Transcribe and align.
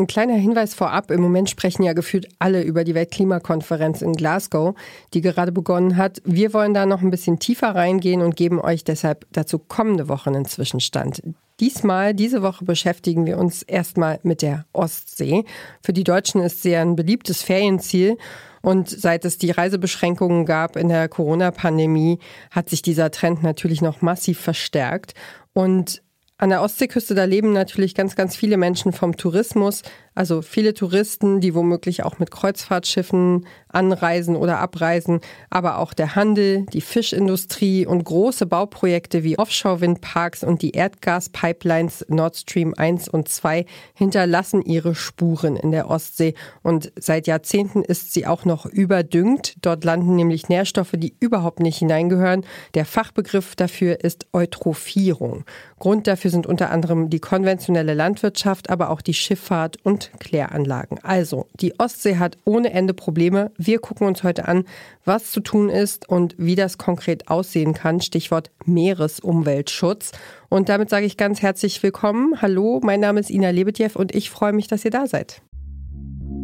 Ein 0.00 0.06
kleiner 0.06 0.36
Hinweis 0.36 0.72
vorab. 0.72 1.10
Im 1.10 1.20
Moment 1.20 1.50
sprechen 1.50 1.82
ja 1.82 1.92
gefühlt 1.92 2.26
alle 2.38 2.62
über 2.62 2.84
die 2.84 2.94
Weltklimakonferenz 2.94 4.00
in 4.00 4.14
Glasgow, 4.14 4.74
die 5.12 5.20
gerade 5.20 5.52
begonnen 5.52 5.98
hat. 5.98 6.22
Wir 6.24 6.54
wollen 6.54 6.72
da 6.72 6.86
noch 6.86 7.02
ein 7.02 7.10
bisschen 7.10 7.38
tiefer 7.38 7.74
reingehen 7.74 8.22
und 8.22 8.34
geben 8.34 8.62
euch 8.62 8.82
deshalb 8.82 9.26
dazu 9.30 9.58
kommende 9.58 10.08
Woche 10.08 10.30
einen 10.30 10.46
Zwischenstand. 10.46 11.22
Diesmal, 11.60 12.14
diese 12.14 12.40
Woche 12.40 12.64
beschäftigen 12.64 13.26
wir 13.26 13.36
uns 13.36 13.62
erstmal 13.62 14.20
mit 14.22 14.40
der 14.40 14.64
Ostsee. 14.72 15.44
Für 15.82 15.92
die 15.92 16.04
Deutschen 16.04 16.40
ist 16.40 16.62
sie 16.62 16.74
ein 16.74 16.96
beliebtes 16.96 17.42
Ferienziel. 17.42 18.16
Und 18.62 18.88
seit 18.88 19.26
es 19.26 19.36
die 19.36 19.50
Reisebeschränkungen 19.50 20.46
gab 20.46 20.76
in 20.76 20.88
der 20.88 21.10
Corona-Pandemie, 21.10 22.20
hat 22.50 22.70
sich 22.70 22.80
dieser 22.80 23.10
Trend 23.10 23.42
natürlich 23.42 23.82
noch 23.82 24.00
massiv 24.00 24.40
verstärkt. 24.40 25.12
Und 25.52 26.02
an 26.40 26.50
der 26.50 26.62
Ostseeküste, 26.62 27.14
da 27.14 27.24
leben 27.24 27.52
natürlich 27.52 27.94
ganz, 27.94 28.16
ganz 28.16 28.34
viele 28.34 28.56
Menschen 28.56 28.92
vom 28.92 29.16
Tourismus. 29.16 29.82
Also 30.20 30.42
viele 30.42 30.74
Touristen, 30.74 31.40
die 31.40 31.54
womöglich 31.54 32.02
auch 32.02 32.18
mit 32.18 32.30
Kreuzfahrtschiffen 32.30 33.46
anreisen 33.68 34.36
oder 34.36 34.58
abreisen, 34.58 35.20
aber 35.48 35.78
auch 35.78 35.94
der 35.94 36.14
Handel, 36.14 36.66
die 36.74 36.82
Fischindustrie 36.82 37.86
und 37.86 38.04
große 38.04 38.44
Bauprojekte 38.44 39.24
wie 39.24 39.38
Offshore-Windparks 39.38 40.44
und 40.44 40.60
die 40.60 40.72
Erdgaspipelines 40.72 42.04
Nord 42.08 42.36
Stream 42.36 42.74
1 42.76 43.08
und 43.08 43.28
2 43.28 43.64
hinterlassen 43.94 44.60
ihre 44.60 44.94
Spuren 44.94 45.56
in 45.56 45.70
der 45.70 45.88
Ostsee. 45.88 46.34
Und 46.62 46.92
seit 46.96 47.26
Jahrzehnten 47.26 47.82
ist 47.82 48.12
sie 48.12 48.26
auch 48.26 48.44
noch 48.44 48.66
überdüngt. 48.66 49.54
Dort 49.62 49.84
landen 49.84 50.16
nämlich 50.16 50.50
Nährstoffe, 50.50 50.92
die 50.96 51.14
überhaupt 51.18 51.60
nicht 51.60 51.78
hineingehören. 51.78 52.44
Der 52.74 52.84
Fachbegriff 52.84 53.56
dafür 53.56 54.04
ist 54.04 54.26
Eutrophierung. 54.34 55.46
Grund 55.78 56.06
dafür 56.06 56.30
sind 56.30 56.46
unter 56.46 56.70
anderem 56.70 57.08
die 57.08 57.20
konventionelle 57.20 57.94
Landwirtschaft, 57.94 58.68
aber 58.68 58.90
auch 58.90 59.00
die 59.00 59.14
Schifffahrt 59.14 59.78
und 59.82 60.09
Kläranlagen. 60.18 60.98
Also, 61.02 61.46
die 61.60 61.78
Ostsee 61.78 62.16
hat 62.16 62.38
ohne 62.44 62.72
Ende 62.72 62.94
Probleme. 62.94 63.50
Wir 63.56 63.78
gucken 63.78 64.06
uns 64.06 64.22
heute 64.22 64.48
an, 64.48 64.64
was 65.04 65.30
zu 65.30 65.40
tun 65.40 65.68
ist 65.68 66.08
und 66.08 66.34
wie 66.38 66.54
das 66.54 66.78
konkret 66.78 67.28
aussehen 67.28 67.74
kann. 67.74 68.00
Stichwort 68.00 68.50
Meeresumweltschutz. 68.64 70.12
Und 70.48 70.68
damit 70.68 70.90
sage 70.90 71.06
ich 71.06 71.16
ganz 71.16 71.42
herzlich 71.42 71.82
willkommen. 71.82 72.40
Hallo, 72.42 72.80
mein 72.82 73.00
Name 73.00 73.20
ist 73.20 73.30
Ina 73.30 73.50
Lebetjew 73.50 73.90
und 73.94 74.14
ich 74.14 74.30
freue 74.30 74.52
mich, 74.52 74.68
dass 74.68 74.84
ihr 74.84 74.90
da 74.90 75.06
seid. 75.06 75.42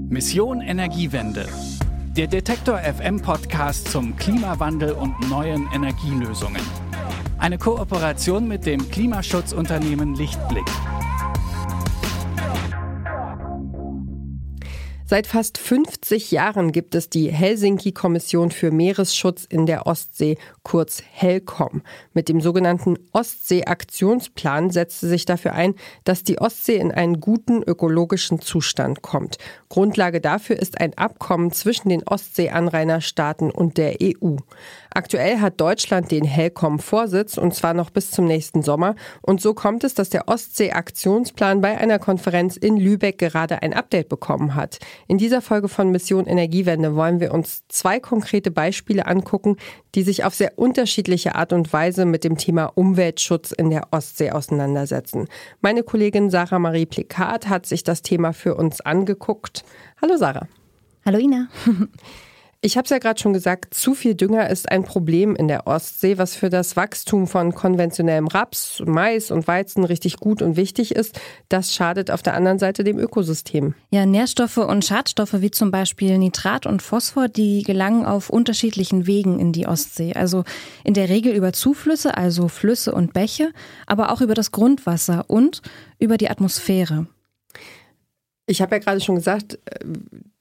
Mission 0.09 0.61
Energiewende. 0.61 1.47
Der 2.17 2.29
Detektor 2.29 2.79
FM 2.79 3.21
Podcast 3.21 3.89
zum 3.89 4.17
Klimawandel 4.17 4.93
und 4.93 5.29
neuen 5.29 5.69
Energielösungen. 5.75 6.63
Eine 7.39 7.59
Kooperation 7.59 8.49
mit 8.49 8.65
dem 8.65 8.91
Klimaschutzunternehmen 8.91 10.15
Lichtblick. 10.15 10.65
Seit 15.09 15.29
fast 15.29 15.57
50 15.59 16.33
Jahren 16.33 16.73
gibt 16.73 16.97
es 16.97 17.09
die 17.09 17.31
Helsinki-Kommission 17.31 18.51
für 18.51 18.73
Meeresschutz 18.73 19.45
in 19.45 19.65
der 19.65 19.87
Ostsee, 19.87 20.37
kurz 20.65 21.01
HELCOM. 21.13 21.83
Mit 22.13 22.29
dem 22.29 22.41
sogenannten 22.41 22.99
Ostsee-Aktionsplan 23.13 24.71
setzt 24.71 24.99
sie 24.99 25.09
sich 25.09 25.25
dafür 25.25 25.53
ein, 25.53 25.77
dass 26.03 26.25
die 26.25 26.41
Ostsee 26.41 26.79
in 26.79 26.91
einen 26.91 27.21
guten 27.21 27.63
ökologischen 27.63 28.41
Zustand 28.41 29.03
kommt. 29.03 29.39
Grundlage 29.69 30.21
dafür 30.21 30.57
ist 30.57 30.81
ein 30.81 30.99
Abkommen 30.99 31.53
zwischen 31.53 31.89
den 31.89 32.03
Ostsee-Anrainerstaaten 32.03 33.53
und 33.53 33.79
der 33.79 33.99
EU. 34.03 34.39
Aktuell 34.91 35.41
hat 35.41 35.61
Deutschland 35.61 36.11
den 36.11 36.25
HELCOM-Vorsitz 36.25 37.39
und 37.39 37.55
zwar 37.55 37.75
noch 37.75 37.91
bis 37.91 38.11
zum 38.11 38.27
nächsten 38.27 38.63
Sommer. 38.63 38.95
Und 39.23 39.41
so 39.41 39.55
kommt 39.55 39.85
es, 39.85 39.95
dass 39.95 40.11
der 40.11 40.29
Ostsee-Aktionsplan 40.29 41.61
bei 41.61 41.79
einer 41.79 41.99
Konferenz 41.99 42.57
in 42.57 42.77
Lübeck 42.77 43.19
gerade 43.19 43.63
ein 43.63 43.75
Update 43.75 44.09
bekommen 44.09 44.55
hat. 44.55 44.79
In 45.07 45.19
dieser 45.19 45.43
Folge 45.43 45.69
von 45.69 45.91
Mission 45.91 46.27
Energiewende 46.27 46.95
wollen 46.95 47.21
wir 47.21 47.33
uns 47.33 47.65
zwei 47.69 48.01
konkrete 48.01 48.51
Beispiele 48.51 49.07
angucken, 49.07 49.57
die 49.95 50.03
sich 50.03 50.25
auf 50.25 50.35
sehr 50.35 50.59
unterschiedliche 50.59 51.35
Art 51.35 51.53
und 51.53 51.73
Weise 51.73 52.05
mit 52.05 52.25
dem 52.25 52.37
Thema 52.37 52.67
Umweltschutz 52.67 53.53
in 53.53 53.71
der 53.71 53.89
Ostsee 53.93 54.31
auseinandersetzen. 54.31 55.29
Meine 55.61 55.83
Kollegin 55.83 56.31
Sarah 56.31 56.59
Marie 56.59 56.87
Plikat 56.87 57.49
hat 57.49 57.67
sich 57.67 57.83
das 57.83 58.03
Thema 58.03 58.33
für 58.33 58.55
uns 58.55 58.81
angeguckt. 58.81 59.65
Hallo 60.01 60.17
Sarah. 60.17 60.49
Hallo 61.05 61.19
Ina. 61.19 61.49
Ich 62.67 62.77
habe 62.77 62.85
es 62.85 62.91
ja 62.91 62.99
gerade 62.99 63.21
schon 63.21 63.33
gesagt, 63.33 63.75
zu 63.75 63.95
viel 63.95 64.17
Dünger 64.17 64.51
ist 64.51 64.73
ein 64.73 64.83
Problem 64.83 65.37
in 65.37 65.47
der 65.47 65.69
Ostsee, 65.69 66.19
was 66.19 66.35
für 66.35 66.51
das 66.51 66.75
Wachstum 66.75 67.29
von 67.29 67.55
konventionellem 67.55 68.27
Raps, 68.27 68.83
Mais 68.85 69.31
und 69.31 69.47
Weizen 69.47 69.85
richtig 69.85 70.17
gut 70.17 70.43
und 70.43 70.57
wichtig 70.57 70.93
ist. 70.93 71.21
Das 71.49 71.73
schadet 71.73 72.11
auf 72.11 72.23
der 72.23 72.35
anderen 72.35 72.59
Seite 72.59 72.83
dem 72.83 72.99
Ökosystem. 72.99 73.77
Ja, 73.91 74.05
Nährstoffe 74.05 74.57
und 74.57 74.85
Schadstoffe 74.85 75.35
wie 75.35 75.53
zum 75.53 75.71
Beispiel 75.71 76.19
Nitrat 76.19 76.67
und 76.67 76.83
Phosphor, 76.83 77.29
die 77.29 77.63
gelangen 77.63 78.05
auf 78.05 78.31
unterschiedlichen 78.31 79.07
Wegen 79.07 79.39
in 79.39 79.53
die 79.53 79.69
Ostsee. 79.69 80.15
Also 80.15 80.43
in 80.83 80.95
der 80.95 81.09
Regel 81.09 81.37
über 81.37 81.53
Zuflüsse, 81.53 82.17
also 82.17 82.49
Flüsse 82.49 82.93
und 82.93 83.13
Bäche, 83.13 83.53
aber 83.87 84.11
auch 84.11 84.21
über 84.21 84.35
das 84.35 84.51
Grundwasser 84.51 85.27
und 85.29 85.63
über 86.01 86.17
die 86.17 86.31
Atmosphäre. 86.31 87.07
Ich 88.47 88.61
habe 88.61 88.75
ja 88.75 88.81
gerade 88.81 88.99
schon 88.99 89.15
gesagt, 89.15 89.57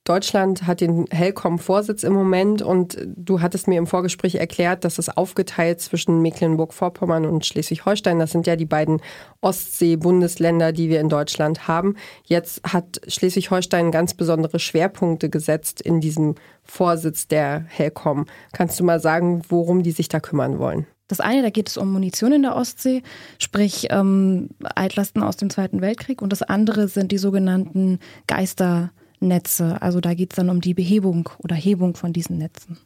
Deutschland 0.05 0.67
hat 0.67 0.81
den 0.81 1.07
Helcom-Vorsitz 1.09 2.03
im 2.03 2.13
Moment 2.13 2.61
und 2.61 2.95
du 3.07 3.41
hattest 3.41 3.67
mir 3.67 3.79
im 3.79 3.87
Vorgespräch 3.87 4.35
erklärt, 4.35 4.85
dass 4.85 4.99
es 4.99 5.09
aufgeteilt 5.09 5.81
zwischen 5.81 6.21
Mecklenburg-Vorpommern 6.21 7.25
und 7.25 7.43
Schleswig-Holstein. 7.43 8.19
Das 8.19 8.31
sind 8.31 8.45
ja 8.45 8.55
die 8.55 8.67
beiden 8.67 9.01
Ostsee-Bundesländer, 9.41 10.73
die 10.73 10.89
wir 10.89 11.01
in 11.01 11.09
Deutschland 11.09 11.67
haben. 11.67 11.95
Jetzt 12.23 12.61
hat 12.71 13.01
Schleswig-Holstein 13.07 13.89
ganz 13.89 14.13
besondere 14.13 14.59
Schwerpunkte 14.59 15.31
gesetzt 15.31 15.81
in 15.81 16.01
diesem 16.01 16.35
Vorsitz 16.61 17.27
der 17.27 17.65
Helcom. 17.67 18.27
Kannst 18.53 18.79
du 18.79 18.83
mal 18.83 18.99
sagen, 18.99 19.41
worum 19.49 19.81
die 19.81 19.91
sich 19.91 20.07
da 20.07 20.19
kümmern 20.19 20.59
wollen? 20.59 20.85
Das 21.07 21.19
eine, 21.19 21.41
da 21.41 21.49
geht 21.49 21.67
es 21.69 21.77
um 21.77 21.91
Munition 21.91 22.31
in 22.31 22.43
der 22.43 22.55
Ostsee, 22.55 23.01
sprich 23.39 23.87
ähm, 23.89 24.49
Altlasten 24.63 25.23
aus 25.23 25.37
dem 25.37 25.49
Zweiten 25.49 25.81
Weltkrieg. 25.81 26.21
Und 26.21 26.31
das 26.31 26.43
andere 26.43 26.89
sind 26.89 27.11
die 27.11 27.17
sogenannten 27.17 27.97
Geister. 28.27 28.91
Netze. 29.19 29.81
Also 29.81 30.01
da 30.01 30.13
geht 30.13 30.33
es 30.33 30.37
dann 30.37 30.49
um 30.49 30.61
die 30.61 30.73
Behebung 30.73 31.29
oder 31.39 31.55
Hebung 31.55 31.95
von 31.95 32.13
diesen 32.13 32.37
Netzen. 32.37 32.77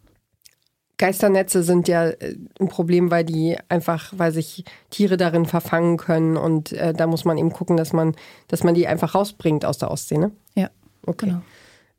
Geisternetze 0.98 1.64
sind 1.64 1.88
ja 1.88 2.10
äh, 2.10 2.36
ein 2.60 2.68
Problem, 2.68 3.10
weil 3.10 3.24
die 3.24 3.58
einfach, 3.70 4.14
weil 4.18 4.32
sich 4.32 4.66
Tiere 4.90 5.18
darin 5.18 5.46
verfangen 5.46 5.98
können 5.98 6.38
und 6.38 6.74
äh, 6.74 6.94
da 6.94 7.08
muss 7.08 7.26
man 7.26 7.38
eben 7.38 7.52
gucken, 7.52 7.78
dass 7.78 7.94
man, 7.94 8.16
dass 8.50 8.64
man 8.64 8.76
die 8.76 8.86
einfach 8.86 9.16
rausbringt 9.16 9.66
aus 9.66 9.78
der 9.78 9.92
Ostsee, 9.92 10.18
ne? 10.18 10.32
Ja. 10.56 10.70
Okay. 11.06 11.28
Genau. 11.28 11.42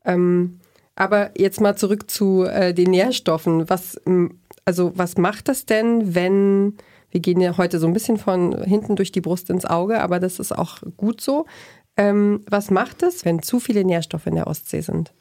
Ähm, 0.04 0.60
aber 0.97 1.30
jetzt 1.36 1.62
mal 1.62 1.76
zurück 1.76 2.10
zu 2.10 2.44
äh, 2.44 2.74
den 2.74 2.91
Nährstoffen. 2.91 3.70
Was, 3.70 3.98
also 4.66 4.92
was 4.94 5.16
macht 5.16 5.48
das 5.48 5.64
denn, 5.64 6.14
wenn 6.14 6.74
wir 7.10 7.20
gehen 7.20 7.41
ja 7.41 7.56
heute 7.56 7.78
so 7.78 7.86
ein 7.86 7.92
bisschen 7.92 8.18
von 8.18 8.62
hinten 8.62 8.97
durch 8.97 9.12
die 9.12 9.20
Brust 9.20 9.50
ins 9.50 9.64
Auge, 9.64 10.00
aber 10.00 10.20
das 10.20 10.38
ist 10.38 10.56
auch 10.56 10.78
gut 10.97 11.20
so. 11.20 11.47
Ähm, 12.00 12.41
was 12.49 12.71
macht 12.71 13.03
es, 13.03 13.27
wenn 13.27 13.43
zu 13.43 13.61
viele 13.61 13.84
Nährstoffe 13.84 14.27
in 14.27 14.34
der 14.34 14.47
Ostsee 14.47 14.81
sind? 14.81 15.12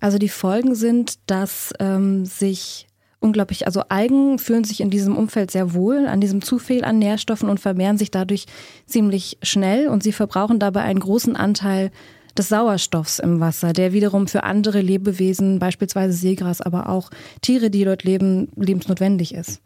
Also 0.00 0.16
die 0.16 0.30
Folgen 0.30 0.74
sind, 0.74 1.18
dass 1.26 1.74
ähm, 1.78 2.24
sich 2.24 2.86
unglaublich, 3.20 3.66
also 3.66 3.82
Algen 3.90 4.38
fühlen 4.38 4.64
sich 4.64 4.80
in 4.80 4.88
diesem 4.88 5.14
Umfeld 5.14 5.50
sehr 5.50 5.74
wohl, 5.74 6.06
an 6.06 6.22
diesem 6.22 6.40
zu 6.40 6.58
viel 6.58 6.84
an 6.84 6.98
Nährstoffen 6.98 7.50
und 7.50 7.60
vermehren 7.60 7.98
sich 7.98 8.10
dadurch 8.10 8.46
ziemlich 8.86 9.36
schnell 9.42 9.88
und 9.88 10.02
sie 10.02 10.12
verbrauchen 10.12 10.58
dabei 10.58 10.80
einen 10.80 11.00
großen 11.00 11.36
Anteil 11.36 11.90
des 12.36 12.48
Sauerstoffs 12.48 13.18
im 13.18 13.38
Wasser, 13.40 13.74
der 13.74 13.92
wiederum 13.92 14.26
für 14.26 14.42
andere 14.42 14.80
Lebewesen, 14.80 15.58
beispielsweise 15.58 16.14
Seegras, 16.14 16.62
aber 16.62 16.88
auch 16.88 17.10
Tiere, 17.42 17.68
die 17.68 17.84
dort 17.84 18.04
leben, 18.04 18.48
lebensnotwendig 18.56 19.34
ist. 19.34 19.60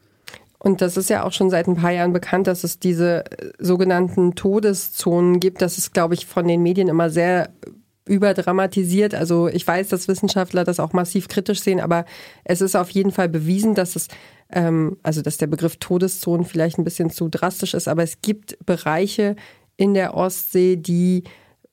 Und 0.59 0.81
das 0.81 0.97
ist 0.97 1.11
ja 1.11 1.23
auch 1.25 1.33
schon 1.33 1.51
seit 1.51 1.69
ein 1.69 1.77
paar 1.77 1.93
Jahren 1.93 2.13
bekannt, 2.13 2.47
dass 2.47 2.65
es 2.65 2.79
diese 2.79 3.25
äh, 3.27 3.53
sogenannten 3.59 4.35
Todeszonen 4.35 5.41
gibt. 5.41 5.63
Das 5.63 5.79
ist, 5.79 5.93
glaube 5.93 6.15
ich, 6.15 6.27
von 6.27 6.49
den 6.49 6.63
Medien 6.63 6.89
immer 6.89 7.11
sehr 7.11 7.51
überdramatisiert. 8.07 9.15
Also 9.15 9.49
ich 9.49 9.67
weiß, 9.67 9.89
dass 9.89 10.09
Wissenschaftler 10.09 10.65
das 10.65 10.81
auch 10.81 10.93
massiv 10.93 11.29
kritisch 11.29 11.61
sehen, 11.61 11.81
aber 11.81 12.05
es 12.45 12.61
ist 12.61 12.77
auf 12.77 12.91
jeden 12.91 13.11
Fall 13.11 13.29
bewiesen, 13.29 13.75
dass 13.75 13.97
es, 13.97 14.09
ähm, 14.51 14.97
also 15.03 15.23
dass 15.23 15.39
der 15.39 15.49
Begriff 15.49 15.77
Todeszonen 15.77 16.47
vielleicht 16.47 16.79
ein 16.79 16.85
bisschen 16.85 17.11
zu 17.11 17.29
drastisch 17.29 17.75
ist, 17.75 17.89
aber 17.89 18.05
es 18.05 18.21
gibt 18.23 18.65
Bereiche 18.65 19.35
in 19.77 19.93
der 19.93 20.15
Ostsee, 20.15 20.77
die 20.77 21.25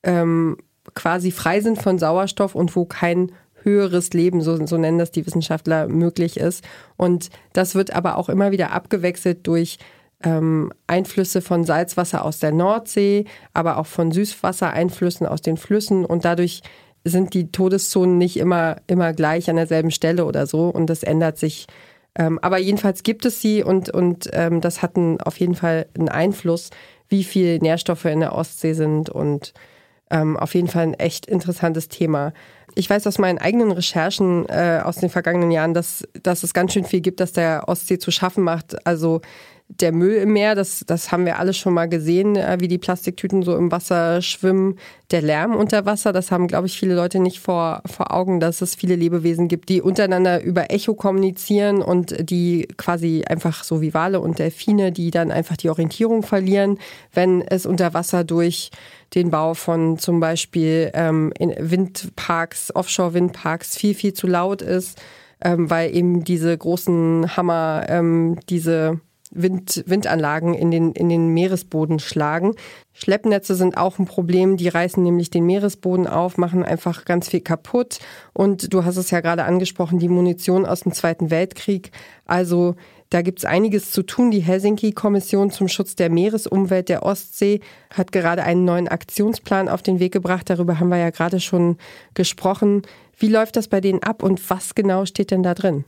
ähm, 0.02 0.58
quasi 0.96 1.32
frei 1.32 1.62
sind 1.62 1.82
von 1.82 2.00
Sauerstoff 2.00 2.56
und 2.56 2.76
wo 2.76 2.86
kein 2.86 3.32
höheres 3.64 4.12
Leben, 4.14 4.42
so, 4.42 4.66
so 4.66 4.78
nennen 4.78 5.00
das 5.00 5.12
die 5.12 5.26
Wissenschaftler, 5.26 5.88
möglich 5.88 6.38
ist. 6.38 6.64
Und 6.98 7.30
das 7.54 7.76
wird 7.76 7.92
aber 7.96 8.18
auch 8.18 8.30
immer 8.30 8.52
wieder 8.52 8.72
abgewechselt 8.72 9.48
durch 9.48 9.78
ähm, 10.24 10.72
Einflüsse 10.88 11.42
von 11.42 11.64
Salzwasser 11.66 12.24
aus 12.26 12.40
der 12.40 12.52
Nordsee, 12.52 13.26
aber 13.54 13.78
auch 13.78 13.88
von 13.88 14.12
Süßwassereinflüssen 14.12 15.28
aus 15.28 15.42
den 15.42 15.58
Flüssen 15.58 16.06
und 16.06 16.26
dadurch 16.26 16.62
sind 17.04 17.34
die 17.34 17.52
Todeszonen 17.52 18.18
nicht 18.18 18.38
immer, 18.38 18.78
immer 18.88 19.14
gleich 19.14 19.50
an 19.50 19.58
derselben 19.58 19.92
Stelle 19.92 20.26
oder 20.26 20.48
so 20.48 20.70
und 20.70 20.90
das 20.90 21.04
ändert 21.04 21.38
sich. 21.38 21.68
Ähm, 22.16 22.40
aber 22.42 22.60
jedenfalls 22.60 23.04
gibt 23.04 23.26
es 23.26 23.42
sie 23.42 23.64
und, 23.64 23.90
und 23.90 24.30
ähm, 24.34 24.62
das 24.62 24.82
hat 24.82 24.96
einen, 24.96 25.20
auf 25.20 25.40
jeden 25.40 25.56
Fall 25.56 25.88
einen 25.98 26.10
Einfluss, 26.10 26.70
wie 27.10 27.24
viel 27.24 27.60
Nährstoffe 27.60 28.06
in 28.06 28.22
der 28.22 28.34
Ostsee 28.34 28.74
sind 28.74 29.10
und 29.10 29.54
ähm, 30.10 30.38
auf 30.38 30.54
jeden 30.54 30.68
Fall 30.68 30.84
ein 30.84 30.94
echt 30.94 31.26
interessantes 31.26 31.90
Thema. 31.90 32.34
Ich 32.76 32.90
weiß 32.90 33.06
aus 33.08 33.20
meinen 33.20 33.38
eigenen 33.38 33.72
Recherchen 33.72 34.48
äh, 34.50 34.82
aus 34.84 34.98
den 34.98 35.10
vergangenen 35.10 35.52
Jahren, 35.52 35.74
dass, 35.74 36.04
dass 36.24 36.44
es 36.44 36.54
ganz 36.54 36.74
schön 36.74 36.86
viel 36.86 37.02
gibt, 37.02 37.20
dass 37.20 37.32
der 37.32 37.64
Ostsee 37.68 38.00
zu 38.00 38.12
schaffen 38.12 38.44
macht. 38.44 38.86
Also 38.86 39.22
der 39.70 39.92
Müll 39.92 40.16
im 40.16 40.34
Meer, 40.34 40.56
das, 40.56 40.84
das 40.86 41.12
haben 41.12 41.26
wir 41.26 41.40
alle 41.40 41.54
schon 41.54 41.74
mal 41.74 41.88
gesehen, 41.88 42.36
äh, 42.36 42.58
wie 42.60 42.68
die 42.68 42.78
Plastiktüten 42.78 43.44
so 43.44 43.56
im 43.56 43.72
Wasser 43.72 44.22
schwimmen. 44.22 44.78
Der 45.12 45.22
Lärm 45.22 45.56
unter 45.56 45.86
Wasser, 45.86 46.14
das 46.14 46.32
haben, 46.32 46.48
glaube 46.48 46.68
ich, 46.68 46.78
viele 46.78 46.96
Leute 46.96 47.20
nicht 47.20 47.40
vor, 47.40 47.82
vor 47.86 48.14
Augen, 48.14 48.40
dass 48.40 48.62
es 48.62 48.76
viele 48.76 48.96
Lebewesen 48.96 49.48
gibt, 49.48 49.70
die 49.70 49.82
untereinander 49.82 50.44
über 50.44 50.72
Echo 50.72 50.94
kommunizieren 50.96 51.82
und 51.82 52.30
die 52.30 52.68
quasi 52.78 53.24
einfach 53.28 53.64
so 53.64 53.82
wie 53.82 53.94
Wale 53.94 54.20
und 54.20 54.40
Delfine, 54.40 54.92
die 54.92 55.12
dann 55.12 55.32
einfach 55.32 55.58
die 55.58 55.70
Orientierung 55.70 56.24
verlieren, 56.24 56.78
wenn 57.14 57.42
es 57.42 57.66
unter 57.66 57.94
Wasser 57.94 58.24
durch 58.24 58.72
den 59.16 59.30
Bau 59.30 59.54
von 59.54 59.98
zum 60.00 60.20
Beispiel 60.20 60.92
ähm, 60.94 61.32
Windparks, 61.38 62.63
Offshore-Windparks 62.72 63.78
viel, 63.78 63.96
viel 63.96 64.14
zu 64.14 64.28
laut 64.28 64.62
ist, 64.62 65.02
ähm, 65.44 65.70
weil 65.70 65.96
eben 65.96 66.24
diese 66.24 66.58
großen 66.58 67.36
Hammer, 67.36 67.86
ähm, 67.90 68.40
diese 68.50 69.00
Wind, 69.32 69.84
Windanlagen 69.88 70.54
in 70.54 70.72
den, 70.72 70.92
in 70.92 71.10
den 71.10 71.30
Meeresboden 71.30 72.00
schlagen. 72.00 72.54
Schleppnetze 72.94 73.56
sind 73.56 73.78
auch 73.78 73.98
ein 73.98 74.06
Problem, 74.06 74.58
die 74.58 74.68
reißen 74.68 75.02
nämlich 75.02 75.32
den 75.32 75.46
Meeresboden 75.46 76.08
auf, 76.08 76.38
machen 76.38 76.64
einfach 76.64 77.06
ganz 77.06 77.30
viel 77.30 77.42
kaputt. 77.42 78.00
Und 78.34 78.74
du 78.74 78.86
hast 78.86 78.98
es 78.98 79.12
ja 79.12 79.22
gerade 79.22 79.46
angesprochen, 79.46 80.00
die 80.00 80.10
Munition 80.10 80.66
aus 80.66 80.82
dem 80.82 80.94
Zweiten 80.94 81.32
Weltkrieg. 81.32 81.92
Also 82.26 82.76
da 83.14 83.22
gibt 83.22 83.40
es 83.40 83.46
einiges 83.46 83.92
zu 83.92 84.02
tun. 84.02 84.32
Die 84.32 84.40
Helsinki-Kommission 84.40 85.52
zum 85.52 85.68
Schutz 85.68 85.96
der 85.96 86.10
Meeresumwelt 86.10 86.90
der 86.90 87.04
Ostsee 87.04 87.60
hat 87.92 88.12
gerade 88.12 88.44
einen 88.44 88.66
neuen 88.66 88.88
Aktionsplan 88.88 89.70
auf 89.70 89.84
den 89.84 90.00
Weg 90.00 90.12
gebracht. 90.12 90.50
Darüber 90.50 90.80
haben 90.80 90.90
wir 90.90 90.98
ja 90.98 91.12
gerade 91.12 91.40
schon 91.40 91.78
gesprochen. 92.16 92.82
Wie 93.18 93.28
läuft 93.28 93.56
das 93.56 93.68
bei 93.68 93.82
denen 93.82 94.02
ab 94.02 94.24
und 94.24 94.50
was 94.50 94.74
genau 94.74 95.06
steht 95.06 95.30
denn 95.30 95.44
da 95.44 95.54
drin? 95.54 95.86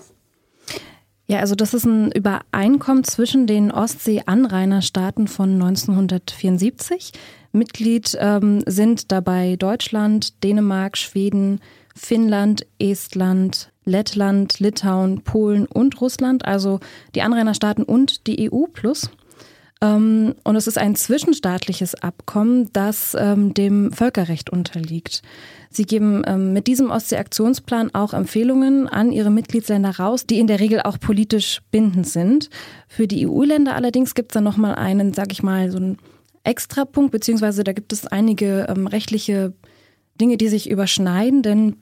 Ja, 1.26 1.40
also 1.40 1.56
das 1.56 1.74
ist 1.74 1.86
ein 1.86 2.12
Übereinkommen 2.12 3.04
zwischen 3.04 3.48
den 3.48 3.72
Ostsee-Anrainerstaaten 3.72 5.28
von 5.28 5.54
1974. 5.54 7.12
Mitglied 7.52 8.16
ähm, 8.20 8.62
sind 8.68 9.12
dabei 9.12 9.56
Deutschland, 9.56 10.44
Dänemark, 10.44 10.96
Schweden, 10.98 11.60
Finnland, 11.96 12.66
Estland, 12.78 13.72
Lettland, 13.86 14.60
Litauen, 14.60 15.22
Polen 15.22 15.66
und 15.66 16.02
Russland, 16.02 16.46
also 16.46 16.80
die 17.14 17.22
Anrainerstaaten 17.22 17.84
und 17.84 18.28
die 18.28 18.52
EU 18.52 18.66
plus. 18.72 19.10
Ähm, 19.82 20.36
und 20.44 20.56
es 20.56 20.68
ist 20.68 20.78
ein 20.78 20.96
zwischenstaatliches 20.96 21.96
Abkommen, 21.96 22.70
das 22.74 23.16
ähm, 23.18 23.54
dem 23.54 23.92
Völkerrecht 23.92 24.50
unterliegt. 24.50 25.22
Sie 25.70 25.84
geben 25.84 26.24
ähm, 26.26 26.54
mit 26.54 26.68
diesem 26.68 26.90
Ostsee-Aktionsplan 26.90 27.94
auch 27.94 28.14
Empfehlungen 28.14 28.88
an 28.88 29.12
ihre 29.12 29.32
Mitgliedsländer 29.32 29.98
raus, 29.98 30.26
die 30.26 30.40
in 30.40 30.48
der 30.48 30.60
Regel 30.60 30.82
auch 30.82 31.00
politisch 31.00 31.62
bindend 31.72 32.08
sind. 32.08 32.50
Für 32.88 33.08
die 33.08 33.28
EU-Länder 33.28 33.76
allerdings 33.76 34.16
gibt 34.16 34.32
es 34.32 34.34
dann 34.34 34.46
nochmal 34.46 34.76
einen, 34.76 35.14
sag 35.14 35.32
ich 35.32 35.44
mal, 35.44 35.72
so 35.72 35.78
einen 35.78 35.98
Extrapunkt, 36.44 37.12
beziehungsweise 37.12 37.64
da 37.64 37.74
gibt 37.74 37.92
es 37.92 38.08
einige 38.08 38.68
rechtliche 38.92 39.54
Dinge, 40.22 40.38
die 40.38 40.48
sich 40.48 40.70
überschneiden, 40.70 41.42
denn 41.42 41.78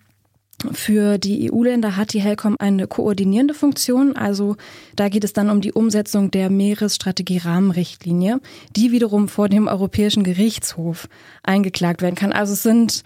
für 0.72 1.18
die 1.18 1.52
EU-Länder 1.52 1.98
hat 1.98 2.14
die 2.14 2.22
HELCOM 2.22 2.56
eine 2.60 2.88
koordinierende 2.88 3.54
Funktion. 3.54 4.16
Also 4.16 4.56
da 4.96 5.10
geht 5.10 5.24
es 5.24 5.34
dann 5.34 5.50
um 5.50 5.62
die 5.62 5.74
Umsetzung 5.74 6.32
der 6.32 6.50
Meeresstrategie-Rahmenrichtlinie, 6.50 8.40
die 8.76 8.92
wiederum 8.92 9.28
vor 9.28 9.50
dem 9.50 9.68
Europäischen 9.68 10.24
Gerichtshof 10.24 11.10
eingeklagt 11.44 12.02
werden 12.02 12.16
kann. 12.16 12.32
Also 12.32 12.54
es 12.54 12.64
sind 12.64 13.04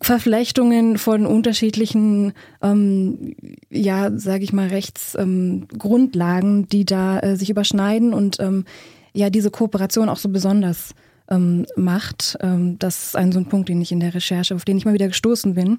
Verflechtungen 0.00 0.98
von 0.98 1.26
unterschiedlichen, 1.26 2.32
ähm, 2.62 3.34
ja, 3.70 4.10
sage 4.16 4.44
ich 4.44 4.52
mal, 4.52 4.68
Rechtsgrundlagen, 4.68 6.58
ähm, 6.58 6.68
die 6.68 6.84
da 6.84 7.20
äh, 7.20 7.36
sich 7.36 7.50
überschneiden 7.50 8.12
und 8.12 8.38
ähm, 8.40 8.64
ja 9.12 9.30
diese 9.30 9.50
Kooperation 9.50 10.08
auch 10.08 10.18
so 10.18 10.28
besonders 10.28 10.94
ähm, 11.28 11.66
macht. 11.76 12.36
Ähm, 12.40 12.78
das 12.78 13.08
ist 13.08 13.16
ein 13.16 13.32
so 13.32 13.38
ein 13.38 13.46
Punkt, 13.46 13.68
den 13.68 13.80
ich 13.80 13.92
in 13.92 14.00
der 14.00 14.14
Recherche, 14.14 14.54
auf 14.54 14.64
den 14.64 14.76
ich 14.76 14.84
mal 14.84 14.94
wieder 14.94 15.08
gestoßen 15.08 15.54
bin. 15.54 15.78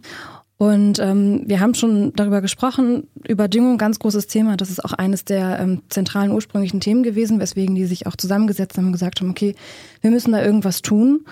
Und 0.57 0.98
ähm, 0.98 1.44
wir 1.45 1.59
haben 1.59 1.75
schon 1.75 2.13
darüber 2.13 2.42
gesprochen, 2.42 3.07
über 3.27 3.48
Düngung, 3.48 3.77
ganz 3.77 4.00
großes 4.00 4.25
Thema. 4.25 4.57
Das 4.57 4.71
ist 4.71 4.83
auch 4.83 4.94
eines 4.94 5.24
der 5.24 5.59
ähm, 5.59 5.83
zentralen 5.89 6.31
ursprünglichen 6.31 6.80
Themen 6.80 7.04
gewesen, 7.04 7.39
weswegen 7.39 7.75
die 7.75 7.86
sich 7.86 8.07
auch 8.07 8.15
zusammengesetzt 8.15 8.77
haben 8.77 8.88
und 8.88 8.92
gesagt 8.92 9.21
haben, 9.21 9.30
okay, 9.30 9.56
wir 10.01 10.09
müssen 10.09 10.31
da 10.31 10.44
irgendwas 10.44 10.81
tun. 10.81 11.25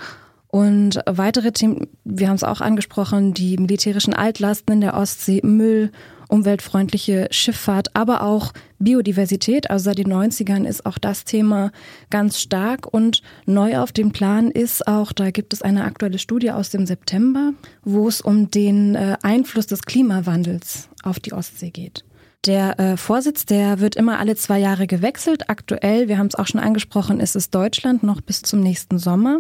Und 0.48 1.02
weitere 1.08 1.52
Themen, 1.52 1.88
wir 2.04 2.30
haben 2.30 2.36
es 2.36 2.44
auch 2.44 2.62
angesprochen, 2.62 3.34
die 3.34 3.58
militärischen 3.58 4.14
Altlasten 4.14 4.76
in 4.76 4.82
der 4.82 4.94
Ostsee, 4.94 5.42
Müll, 5.44 5.92
umweltfreundliche 6.28 7.28
Schifffahrt, 7.32 7.96
aber 7.96 8.24
auch 8.24 8.54
Biodiversität. 8.80 9.70
Also 9.70 9.86
seit 9.86 9.98
den 9.98 10.12
90ern 10.12 10.66
ist 10.66 10.86
auch 10.86 10.98
das 10.98 11.24
Thema 11.24 11.72
ganz 12.10 12.40
stark 12.40 12.92
und 12.92 13.22
neu 13.46 13.80
auf 13.80 13.92
dem 13.92 14.12
Plan 14.12 14.52
ist 14.52 14.88
auch, 14.88 15.12
da 15.12 15.32
gibt 15.32 15.54
es 15.54 15.62
eine 15.62 15.84
aktuelle 15.84 16.20
Studie 16.20 16.52
aus 16.52 16.70
dem 16.70 16.86
September, 16.86 17.54
wo 17.84 18.08
es 18.08 18.22
um 18.22 18.52
den 18.52 18.96
äh, 18.96 19.18
Einfluss 19.22 19.68
des 19.68 19.84
Klimawandels 19.84 20.90
auf 21.04 21.20
die 21.20 21.34
Ostsee 21.34 21.72
geht. 21.72 22.04
Der 22.46 22.80
äh, 22.80 22.98
Vorsitz, 22.98 23.46
der 23.46 23.80
wird 23.80 23.96
immer 23.96 24.20
alle 24.20 24.36
zwei 24.36 24.60
Jahre 24.60 24.86
gewechselt. 24.86 25.50
Aktuell, 25.50 26.08
wir 26.08 26.20
haben 26.20 26.28
es 26.28 26.36
auch 26.36 26.46
schon 26.46 26.62
angesprochen, 26.62 27.20
ist 27.20 27.36
es 27.36 27.50
Deutschland 27.50 28.04
noch 28.04 28.22
bis 28.22 28.44
zum 28.44 28.60
nächsten 28.60 29.00
Sommer. 29.00 29.40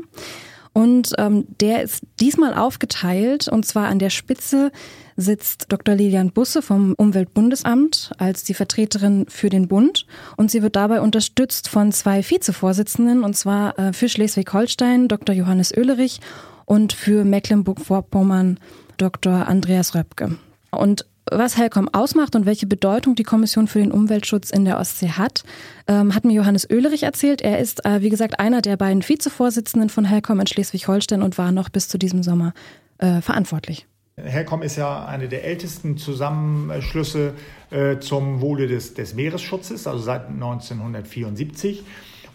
Und 0.78 1.14
ähm, 1.18 1.46
der 1.62 1.84
ist 1.84 2.04
diesmal 2.20 2.54
aufgeteilt 2.54 3.48
und 3.48 3.66
zwar 3.66 3.88
an 3.88 3.98
der 3.98 4.10
Spitze 4.10 4.74
sitzt 5.16 5.68
Dr. 5.70 5.96
Lilian 5.96 6.32
Busse 6.32 6.62
vom 6.62 6.96
Umweltbundesamt 6.96 8.12
als 8.18 8.44
die 8.44 8.54
Vertreterin 8.54 9.26
für 9.30 9.48
den 9.48 9.70
Bund 9.70 10.06
und 10.36 10.52
sie 10.52 10.62
wird 10.62 10.76
dabei 10.76 11.00
unterstützt 11.00 11.70
von 11.70 11.94
zwei 11.94 12.22
Vizevorsitzenden 12.30 13.24
und 13.24 13.38
zwar 13.38 13.80
äh, 13.80 13.94
für 13.94 14.10
Schleswig-Holstein 14.10 15.08
Dr. 15.08 15.34
Johannes 15.34 15.72
Oehlerich 15.72 16.20
und 16.66 16.92
für 16.92 17.24
Mecklenburg-Vorpommern 17.24 18.60
Dr. 18.98 19.48
Andreas 19.48 19.96
Röpke. 19.96 20.38
Und 20.72 21.06
was 21.32 21.58
Helcom 21.58 21.90
ausmacht 21.92 22.36
und 22.36 22.46
welche 22.46 22.68
Bedeutung 22.68 23.16
die 23.16 23.24
Kommission 23.24 23.68
für 23.68 23.80
den 23.80 23.92
Umweltschutz 23.92 24.52
in 24.52 24.66
der 24.66 24.80
Ostsee 24.80 25.10
hat, 25.10 25.44
ähm, 25.88 26.14
hat 26.14 26.26
mir 26.26 26.34
Johannes 26.34 26.70
Oehlerich 26.70 27.04
erzählt. 27.04 27.42
Er 27.42 27.60
ist, 27.60 27.86
äh, 27.86 28.02
wie 28.02 28.10
gesagt, 28.10 28.40
einer 28.40 28.62
der 28.62 28.78
beiden 28.78 29.08
Vizevorsitzenden 29.08 29.90
von 29.90 30.06
Helcom 30.06 30.40
in 30.40 30.48
Schleswig-Holstein 30.48 31.22
und 31.22 31.38
war 31.38 31.52
noch 31.52 31.70
bis 31.70 31.88
zu 31.88 31.98
diesem 31.98 32.24
Sommer 32.24 32.54
äh, 33.00 33.22
verantwortlich. 33.22 33.88
Helcom 34.18 34.62
ist 34.62 34.78
ja 34.78 35.06
eine 35.06 35.28
der 35.28 35.44
ältesten 35.44 35.98
Zusammenschlüsse 35.98 37.34
äh, 37.70 38.00
zum 38.00 38.40
Wohle 38.40 38.68
des, 38.68 38.94
des 38.94 39.14
Meeresschutzes, 39.14 39.88
also 39.88 40.02
seit 40.02 40.30
1974. 40.30 41.84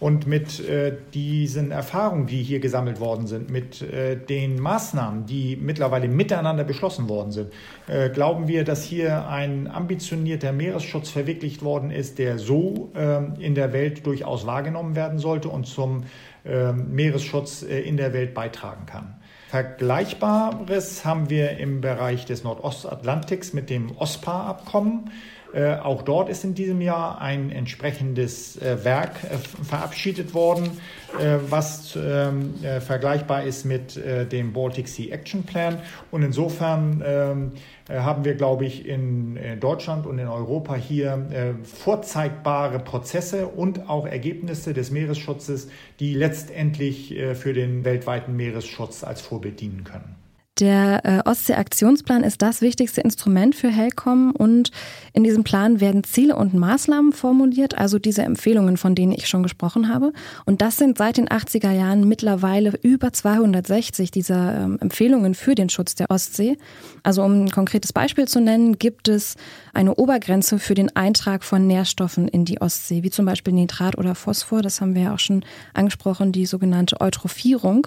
Und 0.00 0.26
mit 0.26 0.66
äh, 0.66 0.96
diesen 1.12 1.70
Erfahrungen, 1.70 2.26
die 2.26 2.42
hier 2.42 2.58
gesammelt 2.58 3.00
worden 3.00 3.26
sind, 3.26 3.50
mit 3.50 3.82
äh, 3.82 4.16
den 4.16 4.58
Maßnahmen, 4.58 5.26
die 5.26 5.56
mittlerweile 5.56 6.08
miteinander 6.08 6.64
beschlossen 6.64 7.08
worden 7.10 7.32
sind, 7.32 7.52
äh, 7.86 8.08
glauben 8.08 8.48
wir, 8.48 8.64
dass 8.64 8.82
hier 8.82 9.28
ein 9.28 9.70
ambitionierter 9.70 10.52
Meeresschutz 10.52 11.10
verwirklicht 11.10 11.62
worden 11.62 11.90
ist, 11.90 12.18
der 12.18 12.38
so 12.38 12.90
ähm, 12.96 13.34
in 13.38 13.54
der 13.54 13.74
Welt 13.74 14.06
durchaus 14.06 14.46
wahrgenommen 14.46 14.96
werden 14.96 15.18
sollte 15.18 15.50
und 15.50 15.66
zum 15.66 16.04
ähm, 16.46 16.94
Meeresschutz 16.94 17.62
äh, 17.62 17.80
in 17.80 17.98
der 17.98 18.14
Welt 18.14 18.32
beitragen 18.32 18.86
kann. 18.86 19.16
Vergleichbares 19.50 21.04
haben 21.04 21.28
wir 21.28 21.58
im 21.58 21.80
Bereich 21.82 22.24
des 22.24 22.44
Nordostatlantiks 22.44 23.52
mit 23.52 23.68
dem 23.68 23.94
OSPA-Abkommen. 23.98 25.10
Äh, 25.52 25.76
auch 25.76 26.02
dort 26.02 26.28
ist 26.28 26.44
in 26.44 26.54
diesem 26.54 26.80
Jahr 26.80 27.20
ein 27.20 27.50
entsprechendes 27.50 28.56
äh, 28.60 28.84
Werk 28.84 29.24
äh, 29.24 29.36
verabschiedet 29.64 30.32
worden, 30.32 30.70
äh, 31.18 31.36
was 31.48 31.96
ähm, 31.96 32.54
äh, 32.62 32.80
vergleichbar 32.80 33.42
ist 33.42 33.64
mit 33.64 34.00
dem 34.00 34.52
Baltic 34.52 34.88
Sea 34.88 35.12
Action 35.12 35.42
Plan. 35.42 35.78
Und 36.10 36.22
insofern 36.22 37.02
ähm, 37.04 37.52
haben 37.88 38.24
wir, 38.24 38.34
glaube 38.34 38.64
ich, 38.64 38.86
in 38.86 39.38
Deutschland 39.58 40.06
und 40.06 40.18
in 40.18 40.28
Europa 40.28 40.76
hier 40.76 41.56
vorzeigbare 41.64 42.78
Prozesse 42.78 43.48
und 43.48 43.88
auch 43.88 44.06
Ergebnisse 44.06 44.74
des 44.74 44.90
Meeresschutzes, 44.90 45.68
die 45.98 46.14
letztendlich 46.14 47.16
für 47.34 47.52
den 47.52 47.84
weltweiten 47.84 48.36
Meeresschutz 48.36 49.02
als 49.02 49.20
Vorbild 49.20 49.60
dienen 49.60 49.82
können. 49.84 50.19
Der 50.60 51.00
äh, 51.06 51.28
Ostsee-Aktionsplan 51.28 52.22
ist 52.22 52.42
das 52.42 52.60
wichtigste 52.60 53.00
Instrument 53.00 53.54
für 53.54 53.70
Helcom 53.70 54.32
und 54.32 54.70
in 55.14 55.24
diesem 55.24 55.42
Plan 55.42 55.80
werden 55.80 56.04
Ziele 56.04 56.36
und 56.36 56.52
Maßnahmen 56.52 57.14
formuliert, 57.14 57.78
also 57.78 57.98
diese 57.98 58.22
Empfehlungen, 58.22 58.76
von 58.76 58.94
denen 58.94 59.12
ich 59.12 59.26
schon 59.26 59.42
gesprochen 59.42 59.88
habe. 59.88 60.12
Und 60.44 60.60
das 60.60 60.76
sind 60.76 60.98
seit 60.98 61.16
den 61.16 61.28
80er 61.28 61.72
Jahren 61.72 62.06
mittlerweile 62.06 62.78
über 62.82 63.10
260 63.10 64.10
dieser 64.10 64.54
ähm, 64.54 64.78
Empfehlungen 64.80 65.34
für 65.34 65.54
den 65.54 65.70
Schutz 65.70 65.94
der 65.94 66.10
Ostsee. 66.10 66.58
Also 67.02 67.22
um 67.22 67.44
ein 67.44 67.50
konkretes 67.50 67.94
Beispiel 67.94 68.28
zu 68.28 68.42
nennen, 68.42 68.78
gibt 68.78 69.08
es 69.08 69.36
eine 69.72 69.94
Obergrenze 69.94 70.58
für 70.58 70.74
den 70.74 70.94
Eintrag 70.94 71.42
von 71.42 71.66
Nährstoffen 71.66 72.28
in 72.28 72.44
die 72.44 72.60
Ostsee, 72.60 73.02
wie 73.02 73.10
zum 73.10 73.24
Beispiel 73.24 73.54
Nitrat 73.54 73.96
oder 73.96 74.14
Phosphor. 74.14 74.60
Das 74.60 74.82
haben 74.82 74.94
wir 74.94 75.02
ja 75.02 75.14
auch 75.14 75.18
schon 75.18 75.42
angesprochen, 75.72 76.32
die 76.32 76.44
sogenannte 76.44 77.00
Eutrophierung. 77.00 77.86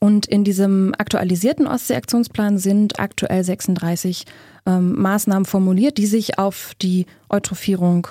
Und 0.00 0.26
in 0.26 0.44
diesem 0.44 0.94
aktualisierten 0.96 1.66
Ostseeaktionsplan 1.66 2.58
sind 2.58 2.98
aktuell 2.98 3.44
36 3.44 4.24
ähm, 4.66 5.00
Maßnahmen 5.00 5.44
formuliert, 5.44 5.98
die 5.98 6.06
sich 6.06 6.38
auf 6.38 6.72
die 6.80 7.06
Eutrophierung 7.28 8.08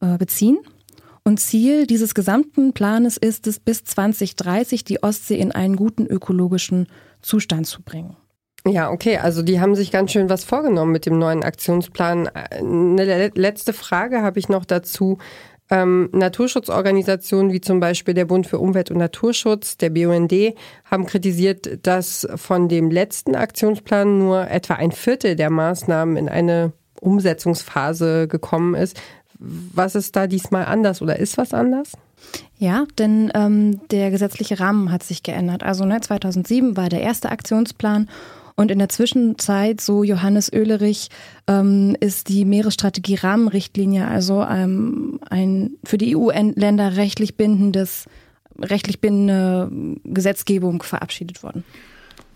äh, 0.00 0.16
beziehen. 0.16 0.58
Und 1.24 1.38
Ziel 1.38 1.86
dieses 1.86 2.14
gesamten 2.14 2.72
Planes 2.72 3.16
ist 3.16 3.46
es, 3.46 3.60
bis 3.60 3.84
2030 3.84 4.84
die 4.84 5.02
Ostsee 5.02 5.38
in 5.38 5.52
einen 5.52 5.76
guten 5.76 6.06
ökologischen 6.06 6.86
Zustand 7.20 7.66
zu 7.66 7.82
bringen. 7.82 8.16
Ja, 8.66 8.90
okay, 8.90 9.18
also 9.18 9.42
die 9.42 9.60
haben 9.60 9.76
sich 9.76 9.92
ganz 9.92 10.12
schön 10.12 10.28
was 10.28 10.42
vorgenommen 10.42 10.92
mit 10.92 11.06
dem 11.06 11.18
neuen 11.18 11.44
Aktionsplan. 11.44 12.28
Eine 12.28 13.28
letzte 13.34 13.72
Frage 13.72 14.22
habe 14.22 14.38
ich 14.38 14.48
noch 14.48 14.64
dazu. 14.64 15.18
Ähm, 15.68 16.08
Naturschutzorganisationen 16.12 17.52
wie 17.52 17.60
zum 17.60 17.80
Beispiel 17.80 18.14
der 18.14 18.24
Bund 18.24 18.46
für 18.46 18.58
Umwelt 18.58 18.90
und 18.90 18.98
Naturschutz, 18.98 19.76
der 19.76 19.90
BUND, 19.90 20.32
haben 20.84 21.06
kritisiert, 21.06 21.86
dass 21.86 22.26
von 22.36 22.68
dem 22.68 22.90
letzten 22.90 23.34
Aktionsplan 23.34 24.18
nur 24.18 24.48
etwa 24.48 24.74
ein 24.74 24.92
Viertel 24.92 25.34
der 25.34 25.50
Maßnahmen 25.50 26.16
in 26.16 26.28
eine 26.28 26.72
Umsetzungsphase 27.00 28.28
gekommen 28.28 28.74
ist. 28.74 29.00
Was 29.38 29.94
ist 29.94 30.16
da 30.16 30.26
diesmal 30.26 30.64
anders 30.64 31.02
oder 31.02 31.18
ist 31.18 31.36
was 31.36 31.52
anders? 31.52 31.92
Ja, 32.58 32.86
denn 32.98 33.30
ähm, 33.34 33.80
der 33.90 34.10
gesetzliche 34.10 34.60
Rahmen 34.60 34.90
hat 34.90 35.02
sich 35.02 35.22
geändert. 35.22 35.62
Also 35.62 35.84
ne, 35.84 36.00
2007 36.00 36.76
war 36.76 36.88
der 36.88 37.02
erste 37.02 37.30
Aktionsplan 37.30 38.08
und 38.56 38.70
in 38.70 38.78
der 38.78 38.88
Zwischenzeit, 38.88 39.80
so 39.80 40.02
Johannes 40.02 40.52
Oehlerich, 40.52 41.08
ähm, 41.46 41.94
ist 42.00 42.28
die 42.28 42.44
Meeresstrategie 42.44 43.16
Rahmenrichtlinie, 43.16 44.08
also 44.08 44.42
ähm, 44.42 45.20
ein 45.28 45.72
für 45.84 45.98
die 45.98 46.16
EU-Länder 46.16 46.96
rechtlich 46.96 47.36
bindendes, 47.36 48.06
rechtlich 48.58 49.00
bindende 49.00 49.70
Gesetzgebung 50.04 50.82
verabschiedet 50.82 51.42
worden. 51.42 51.64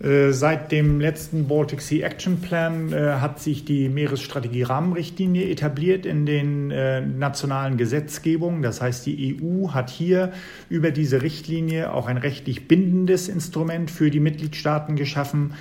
Äh, 0.03 0.33
seit 0.33 0.73
dem 0.73 0.99
letzten 0.99 1.47
Baltic 1.47 1.83
Sea 1.83 2.07
Action 2.07 2.41
Plan 2.41 2.91
äh, 2.93 3.17
hat 3.21 3.39
sich 3.39 3.67
die 3.67 3.91
Meeresstrategie 3.91 4.63
Rahmenrichtlinie 4.63 5.51
etabliert 5.51 6.07
in 6.07 6.25
den 6.25 6.71
äh, 6.71 7.03
nationalen 7.03 7.77
Gesetzgebungen. 7.77 8.63
Das 8.63 8.81
heißt, 8.81 9.05
die 9.05 9.39
EU 9.43 9.73
hat 9.73 9.91
hier 9.91 10.33
über 10.71 10.91
diese 10.91 11.21
Richtlinie 11.21 11.93
auch 11.93 12.07
ein 12.07 12.17
rechtlich 12.17 12.67
bindendes 12.67 13.29
Instrument 13.29 13.91
für 13.91 14.11
die 14.11 14.21
Mitgliedstaaten 14.21 14.97
geschaffen. 14.97 15.53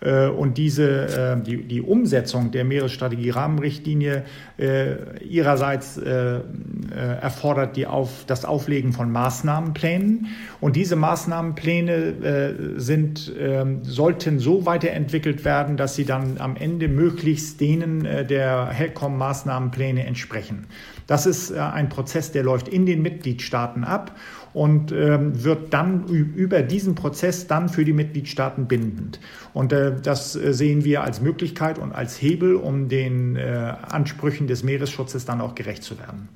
Äh, 0.00 0.28
und 0.28 0.58
diese, 0.58 1.36
äh, 1.38 1.42
die, 1.42 1.64
die 1.64 1.82
Umsetzung 1.82 2.50
der 2.50 2.64
Meeresstrategie-Rahmenrichtlinie 2.64 4.24
äh, 4.58 5.24
ihrerseits 5.24 5.98
erfordert 5.98 7.76
die 7.76 7.86
auf, 7.86 8.24
das 8.26 8.44
Auflegen 8.44 8.92
von 8.92 9.10
Maßnahmenplänen. 9.12 10.28
Und 10.60 10.76
diese 10.76 10.96
Maßnahmenpläne 10.96 12.74
sind, 12.76 13.32
ähm, 13.38 13.84
sollten 13.84 14.38
so 14.38 14.66
weiterentwickelt 14.66 15.44
werden, 15.44 15.76
dass 15.76 15.94
sie 15.94 16.04
dann 16.04 16.38
am 16.38 16.56
Ende 16.56 16.88
möglichst 16.88 17.60
denen 17.60 18.02
der 18.02 18.70
HELCOM-Maßnahmenpläne 18.70 20.04
entsprechen. 20.04 20.66
Das 21.06 21.26
ist 21.26 21.52
ein 21.52 21.88
Prozess, 21.88 22.32
der 22.32 22.42
läuft 22.42 22.68
in 22.68 22.86
den 22.86 23.02
Mitgliedstaaten 23.02 23.84
ab 23.84 24.16
und 24.52 24.92
ähm, 24.92 25.44
wird 25.44 25.72
dann 25.72 26.06
über 26.06 26.62
diesen 26.62 26.94
Prozess 26.94 27.46
dann 27.46 27.68
für 27.68 27.84
die 27.84 27.92
Mitgliedstaaten 27.92 28.66
bindend. 28.66 29.20
Und 29.54 29.72
äh, 29.72 29.94
das 30.00 30.36
äh, 30.36 30.52
sehen 30.52 30.84
wir 30.84 31.02
als 31.02 31.20
Möglichkeit 31.20 31.78
und 31.78 31.92
als 31.92 32.20
Hebel, 32.20 32.56
um 32.56 32.88
den 32.88 33.36
äh, 33.36 33.74
Ansprüchen 33.88 34.46
des 34.46 34.62
Meeresschutzes 34.62 35.24
dann 35.24 35.40
auch 35.40 35.54
gerecht 35.54 35.82
zu 35.82 35.98
werden. 35.98 36.28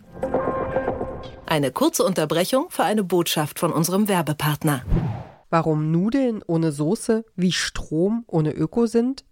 Eine 1.47 1.71
kurze 1.71 2.05
Unterbrechung 2.05 2.67
für 2.71 2.85
eine 2.85 3.05
Botschaft 3.05 3.59
von 3.59 3.73
unserem 3.73 4.09
Werbepartner. 4.09 4.83
Warum 5.51 5.91
Nudeln 5.91 6.43
ohne 6.47 6.73
Soße 6.73 7.25
wie 7.37 7.53
Strom 7.53 8.25
ohne 8.27 8.53
Öko 8.53 8.87
sind? 8.87 9.25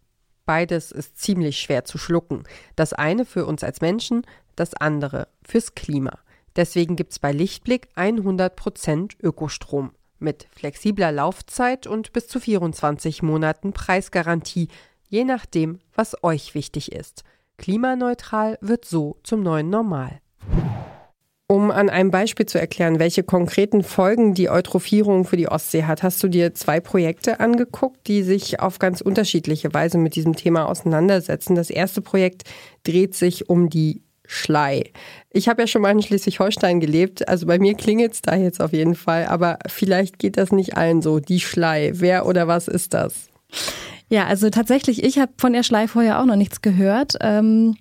Beides 0.45 0.93
ist 0.93 1.19
ziemlich 1.19 1.59
schwer 1.59 1.85
zu 1.85 1.97
schlucken. 1.97 2.45
Das 2.77 2.93
eine 2.93 3.25
für 3.25 3.47
uns 3.47 3.65
als 3.65 3.81
Menschen, 3.81 4.27
das 4.57 4.75
andere 4.75 5.29
fürs 5.43 5.75
Klima. 5.75 6.19
Deswegen 6.61 6.95
gibt 6.95 7.13
es 7.13 7.19
bei 7.19 7.33
Lichtblick 7.33 7.89
100% 7.97 9.13
Ökostrom 9.23 9.93
mit 10.19 10.47
flexibler 10.51 11.11
Laufzeit 11.11 11.87
und 11.87 12.13
bis 12.13 12.29
zu 12.29 12.39
24 12.39 13.23
Monaten 13.23 13.73
Preisgarantie, 13.73 14.69
je 15.09 15.25
nachdem, 15.25 15.79
was 15.95 16.23
euch 16.23 16.55
wichtig 16.55 16.93
ist. 16.93 17.25
Klimaneutral 17.57 18.59
wird 18.61 18.85
so 18.85 19.17
zum 19.23 19.43
neuen 19.43 19.71
Normal. 19.71 20.21
Um 21.47 21.71
an 21.71 21.89
einem 21.89 22.11
Beispiel 22.11 22.45
zu 22.45 22.61
erklären, 22.61 22.99
welche 22.99 23.23
konkreten 23.23 23.83
Folgen 23.83 24.35
die 24.35 24.51
Eutrophierung 24.51 25.25
für 25.25 25.39
die 25.39 25.49
Ostsee 25.49 25.85
hat, 25.85 26.03
hast 26.03 26.23
du 26.23 26.29
dir 26.29 26.53
zwei 26.53 26.79
Projekte 26.79 27.41
angeguckt, 27.41 28.07
die 28.07 28.23
sich 28.23 28.61
auf 28.61 28.79
ganz 28.79 29.01
unterschiedliche 29.01 29.73
Weise 29.73 29.97
mit 29.97 30.15
diesem 30.15 30.37
Thema 30.37 30.69
auseinandersetzen. 30.69 31.55
Das 31.55 31.71
erste 31.71 32.03
Projekt 32.03 32.43
dreht 32.85 33.15
sich 33.15 33.49
um 33.49 33.71
die 33.71 34.03
Schlei. 34.33 34.93
Ich 35.33 35.49
habe 35.49 35.63
ja 35.63 35.67
schon 35.67 35.83
mal 35.83 35.91
in 35.91 36.03
Schleswig-Holstein 36.03 36.79
gelebt, 36.79 37.29
also 37.29 37.47
bei 37.47 37.59
mir 37.59 37.75
klingelt 37.75 38.13
es 38.15 38.23
da 38.23 38.37
jetzt 38.37 38.61
auf 38.63 38.73
jeden 38.73 38.95
Fall, 38.95 39.27
aber 39.27 39.59
vielleicht 39.67 40.21
geht 40.21 40.37
das 40.37 40.53
nicht 40.53 40.77
allen 40.77 41.03
so. 41.03 41.19
Die 41.19 41.41
Schlei, 41.41 41.91
wer 41.95 42.27
oder 42.27 42.47
was 42.47 42.69
ist 42.69 42.95
das? 42.95 43.29
Ja, 44.09 44.27
also 44.27 44.49
tatsächlich, 44.49 45.03
ich 45.03 45.19
habe 45.19 45.33
von 45.37 45.53
der 45.53 45.65
Schlei 45.65 45.89
vorher 45.89 46.21
auch 46.21 46.27
noch 46.27 46.37
nichts 46.37 46.63
gehört, 46.63 47.17
ähm, 47.21 47.77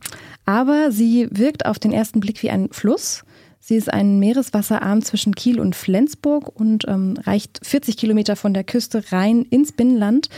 aber 0.46 0.91
sie 0.91 1.27
wirkt 1.29 1.68
auf 1.68 1.77
den 1.77 1.91
ersten 1.91 2.20
Blick 2.20 2.41
wie 2.41 2.50
ein 2.50 2.70
Fluss. 2.72 3.24
Sie 3.60 3.75
ist 3.75 3.94
ein 3.94 4.18
Meereswasserarm 4.18 5.03
zwischen 5.03 5.36
Kiel 5.36 5.60
und 5.60 5.75
Flensburg 5.75 6.60
und 6.60 6.86
ähm, 6.88 7.15
reicht 7.24 7.60
40 7.62 7.96
Kilometer 7.96 8.36
von 8.36 8.56
der 8.56 8.63
Küste 8.63 9.03
rein 9.12 9.44
ins 9.44 9.72
Binnenland. 9.72 10.29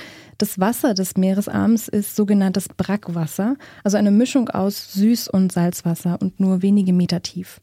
Das 0.41 0.59
Wasser 0.59 0.95
des 0.95 1.17
Meeresarms 1.17 1.87
ist 1.87 2.15
sogenanntes 2.15 2.67
Brackwasser, 2.67 3.57
also 3.83 3.97
eine 3.97 4.09
Mischung 4.09 4.49
aus 4.49 4.89
Süß- 4.97 5.29
und 5.29 5.51
Salzwasser 5.51 6.17
und 6.19 6.39
nur 6.39 6.63
wenige 6.63 6.93
Meter 6.93 7.21
tief. 7.21 7.61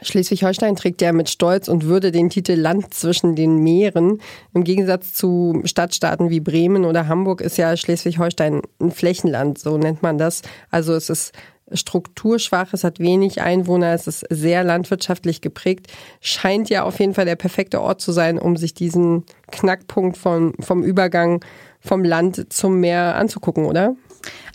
Schleswig-Holstein 0.00 0.74
trägt 0.74 1.02
ja 1.02 1.12
mit 1.12 1.28
Stolz 1.28 1.68
und 1.68 1.84
Würde 1.84 2.10
den 2.10 2.30
Titel 2.30 2.54
Land 2.54 2.94
zwischen 2.94 3.36
den 3.36 3.58
Meeren. 3.58 4.22
Im 4.54 4.64
Gegensatz 4.64 5.12
zu 5.12 5.60
Stadtstaaten 5.66 6.30
wie 6.30 6.40
Bremen 6.40 6.86
oder 6.86 7.08
Hamburg 7.08 7.42
ist 7.42 7.58
ja 7.58 7.76
Schleswig-Holstein 7.76 8.62
ein 8.80 8.90
Flächenland, 8.90 9.58
so 9.58 9.76
nennt 9.76 10.02
man 10.02 10.16
das. 10.16 10.40
Also 10.70 10.94
es 10.94 11.10
ist 11.10 11.34
strukturschwach, 11.72 12.72
es 12.72 12.84
hat 12.84 13.00
wenig 13.00 13.42
Einwohner, 13.42 13.92
es 13.92 14.06
ist 14.06 14.24
sehr 14.30 14.64
landwirtschaftlich 14.64 15.42
geprägt, 15.42 15.88
scheint 16.22 16.70
ja 16.70 16.84
auf 16.84 16.98
jeden 17.00 17.12
Fall 17.12 17.26
der 17.26 17.36
perfekte 17.36 17.82
Ort 17.82 18.00
zu 18.00 18.12
sein, 18.12 18.38
um 18.38 18.56
sich 18.56 18.72
diesen 18.72 19.24
Knackpunkt 19.50 20.16
vom, 20.16 20.54
vom 20.60 20.82
Übergang 20.82 21.44
vom 21.80 22.04
Land 22.04 22.52
zum 22.52 22.80
Meer 22.80 23.16
anzugucken, 23.16 23.66
oder? 23.66 23.94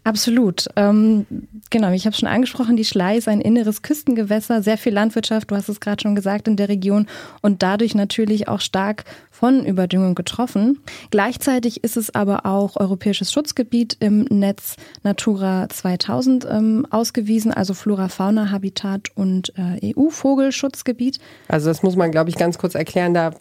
Absolut. 0.05 0.67
Ähm, 0.75 1.25
genau, 1.69 1.91
ich 1.91 2.05
habe 2.05 2.13
schon 2.15 2.27
angesprochen, 2.27 2.75
die 2.75 2.83
Schlei 2.83 3.15
ist 3.17 3.29
ein 3.29 3.39
inneres 3.39 3.83
Küstengewässer, 3.83 4.61
sehr 4.61 4.77
viel 4.77 4.91
Landwirtschaft, 4.93 5.49
du 5.49 5.55
hast 5.55 5.69
es 5.69 5.79
gerade 5.79 6.01
schon 6.01 6.13
gesagt, 6.13 6.49
in 6.49 6.57
der 6.57 6.67
Region 6.67 7.07
und 7.41 7.63
dadurch 7.63 7.95
natürlich 7.95 8.49
auch 8.49 8.59
stark 8.59 9.05
von 9.31 9.65
Überdüngung 9.65 10.13
getroffen. 10.13 10.79
Gleichzeitig 11.09 11.85
ist 11.85 11.95
es 11.95 12.13
aber 12.13 12.45
auch 12.45 12.75
europäisches 12.75 13.31
Schutzgebiet 13.31 13.95
im 14.01 14.25
Netz 14.25 14.75
Natura 15.03 15.69
2000 15.69 16.45
ähm, 16.49 16.85
ausgewiesen, 16.89 17.53
also 17.53 17.73
Flora, 17.73 18.09
Fauna, 18.09 18.51
Habitat 18.51 19.07
und 19.15 19.53
äh, 19.57 19.93
EU-Vogelschutzgebiet. 19.95 21.19
Also 21.47 21.69
das 21.69 21.81
muss 21.81 21.95
man, 21.95 22.11
glaube 22.11 22.29
ich, 22.29 22.35
ganz 22.35 22.57
kurz 22.57 22.75
erklären. 22.75 23.13
Da 23.13 23.31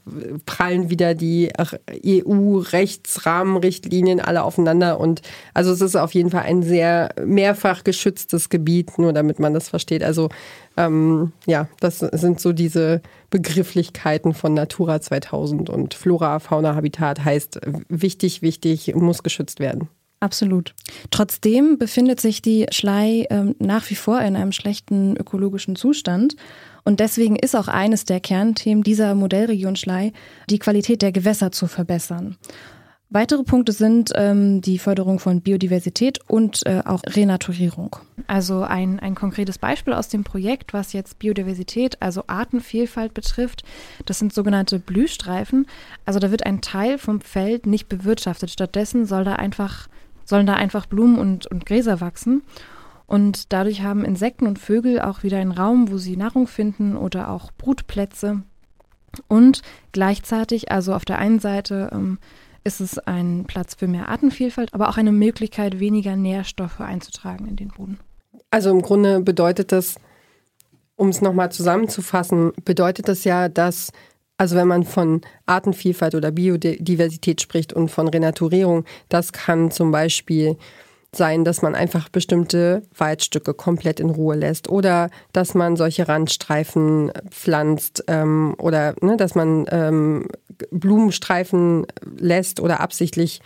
prallen 0.46 0.90
wieder 0.90 1.14
die 1.14 1.50
EU-Rechtsrahmenrichtlinien 2.06 4.20
alle 4.20 4.44
aufeinander 4.44 5.00
und 5.00 5.22
also 5.54 5.72
es 5.72 5.80
ist 5.80 5.96
auf 5.96 6.14
jeden 6.14 6.30
Fall 6.30 6.42
ein 6.42 6.51
sehr 6.60 7.14
mehrfach 7.24 7.84
geschütztes 7.84 8.50
Gebiet, 8.50 8.98
nur 8.98 9.14
damit 9.14 9.38
man 9.38 9.54
das 9.54 9.70
versteht. 9.70 10.02
Also 10.02 10.28
ähm, 10.76 11.32
ja, 11.46 11.68
das 11.80 12.00
sind 12.00 12.40
so 12.40 12.52
diese 12.52 13.00
Begrifflichkeiten 13.30 14.34
von 14.34 14.52
Natura 14.52 15.00
2000 15.00 15.70
und 15.70 15.94
Flora, 15.94 16.38
Fauna, 16.40 16.74
Habitat 16.74 17.24
heißt 17.24 17.60
wichtig, 17.88 18.42
wichtig, 18.42 18.94
muss 18.94 19.22
geschützt 19.22 19.60
werden. 19.60 19.88
Absolut. 20.22 20.72
Trotzdem 21.10 21.78
befindet 21.78 22.20
sich 22.20 22.42
die 22.42 22.66
Schlei 22.70 23.26
ähm, 23.28 23.56
nach 23.58 23.90
wie 23.90 23.96
vor 23.96 24.20
in 24.20 24.36
einem 24.36 24.52
schlechten 24.52 25.16
ökologischen 25.16 25.74
Zustand. 25.74 26.36
Und 26.84 27.00
deswegen 27.00 27.34
ist 27.34 27.56
auch 27.56 27.66
eines 27.66 28.04
der 28.04 28.20
Kernthemen 28.20 28.84
dieser 28.84 29.16
Modellregion 29.16 29.74
Schlei, 29.74 30.12
die 30.48 30.60
Qualität 30.60 31.02
der 31.02 31.10
Gewässer 31.10 31.50
zu 31.50 31.66
verbessern. 31.66 32.36
Weitere 33.14 33.42
Punkte 33.42 33.72
sind 33.72 34.10
ähm, 34.14 34.62
die 34.62 34.78
Förderung 34.78 35.18
von 35.18 35.42
Biodiversität 35.42 36.18
und 36.28 36.64
äh, 36.64 36.80
auch 36.86 37.02
Renaturierung. 37.06 37.96
Also 38.26 38.62
ein, 38.62 39.00
ein 39.00 39.14
konkretes 39.14 39.58
Beispiel 39.58 39.92
aus 39.92 40.08
dem 40.08 40.24
Projekt, 40.24 40.72
was 40.72 40.94
jetzt 40.94 41.18
Biodiversität, 41.18 42.00
also 42.00 42.24
Artenvielfalt 42.26 43.12
betrifft, 43.12 43.64
das 44.06 44.18
sind 44.18 44.32
sogenannte 44.32 44.78
Blühstreifen. 44.78 45.66
Also 46.06 46.20
da 46.20 46.30
wird 46.30 46.46
ein 46.46 46.62
Teil 46.62 46.96
vom 46.96 47.20
Feld 47.20 47.66
nicht 47.66 47.90
bewirtschaftet. 47.90 48.50
Stattdessen 48.50 49.04
soll 49.04 49.24
da 49.24 49.34
einfach, 49.34 49.88
sollen 50.24 50.46
da 50.46 50.54
einfach 50.54 50.86
Blumen 50.86 51.18
und, 51.18 51.46
und 51.46 51.66
Gräser 51.66 52.00
wachsen. 52.00 52.42
Und 53.06 53.52
dadurch 53.52 53.82
haben 53.82 54.06
Insekten 54.06 54.46
und 54.46 54.58
Vögel 54.58 55.02
auch 55.02 55.22
wieder 55.22 55.36
einen 55.36 55.52
Raum, 55.52 55.90
wo 55.90 55.98
sie 55.98 56.16
Nahrung 56.16 56.46
finden 56.46 56.96
oder 56.96 57.28
auch 57.28 57.52
Brutplätze. 57.58 58.40
Und 59.28 59.60
gleichzeitig, 59.92 60.72
also 60.72 60.94
auf 60.94 61.04
der 61.04 61.18
einen 61.18 61.40
Seite 61.40 61.90
ähm, 61.92 62.16
ist 62.64 62.80
es 62.80 62.98
ein 62.98 63.44
Platz 63.46 63.74
für 63.74 63.86
mehr 63.86 64.08
Artenvielfalt, 64.08 64.72
aber 64.72 64.88
auch 64.88 64.96
eine 64.96 65.12
Möglichkeit, 65.12 65.80
weniger 65.80 66.16
Nährstoffe 66.16 66.80
einzutragen 66.80 67.46
in 67.46 67.56
den 67.56 67.68
Boden. 67.68 67.98
Also 68.50 68.70
im 68.70 68.82
Grunde 68.82 69.20
bedeutet 69.20 69.72
das, 69.72 69.96
um 70.96 71.08
es 71.08 71.20
nochmal 71.20 71.50
zusammenzufassen, 71.50 72.52
bedeutet 72.64 73.08
das 73.08 73.24
ja, 73.24 73.48
dass, 73.48 73.92
also 74.36 74.56
wenn 74.56 74.68
man 74.68 74.84
von 74.84 75.22
Artenvielfalt 75.46 76.14
oder 76.14 76.30
Biodiversität 76.30 77.40
spricht 77.40 77.72
und 77.72 77.90
von 77.90 78.08
Renaturierung, 78.08 78.84
das 79.08 79.32
kann 79.32 79.70
zum 79.70 79.90
Beispiel 79.90 80.56
sein, 81.14 81.44
dass 81.44 81.60
man 81.60 81.74
einfach 81.74 82.08
bestimmte 82.08 82.82
Waldstücke 82.96 83.52
komplett 83.52 84.00
in 84.00 84.10
Ruhe 84.10 84.34
lässt 84.34 84.68
oder 84.70 85.10
dass 85.32 85.54
man 85.54 85.76
solche 85.76 86.08
Randstreifen 86.08 87.12
pflanzt 87.30 88.04
ähm, 88.08 88.54
oder 88.58 88.94
ne, 89.02 89.18
dass 89.18 89.34
man 89.34 89.66
ähm, 89.70 90.28
Blumenstreifen 90.70 91.86
lässt 92.18 92.60
oder 92.60 92.80
absichtlich 92.80 93.40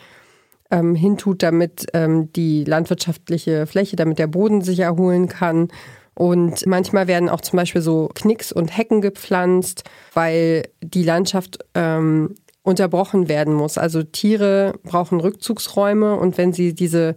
ähm, 0.71 0.95
hintut, 0.95 1.43
damit 1.43 1.87
ähm, 1.95 2.33
die 2.33 2.65
landwirtschaftliche 2.65 3.67
Fläche, 3.67 3.97
damit 3.97 4.19
der 4.19 4.27
Boden 4.27 4.63
sich 4.63 4.81
erholen 4.81 5.29
kann. 5.29 5.69
Und 6.15 6.67
manchmal 6.67 7.09
werden 7.09 7.29
auch 7.29 7.43
zum 7.43 7.59
Beispiel 7.59 7.83
so 7.83 8.09
Knicks 8.15 8.51
und 8.51 8.77
Hecken 8.77 9.01
gepflanzt, 9.01 9.85
weil 10.15 10.65
die 10.81 11.03
Landschaft 11.03 11.59
ähm, 11.75 12.35
unterbrochen 12.63 13.29
werden 13.29 13.55
muss. 13.55 13.79
Also 13.79 14.03
Tiere 14.03 14.75
brauchen 14.83 15.21
Rückzugsräume 15.21 16.17
und 16.17 16.39
wenn 16.39 16.53
sie 16.53 16.75
diese 16.75 17.17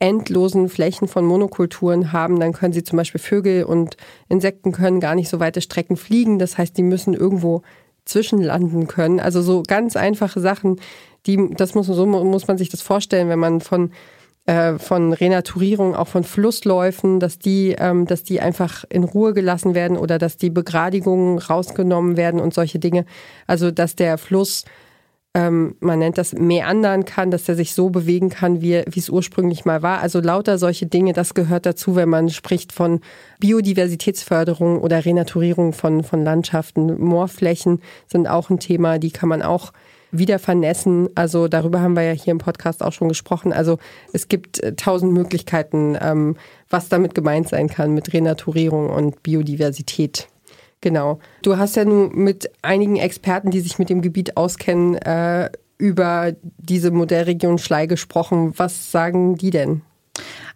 endlosen 0.00 0.68
Flächen 0.68 1.08
von 1.08 1.24
Monokulturen 1.24 2.12
haben, 2.12 2.40
dann 2.40 2.52
können 2.52 2.72
sie 2.72 2.84
zum 2.84 2.96
Beispiel 2.96 3.20
Vögel 3.20 3.64
und 3.64 3.96
Insekten 4.28 4.72
können 4.72 5.00
gar 5.00 5.14
nicht 5.14 5.28
so 5.28 5.40
weite 5.40 5.60
Strecken 5.60 5.96
fliegen. 5.96 6.38
Das 6.38 6.56
heißt, 6.56 6.76
die 6.76 6.82
müssen 6.82 7.14
irgendwo 7.14 7.62
zwischenlanden 8.08 8.86
können. 8.86 9.20
Also 9.20 9.42
so 9.42 9.62
ganz 9.66 9.96
einfache 9.96 10.40
Sachen, 10.40 10.80
die, 11.26 11.50
das 11.54 11.74
muss, 11.74 11.86
so 11.86 12.06
muss 12.06 12.48
man 12.48 12.58
sich 12.58 12.68
das 12.68 12.82
vorstellen, 12.82 13.28
wenn 13.28 13.38
man 13.38 13.60
von 13.60 13.90
äh, 14.48 14.78
von 14.78 15.12
Renaturierung, 15.12 15.94
auch 15.94 16.08
von 16.08 16.24
Flussläufen, 16.24 17.20
dass 17.20 17.38
die, 17.38 17.76
ähm, 17.78 18.06
dass 18.06 18.22
die 18.22 18.40
einfach 18.40 18.84
in 18.88 19.04
Ruhe 19.04 19.34
gelassen 19.34 19.74
werden 19.74 19.98
oder 19.98 20.16
dass 20.16 20.38
die 20.38 20.48
Begradigungen 20.48 21.38
rausgenommen 21.38 22.16
werden 22.16 22.40
und 22.40 22.54
solche 22.54 22.78
Dinge. 22.78 23.04
Also 23.46 23.70
dass 23.70 23.94
der 23.94 24.16
Fluss 24.16 24.64
ähm, 25.34 25.76
man 25.80 25.98
nennt 25.98 26.18
das 26.18 26.32
meandern 26.32 27.04
kann, 27.04 27.30
dass 27.30 27.48
er 27.48 27.54
sich 27.54 27.74
so 27.74 27.90
bewegen 27.90 28.30
kann, 28.30 28.60
wie, 28.60 28.74
es 28.74 29.10
ursprünglich 29.10 29.64
mal 29.64 29.82
war. 29.82 30.00
Also 30.00 30.20
lauter 30.20 30.58
solche 30.58 30.86
Dinge, 30.86 31.12
das 31.12 31.34
gehört 31.34 31.66
dazu, 31.66 31.96
wenn 31.96 32.08
man 32.08 32.30
spricht 32.30 32.72
von 32.72 33.00
Biodiversitätsförderung 33.38 34.80
oder 34.80 35.04
Renaturierung 35.04 35.72
von, 35.72 36.02
von 36.02 36.24
Landschaften. 36.24 37.00
Moorflächen 37.00 37.82
sind 38.06 38.26
auch 38.26 38.50
ein 38.50 38.58
Thema, 38.58 38.98
die 38.98 39.10
kann 39.10 39.28
man 39.28 39.42
auch 39.42 39.72
wieder 40.10 40.38
vernässen. 40.38 41.10
Also 41.14 41.48
darüber 41.48 41.80
haben 41.80 41.94
wir 41.94 42.02
ja 42.02 42.12
hier 42.12 42.30
im 42.30 42.38
Podcast 42.38 42.82
auch 42.82 42.92
schon 42.92 43.08
gesprochen. 43.08 43.52
Also 43.52 43.78
es 44.12 44.28
gibt 44.28 44.62
äh, 44.62 44.74
tausend 44.74 45.12
Möglichkeiten, 45.12 45.96
ähm, 46.00 46.36
was 46.70 46.88
damit 46.88 47.14
gemeint 47.14 47.48
sein 47.48 47.68
kann 47.68 47.92
mit 47.92 48.12
Renaturierung 48.12 48.88
und 48.88 49.22
Biodiversität. 49.22 50.28
Genau. 50.80 51.18
Du 51.42 51.56
hast 51.56 51.76
ja 51.76 51.84
nun 51.84 52.14
mit 52.14 52.50
einigen 52.62 52.96
Experten, 52.96 53.50
die 53.50 53.60
sich 53.60 53.78
mit 53.78 53.90
dem 53.90 54.00
Gebiet 54.00 54.36
auskennen, 54.36 54.94
äh, 54.96 55.50
über 55.76 56.34
diese 56.58 56.90
Modellregion 56.90 57.58
Schlei 57.58 57.86
gesprochen. 57.86 58.52
Was 58.56 58.90
sagen 58.90 59.36
die 59.36 59.50
denn? 59.50 59.82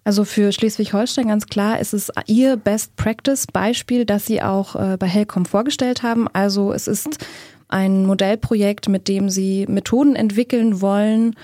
Also 0.05 0.25
für 0.25 0.51
Schleswig-Holstein 0.51 1.29
ganz 1.29 1.47
klar 1.47 1.79
ist 1.79 1.95
es 1.95 2.11
ihr 2.27 2.57
Best 2.57 2.97
Practice 2.97 3.47
Beispiel, 3.47 4.05
das 4.05 4.27
sie 4.27 4.43
auch 4.43 4.75
äh, 4.75 4.97
bei 4.97 5.07
Helcom 5.07 5.47
vorgestellt 5.47 6.03
haben. 6.03 6.27
Also 6.33 6.73
es 6.73 6.89
ist 6.89 7.25
ein 7.69 8.05
Modellprojekt, 8.05 8.89
mit 8.89 9.07
dem 9.07 9.29
sie 9.29 9.67
Methoden 9.69 10.17
entwickeln 10.17 10.81
wollen, 10.81 11.37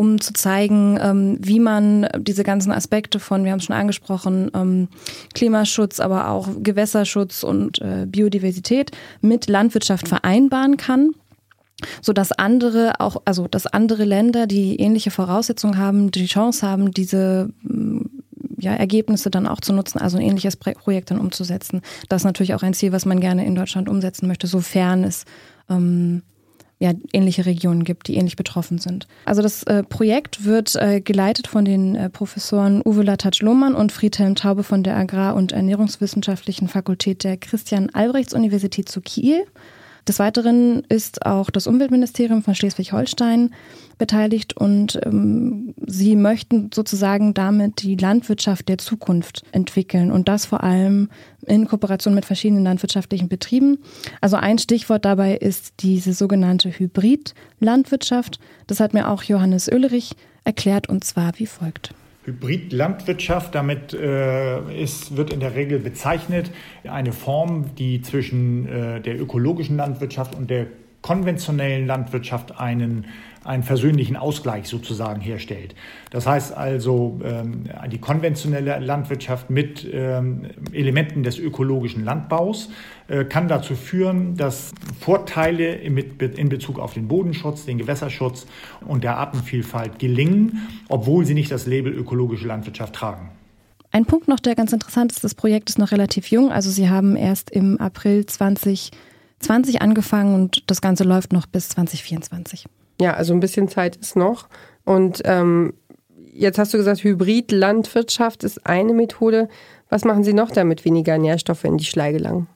um 0.00 0.18
zu 0.18 0.32
zeigen, 0.32 0.98
ähm, 0.98 1.36
wie 1.40 1.60
man 1.60 2.08
diese 2.18 2.42
ganzen 2.42 2.72
Aspekte 2.72 3.20
von, 3.20 3.44
wir 3.44 3.52
haben 3.52 3.58
es 3.58 3.66
schon 3.66 3.76
angesprochen, 3.76 4.50
ähm, 4.54 4.88
Klimaschutz, 5.34 6.00
aber 6.00 6.30
auch 6.30 6.48
Gewässerschutz 6.62 7.42
und 7.42 7.82
äh, 7.82 8.06
Biodiversität 8.06 8.92
mit 9.20 9.46
Landwirtschaft 9.46 10.08
vereinbaren 10.08 10.78
kann 10.78 11.10
so 12.02 12.12
dass 12.12 12.30
andere 12.32 12.92
auch, 12.98 13.22
also 13.24 13.48
dass 13.48 13.66
andere 13.66 14.04
Länder, 14.04 14.46
die 14.46 14.76
ähnliche 14.76 15.10
Voraussetzungen 15.10 15.78
haben, 15.78 16.10
die 16.10 16.26
Chance 16.26 16.66
haben, 16.66 16.90
diese 16.90 17.48
mm, 17.62 18.00
ja, 18.58 18.74
Ergebnisse 18.74 19.30
dann 19.30 19.46
auch 19.46 19.62
zu 19.62 19.72
nutzen, 19.72 19.98
also 19.98 20.18
ein 20.18 20.22
ähnliches 20.22 20.56
Projekt 20.56 21.10
dann 21.10 21.20
umzusetzen. 21.20 21.80
Das 22.10 22.20
ist 22.20 22.26
natürlich 22.26 22.52
auch 22.52 22.62
ein 22.62 22.74
Ziel, 22.74 22.92
was 22.92 23.06
man 23.06 23.18
gerne 23.18 23.46
in 23.46 23.54
Deutschland 23.54 23.88
umsetzen 23.88 24.28
möchte, 24.28 24.46
sofern 24.46 25.04
es 25.04 25.24
ähm, 25.70 26.20
ja, 26.80 26.94
ähnliche 27.12 27.44
Regionen 27.44 27.84
gibt, 27.84 28.08
die 28.08 28.16
ähnlich 28.16 28.36
betroffen 28.36 28.78
sind. 28.78 29.06
Also 29.26 29.42
das 29.42 29.62
äh, 29.64 29.82
Projekt 29.82 30.46
wird 30.46 30.74
äh, 30.76 31.02
geleitet 31.02 31.46
von 31.46 31.66
den 31.66 31.94
äh, 31.94 32.08
Professoren 32.08 32.80
Uwe 32.86 33.02
Latatsch-Lohmann 33.02 33.74
und 33.74 33.92
Friedhelm 33.92 34.34
Taube 34.34 34.62
von 34.62 34.82
der 34.82 34.96
Agrar- 34.96 35.34
und 35.36 35.52
Ernährungswissenschaftlichen 35.52 36.68
Fakultät 36.68 37.22
der 37.22 37.36
Christian-Albrechts-Universität 37.36 38.88
zu 38.88 39.02
Kiel. 39.02 39.44
Des 40.08 40.18
Weiteren 40.18 40.82
ist 40.88 41.26
auch 41.26 41.50
das 41.50 41.66
Umweltministerium 41.66 42.42
von 42.42 42.54
Schleswig-Holstein 42.54 43.50
beteiligt 43.98 44.56
und 44.56 44.98
ähm, 45.04 45.74
sie 45.86 46.16
möchten 46.16 46.70
sozusagen 46.74 47.34
damit 47.34 47.82
die 47.82 47.96
Landwirtschaft 47.96 48.68
der 48.68 48.78
Zukunft 48.78 49.42
entwickeln 49.52 50.10
und 50.10 50.28
das 50.28 50.46
vor 50.46 50.64
allem 50.64 51.10
in 51.46 51.66
Kooperation 51.66 52.14
mit 52.14 52.24
verschiedenen 52.24 52.64
landwirtschaftlichen 52.64 53.28
Betrieben. 53.28 53.78
Also 54.20 54.36
ein 54.36 54.58
Stichwort 54.58 55.04
dabei 55.04 55.36
ist 55.36 55.74
diese 55.80 56.12
sogenannte 56.12 56.70
Hybridlandwirtschaft. 56.70 58.40
Das 58.66 58.80
hat 58.80 58.94
mir 58.94 59.08
auch 59.08 59.22
Johannes 59.22 59.70
Oehlerich 59.70 60.12
erklärt 60.44 60.88
und 60.88 61.04
zwar 61.04 61.32
wie 61.38 61.46
folgt. 61.46 61.94
Hybridlandwirtschaft, 62.24 63.54
damit 63.54 63.94
äh, 63.94 64.82
ist, 64.82 65.16
wird 65.16 65.32
in 65.32 65.40
der 65.40 65.54
Regel 65.54 65.78
bezeichnet 65.78 66.50
eine 66.84 67.12
Form, 67.12 67.74
die 67.76 68.02
zwischen 68.02 68.68
äh, 68.68 69.00
der 69.00 69.20
ökologischen 69.20 69.76
Landwirtschaft 69.78 70.34
und 70.34 70.50
der 70.50 70.66
konventionellen 71.02 71.86
Landwirtschaft 71.86 72.60
einen 72.60 73.06
einen 73.44 73.62
versöhnlichen 73.62 74.16
Ausgleich 74.16 74.68
sozusagen 74.68 75.20
herstellt. 75.20 75.74
Das 76.10 76.26
heißt 76.26 76.56
also, 76.56 77.20
ähm, 77.24 77.64
die 77.90 77.98
konventionelle 77.98 78.78
Landwirtschaft 78.78 79.50
mit 79.50 79.88
ähm, 79.90 80.46
Elementen 80.72 81.22
des 81.22 81.38
ökologischen 81.38 82.04
Landbaus 82.04 82.70
äh, 83.08 83.24
kann 83.24 83.48
dazu 83.48 83.74
führen, 83.74 84.36
dass 84.36 84.72
Vorteile 85.00 85.74
in 85.74 86.48
Bezug 86.48 86.78
auf 86.78 86.94
den 86.94 87.08
Bodenschutz, 87.08 87.64
den 87.64 87.78
Gewässerschutz 87.78 88.46
und 88.86 89.04
der 89.04 89.16
Artenvielfalt 89.16 89.98
gelingen, 89.98 90.68
obwohl 90.88 91.24
sie 91.24 91.34
nicht 91.34 91.50
das 91.50 91.66
Label 91.66 91.92
ökologische 91.92 92.46
Landwirtschaft 92.46 92.94
tragen. 92.94 93.30
Ein 93.92 94.04
Punkt 94.04 94.28
noch, 94.28 94.38
der 94.38 94.54
ganz 94.54 94.72
interessant 94.72 95.10
ist, 95.10 95.24
das 95.24 95.34
Projekt 95.34 95.68
ist 95.68 95.78
noch 95.78 95.90
relativ 95.90 96.30
jung. 96.30 96.52
Also 96.52 96.70
Sie 96.70 96.88
haben 96.88 97.16
erst 97.16 97.50
im 97.50 97.80
April 97.80 98.24
2020 98.24 99.82
angefangen 99.82 100.34
und 100.34 100.62
das 100.70 100.80
Ganze 100.80 101.02
läuft 101.02 101.32
noch 101.32 101.46
bis 101.46 101.70
2024. 101.70 102.66
Ja, 103.00 103.14
also 103.14 103.32
ein 103.32 103.40
bisschen 103.40 103.68
Zeit 103.68 103.96
ist 103.96 104.14
noch. 104.14 104.48
Und 104.84 105.22
ähm, 105.24 105.72
jetzt 106.32 106.58
hast 106.58 106.74
du 106.74 106.78
gesagt, 106.78 107.02
Hybrid-Landwirtschaft 107.02 108.44
ist 108.44 108.66
eine 108.66 108.92
Methode. 108.92 109.48
Was 109.88 110.04
machen 110.04 110.22
Sie 110.22 110.34
noch, 110.34 110.50
damit 110.50 110.84
weniger 110.84 111.18
Nährstoffe 111.18 111.64
in 111.64 111.78
die 111.78 111.84
Schlei 111.84 112.12
gelangen? 112.12 112.46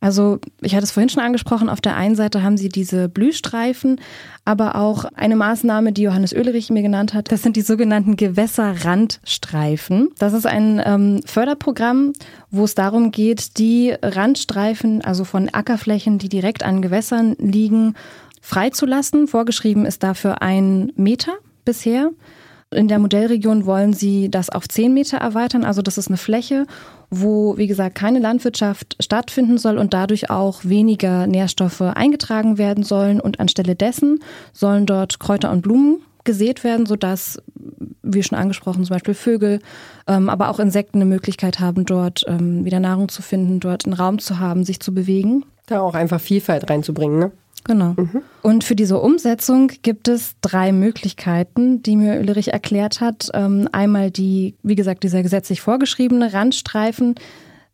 Also 0.00 0.38
ich 0.60 0.74
hatte 0.74 0.84
es 0.84 0.92
vorhin 0.92 1.08
schon 1.08 1.22
angesprochen, 1.22 1.70
auf 1.70 1.80
der 1.80 1.96
einen 1.96 2.16
Seite 2.16 2.42
haben 2.42 2.58
sie 2.58 2.68
diese 2.68 3.08
Blühstreifen, 3.08 3.98
aber 4.44 4.76
auch 4.76 5.06
eine 5.14 5.36
Maßnahme, 5.36 5.92
die 5.92 6.02
Johannes 6.02 6.34
Oehlerich 6.34 6.68
mir 6.68 6.82
genannt 6.82 7.14
hat, 7.14 7.32
das 7.32 7.42
sind 7.42 7.56
die 7.56 7.62
sogenannten 7.62 8.16
Gewässerrandstreifen. 8.16 10.10
Das 10.18 10.34
ist 10.34 10.46
ein 10.46 10.82
ähm, 10.84 11.22
Förderprogramm, 11.24 12.12
wo 12.50 12.64
es 12.64 12.74
darum 12.74 13.10
geht, 13.10 13.56
die 13.58 13.94
Randstreifen, 14.02 15.02
also 15.02 15.24
von 15.24 15.48
Ackerflächen, 15.48 16.18
die 16.18 16.28
direkt 16.28 16.62
an 16.62 16.82
Gewässern 16.82 17.34
liegen, 17.38 17.94
freizulassen. 18.46 19.26
Vorgeschrieben 19.26 19.84
ist 19.84 20.04
dafür 20.04 20.40
ein 20.40 20.92
Meter 20.94 21.32
bisher. 21.64 22.10
In 22.72 22.86
der 22.86 23.00
Modellregion 23.00 23.66
wollen 23.66 23.92
sie 23.92 24.30
das 24.30 24.50
auf 24.50 24.68
zehn 24.68 24.94
Meter 24.94 25.18
erweitern. 25.18 25.64
Also 25.64 25.82
das 25.82 25.98
ist 25.98 26.08
eine 26.08 26.16
Fläche, 26.16 26.66
wo, 27.10 27.56
wie 27.58 27.66
gesagt, 27.66 27.96
keine 27.96 28.20
Landwirtschaft 28.20 28.96
stattfinden 29.00 29.58
soll 29.58 29.78
und 29.78 29.94
dadurch 29.94 30.30
auch 30.30 30.64
weniger 30.64 31.26
Nährstoffe 31.26 31.80
eingetragen 31.80 32.56
werden 32.56 32.84
sollen. 32.84 33.20
Und 33.20 33.40
anstelle 33.40 33.74
dessen 33.74 34.20
sollen 34.52 34.86
dort 34.86 35.18
Kräuter 35.18 35.50
und 35.50 35.62
Blumen 35.62 35.98
gesät 36.22 36.62
werden, 36.62 36.86
sodass, 36.86 37.42
wie 38.02 38.22
schon 38.22 38.38
angesprochen, 38.38 38.84
zum 38.84 38.94
Beispiel 38.94 39.14
Vögel, 39.14 39.58
ähm, 40.06 40.28
aber 40.28 40.50
auch 40.50 40.60
Insekten 40.60 40.98
eine 40.98 41.04
Möglichkeit 41.04 41.58
haben, 41.58 41.84
dort 41.84 42.24
ähm, 42.28 42.64
wieder 42.64 42.78
Nahrung 42.78 43.08
zu 43.08 43.22
finden, 43.22 43.58
dort 43.58 43.86
einen 43.86 43.94
Raum 43.94 44.20
zu 44.20 44.38
haben, 44.38 44.64
sich 44.64 44.78
zu 44.78 44.94
bewegen. 44.94 45.44
Da 45.66 45.80
auch 45.80 45.94
einfach 45.94 46.20
Vielfalt 46.20 46.70
reinzubringen, 46.70 47.18
ne? 47.18 47.32
Genau. 47.66 47.94
Mhm. 47.96 48.22
Und 48.42 48.64
für 48.64 48.76
diese 48.76 48.98
Umsetzung 49.00 49.72
gibt 49.82 50.06
es 50.08 50.36
drei 50.40 50.70
Möglichkeiten, 50.72 51.82
die 51.82 51.96
mir 51.96 52.20
Ulrich 52.20 52.52
erklärt 52.52 53.00
hat. 53.00 53.28
Ähm, 53.34 53.68
einmal 53.72 54.10
die, 54.10 54.54
wie 54.62 54.76
gesagt, 54.76 55.02
dieser 55.02 55.22
gesetzlich 55.22 55.60
vorgeschriebene 55.60 56.32
Randstreifen, 56.32 57.16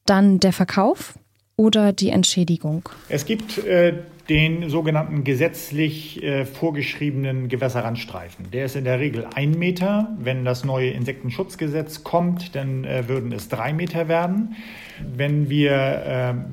dann 0.06 0.40
der 0.40 0.52
Verkauf 0.52 1.14
oder 1.56 1.92
die 1.92 2.08
Entschädigung. 2.08 2.88
Es 3.08 3.26
gibt 3.26 3.58
äh, 3.58 3.94
den 4.28 4.68
sogenannten 4.68 5.24
gesetzlich 5.24 6.22
äh, 6.22 6.44
vorgeschriebenen 6.44 7.48
Gewässerrandstreifen. 7.48 8.50
Der 8.52 8.66
ist 8.66 8.76
in 8.76 8.84
der 8.84 9.00
Regel 9.00 9.26
ein 9.34 9.52
Meter. 9.52 10.16
Wenn 10.18 10.44
das 10.44 10.64
neue 10.64 10.90
Insektenschutzgesetz 10.90 12.04
kommt, 12.04 12.54
dann 12.54 12.84
äh, 12.84 13.08
würden 13.08 13.32
es 13.32 13.48
drei 13.48 13.72
Meter 13.72 14.08
werden. 14.08 14.54
Wenn 15.04 15.50
wir 15.50 16.02
ähm, 16.06 16.44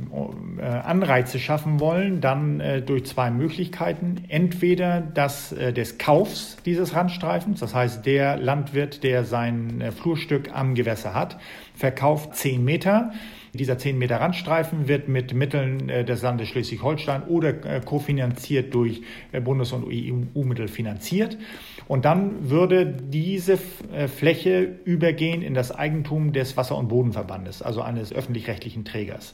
äh, 0.58 0.63
Anreize 0.63 1.38
schaffen 1.38 1.79
wollen, 1.79 2.21
dann 2.21 2.60
äh, 2.60 2.82
durch 2.82 3.05
zwei 3.05 3.29
Möglichkeiten. 3.29 4.23
Entweder 4.29 5.01
das 5.01 5.51
äh, 5.51 5.71
des 5.71 5.99
Kaufs 5.99 6.58
dieses 6.65 6.95
Randstreifens, 6.95 7.60
das 7.60 7.75
heißt 7.75 8.05
der 8.05 8.38
Landwirt, 8.38 9.03
der 9.03 9.25
sein 9.25 9.82
äh, 9.82 9.91
Flurstück 9.91 10.49
am 10.53 10.73
Gewässer 10.73 11.13
hat, 11.13 11.38
verkauft 11.75 12.36
zehn 12.36 12.63
Meter. 12.63 13.12
Dieser 13.54 13.78
10 13.78 13.98
Meter 13.98 14.18
Randstreifen 14.18 14.88
wird 14.88 15.08
mit 15.08 15.34
Mitteln 15.34 15.90
äh, 15.90 16.06
des 16.06 16.22
Landes 16.22 16.50
Schleswig-Holstein 16.50 17.24
oder 17.24 17.50
äh, 17.66 17.82
kofinanziert 17.84 18.74
durch 18.74 19.02
äh, 19.32 19.42
Bundes- 19.42 19.72
und 19.72 19.86
EU-Mittel 19.88 20.68
finanziert. 20.68 21.38
Und 21.88 22.06
dann 22.06 22.52
würde 22.52 22.86
diese 22.86 23.58
Fläche 23.58 24.80
übergehen 24.86 25.42
in 25.42 25.56
das 25.56 25.72
Eigentum 25.72 26.34
des 26.34 26.56
Wasser- 26.56 26.78
und 26.78 26.88
Bodenverbandes, 26.88 27.64
also 27.64 27.82
eines 27.82 28.14
öffentlich-rechtlichen 28.14 28.86
Trägers. 28.86 29.34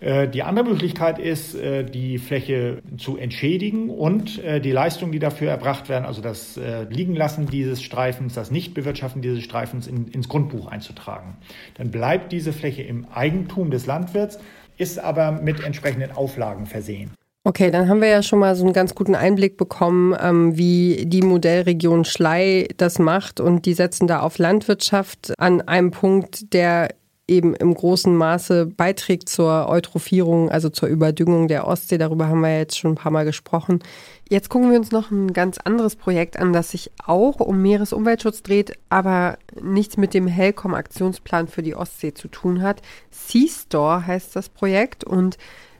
Äh, 0.00 0.28
die 0.28 0.42
andere 0.42 0.66
Möglichkeit 0.66 1.18
ist, 1.18 1.54
äh, 1.54 1.84
die 1.84 2.18
Fläche 2.18 2.82
zu 2.98 3.16
entschädigen 3.16 3.88
und 3.88 4.42
äh, 4.44 4.60
die 4.60 4.72
Leistungen, 4.72 5.12
die 5.12 5.18
dafür 5.18 5.50
erbracht 5.50 5.88
werden, 5.88 6.04
also 6.04 6.20
das 6.20 6.58
Liegenlassen 6.90 7.46
dieses 7.46 7.82
Streifens, 7.82 8.34
das 8.34 8.50
Nichtbewirtschaften 8.50 9.22
dieses 9.22 9.42
Streifens 9.42 9.86
ins 9.86 10.28
Grundbuch 10.28 10.66
einzutragen. 10.68 11.36
Dann 11.74 11.90
bleibt 11.90 12.32
diese 12.32 12.52
Fläche 12.52 12.82
im 12.82 13.06
Eigentum 13.12 13.70
des 13.70 13.86
Landwirts, 13.86 14.38
ist 14.78 14.98
aber 14.98 15.32
mit 15.32 15.62
entsprechenden 15.64 16.12
Auflagen 16.12 16.66
versehen. 16.66 17.10
Okay, 17.44 17.70
dann 17.70 17.88
haben 17.88 18.00
wir 18.00 18.08
ja 18.08 18.22
schon 18.22 18.40
mal 18.40 18.56
so 18.56 18.64
einen 18.64 18.72
ganz 18.72 18.94
guten 18.94 19.14
Einblick 19.14 19.56
bekommen, 19.56 20.16
ähm, 20.20 20.56
wie 20.58 21.04
die 21.06 21.22
Modellregion 21.22 22.04
Schlei 22.04 22.66
das 22.76 22.98
macht. 22.98 23.38
Und 23.38 23.66
die 23.66 23.74
setzen 23.74 24.06
da 24.08 24.20
auf 24.20 24.38
Landwirtschaft 24.38 25.32
an 25.38 25.60
einem 25.60 25.92
Punkt, 25.92 26.52
der 26.52 26.88
eben 27.28 27.54
im 27.54 27.74
großen 27.74 28.14
Maße 28.14 28.66
beiträgt 28.66 29.28
zur 29.28 29.68
Eutrophierung, 29.68 30.48
also 30.48 30.68
zur 30.68 30.88
Überdüngung 30.88 31.48
der 31.48 31.66
Ostsee. 31.66 31.98
Darüber 31.98 32.28
haben 32.28 32.40
wir 32.40 32.56
jetzt 32.56 32.78
schon 32.78 32.92
ein 32.92 32.96
paar 32.96 33.10
Mal 33.10 33.24
gesprochen. 33.24 33.82
Jetzt 34.28 34.48
gucken 34.48 34.70
wir 34.70 34.78
uns 34.78 34.92
noch 34.92 35.10
ein 35.10 35.32
ganz 35.32 35.58
anderes 35.58 35.96
Projekt 35.96 36.38
an, 36.38 36.52
das 36.52 36.70
sich 36.70 36.90
auch 37.04 37.40
um 37.40 37.60
Meeresumweltschutz 37.62 38.42
dreht, 38.42 38.78
aber 38.88 39.38
nichts 39.60 39.96
mit 39.96 40.14
dem 40.14 40.28
Helcom-Aktionsplan 40.28 41.48
für 41.48 41.62
die 41.62 41.74
Ostsee 41.74 42.14
zu 42.14 42.28
tun 42.28 42.62
hat. 42.62 42.82
Sea-Store 43.10 44.06
heißt 44.06 44.36
das 44.36 44.48
Projekt 44.48 45.02
und 45.02 45.36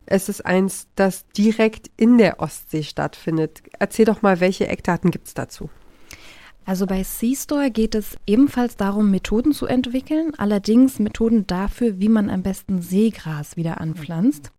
es 0.06 0.28
ist 0.28 0.44
eins, 0.46 0.86
das 0.94 1.26
direkt 1.36 1.90
in 1.96 2.18
der 2.18 2.40
Ostsee 2.40 2.84
stattfindet. 2.84 3.62
Erzähl 3.78 4.04
doch 4.04 4.22
mal, 4.22 4.40
welche 4.40 4.68
Eckdaten 4.68 5.10
gibt 5.10 5.26
es 5.26 5.34
dazu? 5.34 5.68
Also 6.66 6.86
bei 6.86 7.02
C-Store 7.04 7.70
geht 7.70 7.94
es 7.94 8.18
ebenfalls 8.26 8.76
darum, 8.76 9.12
Methoden 9.12 9.52
zu 9.52 9.66
entwickeln, 9.66 10.32
allerdings 10.36 10.98
Methoden 10.98 11.46
dafür, 11.46 12.00
wie 12.00 12.08
man 12.08 12.28
am 12.28 12.42
besten 12.42 12.82
Seegras 12.82 13.56
wieder 13.56 13.80
anpflanzt. 13.80 14.50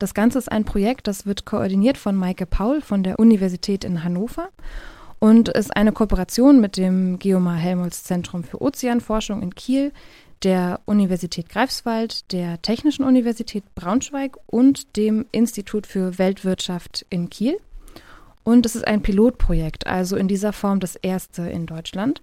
Das 0.00 0.14
Ganze 0.14 0.38
ist 0.38 0.50
ein 0.50 0.64
Projekt, 0.64 1.06
das 1.06 1.26
wird 1.26 1.44
koordiniert 1.44 1.96
von 1.96 2.16
Maike 2.16 2.44
Paul 2.44 2.80
von 2.80 3.04
der 3.04 3.20
Universität 3.20 3.84
in 3.84 4.02
Hannover 4.02 4.48
und 5.20 5.48
ist 5.48 5.76
eine 5.76 5.92
Kooperation 5.92 6.60
mit 6.60 6.76
dem 6.76 7.20
Geomar 7.20 7.56
Helmholtz 7.56 8.02
Zentrum 8.02 8.42
für 8.42 8.60
Ozeanforschung 8.60 9.40
in 9.40 9.54
Kiel, 9.54 9.92
der 10.42 10.80
Universität 10.86 11.48
Greifswald, 11.48 12.32
der 12.32 12.60
Technischen 12.62 13.04
Universität 13.04 13.62
Braunschweig 13.76 14.36
und 14.46 14.96
dem 14.96 15.26
Institut 15.30 15.86
für 15.86 16.18
Weltwirtschaft 16.18 17.06
in 17.10 17.30
Kiel. 17.30 17.58
Und 18.48 18.64
es 18.64 18.74
ist 18.74 18.88
ein 18.88 19.02
Pilotprojekt, 19.02 19.86
also 19.86 20.16
in 20.16 20.26
dieser 20.26 20.54
Form 20.54 20.80
das 20.80 20.96
erste 20.96 21.42
in 21.42 21.66
Deutschland 21.66 22.22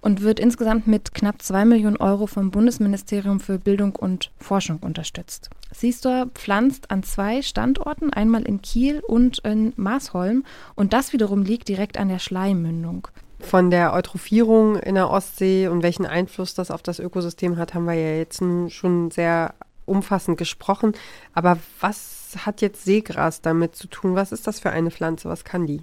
und 0.00 0.20
wird 0.20 0.40
insgesamt 0.40 0.88
mit 0.88 1.14
knapp 1.14 1.42
zwei 1.42 1.64
Millionen 1.64 1.96
Euro 1.98 2.26
vom 2.26 2.50
Bundesministerium 2.50 3.38
für 3.38 3.56
Bildung 3.60 3.94
und 3.94 4.32
Forschung 4.40 4.78
unterstützt. 4.80 5.48
Seastor 5.70 6.26
pflanzt 6.34 6.90
an 6.90 7.04
zwei 7.04 7.40
Standorten, 7.40 8.12
einmal 8.12 8.42
in 8.42 8.62
Kiel 8.62 8.98
und 9.06 9.38
in 9.44 9.72
Maasholm 9.76 10.42
und 10.74 10.92
das 10.92 11.12
wiederum 11.12 11.44
liegt 11.44 11.68
direkt 11.68 11.98
an 11.98 12.08
der 12.08 12.18
Schleimmündung. 12.18 13.06
Von 13.38 13.70
der 13.70 13.92
Eutrophierung 13.92 14.74
in 14.74 14.96
der 14.96 15.08
Ostsee 15.08 15.68
und 15.68 15.84
welchen 15.84 16.04
Einfluss 16.04 16.54
das 16.54 16.72
auf 16.72 16.82
das 16.82 16.98
Ökosystem 16.98 17.58
hat, 17.58 17.74
haben 17.74 17.84
wir 17.84 17.94
ja 17.94 18.16
jetzt 18.16 18.42
schon 18.70 19.12
sehr 19.12 19.54
umfassend 19.86 20.36
gesprochen. 20.36 20.94
Aber 21.32 21.58
was 21.78 22.19
hat 22.38 22.60
jetzt 22.60 22.84
Seegras 22.84 23.40
damit 23.40 23.76
zu 23.76 23.86
tun? 23.86 24.14
Was 24.14 24.32
ist 24.32 24.46
das 24.46 24.60
für 24.60 24.70
eine 24.70 24.90
Pflanze? 24.90 25.28
Was 25.28 25.44
kann 25.44 25.66
die? 25.66 25.82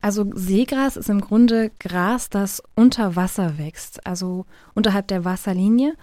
Also 0.00 0.26
Seegras 0.34 0.96
ist 0.96 1.08
im 1.08 1.20
Grunde 1.20 1.70
Gras, 1.80 2.28
das 2.28 2.62
unter 2.74 3.16
Wasser 3.16 3.58
wächst, 3.58 4.06
also 4.06 4.46
unterhalb 4.74 5.08
der 5.08 5.24
Wasserlinie 5.24 5.94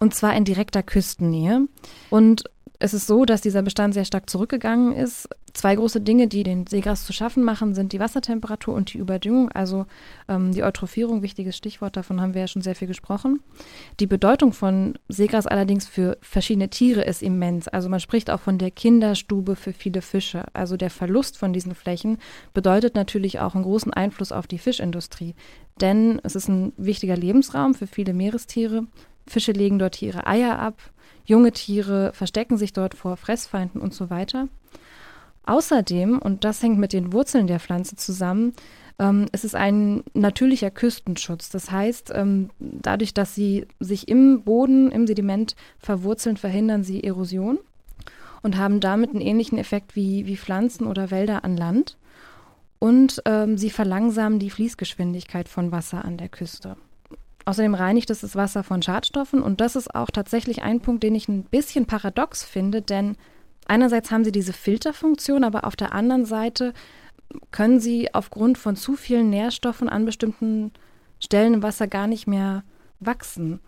und 0.00 0.14
zwar 0.14 0.34
in 0.34 0.44
direkter 0.44 0.82
Küstennähe. 0.82 1.68
Und 2.08 2.44
es 2.82 2.94
ist 2.94 3.06
so, 3.06 3.26
dass 3.26 3.42
dieser 3.42 3.60
Bestand 3.60 3.92
sehr 3.92 4.06
stark 4.06 4.30
zurückgegangen 4.30 4.92
ist. 4.94 5.28
Zwei 5.52 5.74
große 5.74 6.00
Dinge, 6.00 6.28
die 6.28 6.44
den 6.44 6.66
Seegras 6.66 7.04
zu 7.04 7.12
schaffen 7.12 7.44
machen, 7.44 7.74
sind 7.74 7.92
die 7.92 8.00
Wassertemperatur 8.00 8.72
und 8.72 8.94
die 8.94 8.98
Überdüngung, 8.98 9.50
also 9.52 9.84
ähm, 10.28 10.52
die 10.52 10.62
Eutrophierung, 10.62 11.20
wichtiges 11.20 11.56
Stichwort, 11.56 11.96
davon 11.96 12.20
haben 12.20 12.32
wir 12.32 12.40
ja 12.42 12.46
schon 12.48 12.62
sehr 12.62 12.74
viel 12.74 12.88
gesprochen. 12.88 13.40
Die 13.98 14.06
Bedeutung 14.06 14.54
von 14.54 14.98
Seegras 15.08 15.46
allerdings 15.46 15.86
für 15.86 16.16
verschiedene 16.22 16.70
Tiere 16.70 17.02
ist 17.02 17.22
immens. 17.22 17.68
Also 17.68 17.90
man 17.90 18.00
spricht 18.00 18.30
auch 18.30 18.40
von 18.40 18.56
der 18.56 18.70
Kinderstube 18.70 19.56
für 19.56 19.74
viele 19.74 20.00
Fische. 20.00 20.44
Also 20.54 20.78
der 20.78 20.90
Verlust 20.90 21.36
von 21.36 21.52
diesen 21.52 21.74
Flächen 21.74 22.16
bedeutet 22.54 22.94
natürlich 22.94 23.40
auch 23.40 23.54
einen 23.54 23.64
großen 23.64 23.92
Einfluss 23.92 24.32
auf 24.32 24.46
die 24.46 24.58
Fischindustrie. 24.58 25.34
Denn 25.82 26.18
es 26.22 26.34
ist 26.34 26.48
ein 26.48 26.72
wichtiger 26.78 27.16
Lebensraum 27.16 27.74
für 27.74 27.86
viele 27.86 28.14
Meerestiere. 28.14 28.84
Fische 29.26 29.52
legen 29.52 29.78
dort 29.78 30.00
ihre 30.00 30.26
Eier 30.26 30.58
ab 30.58 30.78
Junge 31.30 31.52
Tiere 31.52 32.10
verstecken 32.12 32.56
sich 32.56 32.72
dort 32.72 32.94
vor 32.94 33.16
Fressfeinden 33.16 33.80
und 33.80 33.94
so 33.94 34.10
weiter. 34.10 34.48
Außerdem, 35.46 36.18
und 36.18 36.42
das 36.42 36.60
hängt 36.60 36.80
mit 36.80 36.92
den 36.92 37.12
Wurzeln 37.12 37.46
der 37.46 37.60
Pflanze 37.60 37.94
zusammen, 37.94 38.52
ähm, 38.98 39.26
es 39.30 39.44
ist 39.44 39.54
ein 39.54 40.02
natürlicher 40.12 40.72
Küstenschutz. 40.72 41.48
Das 41.48 41.70
heißt, 41.70 42.10
ähm, 42.16 42.50
dadurch, 42.58 43.14
dass 43.14 43.32
sie 43.32 43.68
sich 43.78 44.08
im 44.08 44.42
Boden, 44.42 44.90
im 44.90 45.06
Sediment 45.06 45.54
verwurzeln, 45.78 46.36
verhindern 46.36 46.82
sie 46.82 47.04
Erosion 47.04 47.60
und 48.42 48.56
haben 48.56 48.80
damit 48.80 49.10
einen 49.10 49.20
ähnlichen 49.20 49.56
Effekt 49.56 49.94
wie, 49.94 50.26
wie 50.26 50.36
Pflanzen 50.36 50.88
oder 50.88 51.12
Wälder 51.12 51.44
an 51.44 51.56
Land. 51.56 51.96
Und 52.80 53.22
ähm, 53.24 53.56
sie 53.56 53.70
verlangsamen 53.70 54.40
die 54.40 54.50
Fließgeschwindigkeit 54.50 55.48
von 55.48 55.70
Wasser 55.70 56.04
an 56.04 56.16
der 56.16 56.28
Küste. 56.28 56.76
Außerdem 57.44 57.74
reinigt 57.74 58.10
es 58.10 58.20
das 58.20 58.36
Wasser 58.36 58.62
von 58.62 58.82
Schadstoffen 58.82 59.42
und 59.42 59.60
das 59.60 59.76
ist 59.76 59.94
auch 59.94 60.10
tatsächlich 60.10 60.62
ein 60.62 60.80
Punkt, 60.80 61.02
den 61.02 61.14
ich 61.14 61.28
ein 61.28 61.44
bisschen 61.44 61.86
paradox 61.86 62.44
finde, 62.44 62.82
denn 62.82 63.16
einerseits 63.66 64.10
haben 64.10 64.24
sie 64.24 64.32
diese 64.32 64.52
Filterfunktion, 64.52 65.44
aber 65.44 65.64
auf 65.64 65.76
der 65.76 65.92
anderen 65.92 66.26
Seite 66.26 66.74
können 67.50 67.80
sie 67.80 68.12
aufgrund 68.14 68.58
von 68.58 68.76
zu 68.76 68.96
vielen 68.96 69.30
Nährstoffen 69.30 69.88
an 69.88 70.04
bestimmten 70.04 70.72
Stellen 71.18 71.54
im 71.54 71.62
Wasser 71.62 71.86
gar 71.86 72.06
nicht 72.06 72.26
mehr 72.26 72.64
wachsen. 72.98 73.60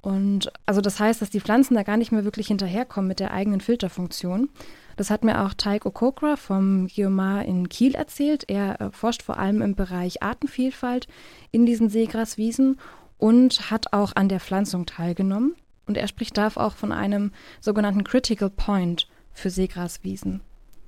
Und 0.00 0.52
also 0.64 0.80
das 0.80 1.00
heißt, 1.00 1.20
dass 1.20 1.30
die 1.30 1.40
Pflanzen 1.40 1.74
da 1.74 1.82
gar 1.82 1.96
nicht 1.96 2.12
mehr 2.12 2.24
wirklich 2.24 2.46
hinterherkommen 2.46 3.08
mit 3.08 3.20
der 3.20 3.32
eigenen 3.32 3.60
Filterfunktion. 3.60 4.48
Das 4.96 5.10
hat 5.10 5.24
mir 5.24 5.44
auch 5.44 5.54
Taik 5.54 5.86
Okokra 5.86 6.36
vom 6.36 6.86
Geomar 6.86 7.44
in 7.44 7.68
Kiel 7.68 7.94
erzählt. 7.94 8.44
Er 8.48 8.80
äh, 8.80 8.90
forscht 8.90 9.22
vor 9.22 9.38
allem 9.38 9.62
im 9.62 9.74
Bereich 9.74 10.22
Artenvielfalt 10.22 11.08
in 11.50 11.66
diesen 11.66 11.88
Seegraswiesen 11.88 12.78
und 13.18 13.70
hat 13.70 13.92
auch 13.92 14.12
an 14.14 14.28
der 14.28 14.40
Pflanzung 14.40 14.86
teilgenommen. 14.86 15.54
Und 15.86 15.96
er 15.96 16.06
spricht 16.06 16.36
da 16.36 16.48
auch 16.54 16.74
von 16.74 16.92
einem 16.92 17.32
sogenannten 17.60 18.04
Critical 18.04 18.50
Point 18.50 19.08
für 19.32 19.50
Seegraswiesen. 19.50 20.40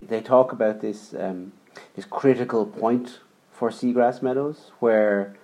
They 0.08 0.20
talk 0.20 0.52
about 0.52 0.80
this, 0.80 1.14
um, 1.14 1.52
this 1.94 2.08
critical 2.08 2.66
point 2.66 3.20
for 3.52 3.70
seagrass 3.70 4.22
meadows 4.22 4.72
where 4.80 5.34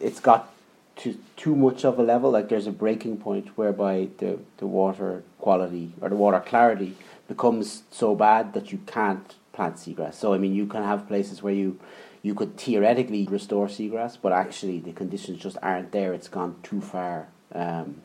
it's 0.00 0.22
got 0.22 0.48
to 0.96 1.14
too 1.36 1.54
much 1.54 1.84
of 1.84 1.98
a 1.98 2.02
level, 2.02 2.30
like 2.30 2.48
there's 2.48 2.66
a 2.66 2.72
breaking 2.72 3.18
point 3.18 3.48
whereby 3.56 4.08
the, 4.18 4.38
the 4.58 4.66
water 4.66 5.22
quality 5.38 5.92
or 6.00 6.08
the 6.08 6.16
water 6.16 6.40
clarity 6.40 6.96
becomes 7.28 7.82
so 7.90 8.14
bad 8.14 8.52
that 8.54 8.70
you 8.70 8.78
can't 8.86 9.34
plant 9.52 9.76
seagrass. 9.76 10.14
So, 10.14 10.34
I 10.34 10.38
mean, 10.38 10.54
you 10.54 10.66
can 10.66 10.82
have 10.82 11.06
places 11.06 11.42
where 11.42 11.54
you 11.54 11.78
you 12.24 12.34
could 12.34 12.56
theoretically 12.56 13.26
restore 13.26 13.66
seagrass, 13.66 14.16
but 14.20 14.32
actually 14.32 14.80
the 14.80 14.92
conditions 14.92 15.42
just 15.42 15.58
aren't 15.62 15.92
there. 15.92 16.14
It's 16.14 16.26
gone 16.26 16.56
too 16.62 16.80
far. 16.80 17.28
Um, 17.52 18.00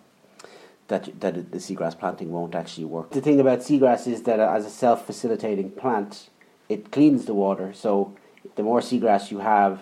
that, 0.89 1.21
that 1.21 1.51
the 1.53 1.59
seagrass 1.59 1.97
planting 1.97 2.29
won't 2.29 2.53
actually 2.53 2.83
work. 2.83 3.11
The 3.11 3.21
thing 3.21 3.39
about 3.39 3.59
seagrass 3.59 4.07
is 4.07 4.23
that 4.23 4.41
as 4.41 4.65
a 4.65 4.69
self 4.69 5.05
facilitating 5.05 5.71
plant, 5.71 6.29
it 6.67 6.91
cleans 6.91 7.25
the 7.25 7.33
water. 7.33 7.71
So 7.73 8.13
the 8.55 8.63
more 8.63 8.81
seagrass 8.81 9.31
you 9.31 9.39
have, 9.39 9.79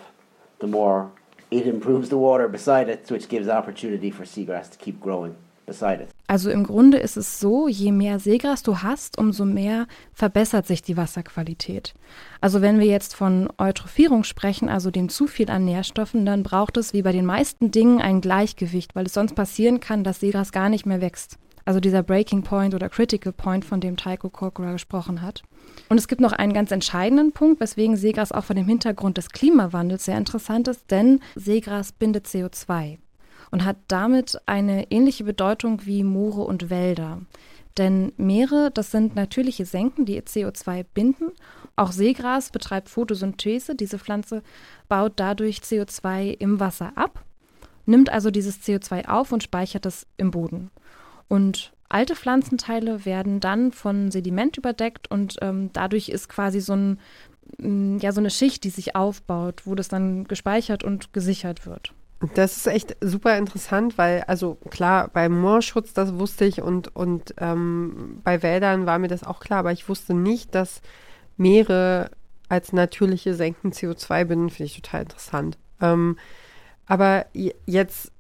the 0.60 0.68
more 0.68 1.12
it 1.50 1.66
improves 1.66 2.10
the 2.10 2.18
water 2.20 2.48
beside 2.48 2.90
it, 2.90 3.10
which 3.10 3.30
gives 3.30 3.48
opportunity 3.48 4.12
for 4.12 4.24
seagrass 4.24 4.70
to 4.70 4.78
keep 4.78 5.00
growing. 5.02 5.36
beside 5.66 6.02
it. 6.02 6.17
Also 6.28 6.50
im 6.52 6.66
Grunde 6.66 6.98
ist 6.98 7.16
es 7.16 7.40
so, 7.40 7.70
je 7.70 7.94
mehr 7.94 8.20
Seegras 8.20 8.62
du 8.62 8.80
hast, 8.80 9.18
umso 9.18 9.46
mehr 9.46 9.88
verbessert 10.12 10.68
sich 10.68 10.82
die 10.82 10.98
Wasserqualität. 10.98 11.94
Also 12.42 12.62
wenn 12.62 12.80
wir 12.80 12.86
jetzt 12.86 13.16
von 13.16 13.48
Eutrophierung 13.58 14.26
sprechen, 14.26 14.68
also 14.68 14.92
dem 14.92 15.08
zu 15.08 15.28
viel 15.28 15.50
an 15.50 15.64
Nährstoffen, 15.64 16.26
dann 16.26 16.44
braucht 16.44 16.76
es 16.76 16.92
wie 16.92 17.02
bei 17.02 17.14
den 17.14 17.26
meisten 17.26 17.72
Dingen 17.72 18.02
ein 18.02 18.20
Gleichgewicht, 18.20 18.94
weil 18.94 19.06
es 19.06 19.14
sonst 19.14 19.36
passieren 19.36 19.80
kann, 19.80 20.04
dass 20.04 20.20
Seegras 20.20 20.52
gar 20.52 20.68
nicht 20.68 20.86
mehr 20.86 21.00
wächst. 21.00 21.38
Also 21.64 21.80
dieser 21.80 22.04
Breaking 22.04 22.44
Point 22.44 22.76
oder 22.76 22.90
Critical 22.90 23.32
Point, 23.32 23.64
von 23.64 23.80
dem 23.80 23.96
Tycho 23.96 24.30
Corcoran 24.30 24.74
gesprochen 24.74 25.22
hat. 25.22 25.44
Und 25.90 25.98
es 25.98 26.10
gibt 26.10 26.22
noch 26.22 26.34
einen 26.34 26.54
ganz 26.54 26.72
entscheidenden 26.72 27.32
Punkt, 27.32 27.62
weswegen 27.62 27.96
Seegras 27.96 28.34
auch 28.34 28.44
vor 28.44 28.56
dem 28.56 28.68
Hintergrund 28.68 29.18
des 29.18 29.30
Klimawandels 29.30 30.06
sehr 30.06 30.18
interessant 30.18 30.68
ist, 30.68 30.92
denn 30.92 31.22
Seegras 31.36 31.94
bindet 31.94 32.26
CO2 32.26 32.98
und 33.52 33.66
hat 33.66 33.78
damit 33.88 34.40
eine 34.46 34.92
ähnliche 34.92 35.24
Bedeutung 35.24 35.86
wie 35.86 36.04
Moore 36.04 36.42
und 36.42 36.70
Wälder. 36.70 37.22
Denn 37.78 38.12
Meere, 38.18 38.72
das 38.74 38.92
sind 38.92 39.16
natürliche 39.16 39.66
Senken, 39.66 40.06
die 40.06 40.20
CO2 40.20 40.84
binden. 40.94 41.32
Auch 41.76 41.92
Seegras 41.92 42.50
betreibt 42.50 42.90
Photosynthese. 42.90 43.76
Diese 43.76 44.00
Pflanze 44.00 44.42
baut 44.90 45.14
dadurch 45.18 45.60
CO2 45.60 46.36
im 46.40 46.60
Wasser 46.60 46.94
ab, 46.96 47.24
nimmt 47.86 48.10
also 48.10 48.32
dieses 48.32 48.62
CO2 48.62 49.08
auf 49.08 49.32
und 49.32 49.44
speichert 49.44 49.86
es 49.86 50.08
im 50.18 50.32
Boden. 50.32 50.72
Und 51.28 51.72
alte 51.88 52.16
Pflanzenteile 52.16 53.06
werden 53.06 53.40
dann 53.40 53.72
von 53.72 54.12
Sediment 54.12 54.58
überdeckt 54.58 55.12
und 55.12 55.38
ähm, 55.42 55.70
dadurch 55.74 56.10
ist 56.10 56.30
quasi 56.30 56.62
so, 56.62 56.74
ein, 56.74 58.00
ja, 58.00 58.12
so 58.12 58.22
eine 58.22 58.32
Schicht, 58.32 58.64
die 58.64 58.72
sich 58.72 58.96
aufbaut, 58.96 59.66
wo 59.66 59.76
das 59.76 59.88
dann 59.88 60.24
gespeichert 60.24 60.84
und 60.84 61.14
gesichert 61.14 61.68
wird. 61.68 61.94
Das 62.34 62.58
ist 62.58 62.68
echt 62.68 62.98
super 63.00 63.38
interessant, 63.38 63.98
weil, 63.98 64.24
also 64.26 64.56
klar, 64.72 65.10
beim 65.10 65.40
Moorschutz, 65.40 65.94
das 65.94 66.18
wusste 66.18 66.46
ich 66.46 66.62
und, 66.62 66.96
und 66.96 67.36
ähm, 67.38 68.22
bei 68.24 68.42
Wäldern 68.42 68.88
war 68.88 68.98
mir 68.98 69.08
das 69.08 69.24
auch 69.24 69.40
klar, 69.40 69.60
aber 69.60 69.72
ich 69.72 69.88
wusste 69.88 70.16
nicht, 70.16 70.56
dass 70.56 70.82
Meere 71.38 72.10
als 72.50 72.74
natürliche 72.74 73.36
Senken 73.36 73.72
CO2 73.72 74.26
binden, 74.26 74.50
finde 74.50 74.66
ich 74.66 74.82
total 74.82 75.02
interessant. 75.04 75.58
Ähm, 75.80 76.18
aber 76.88 77.28
jetzt 77.66 78.12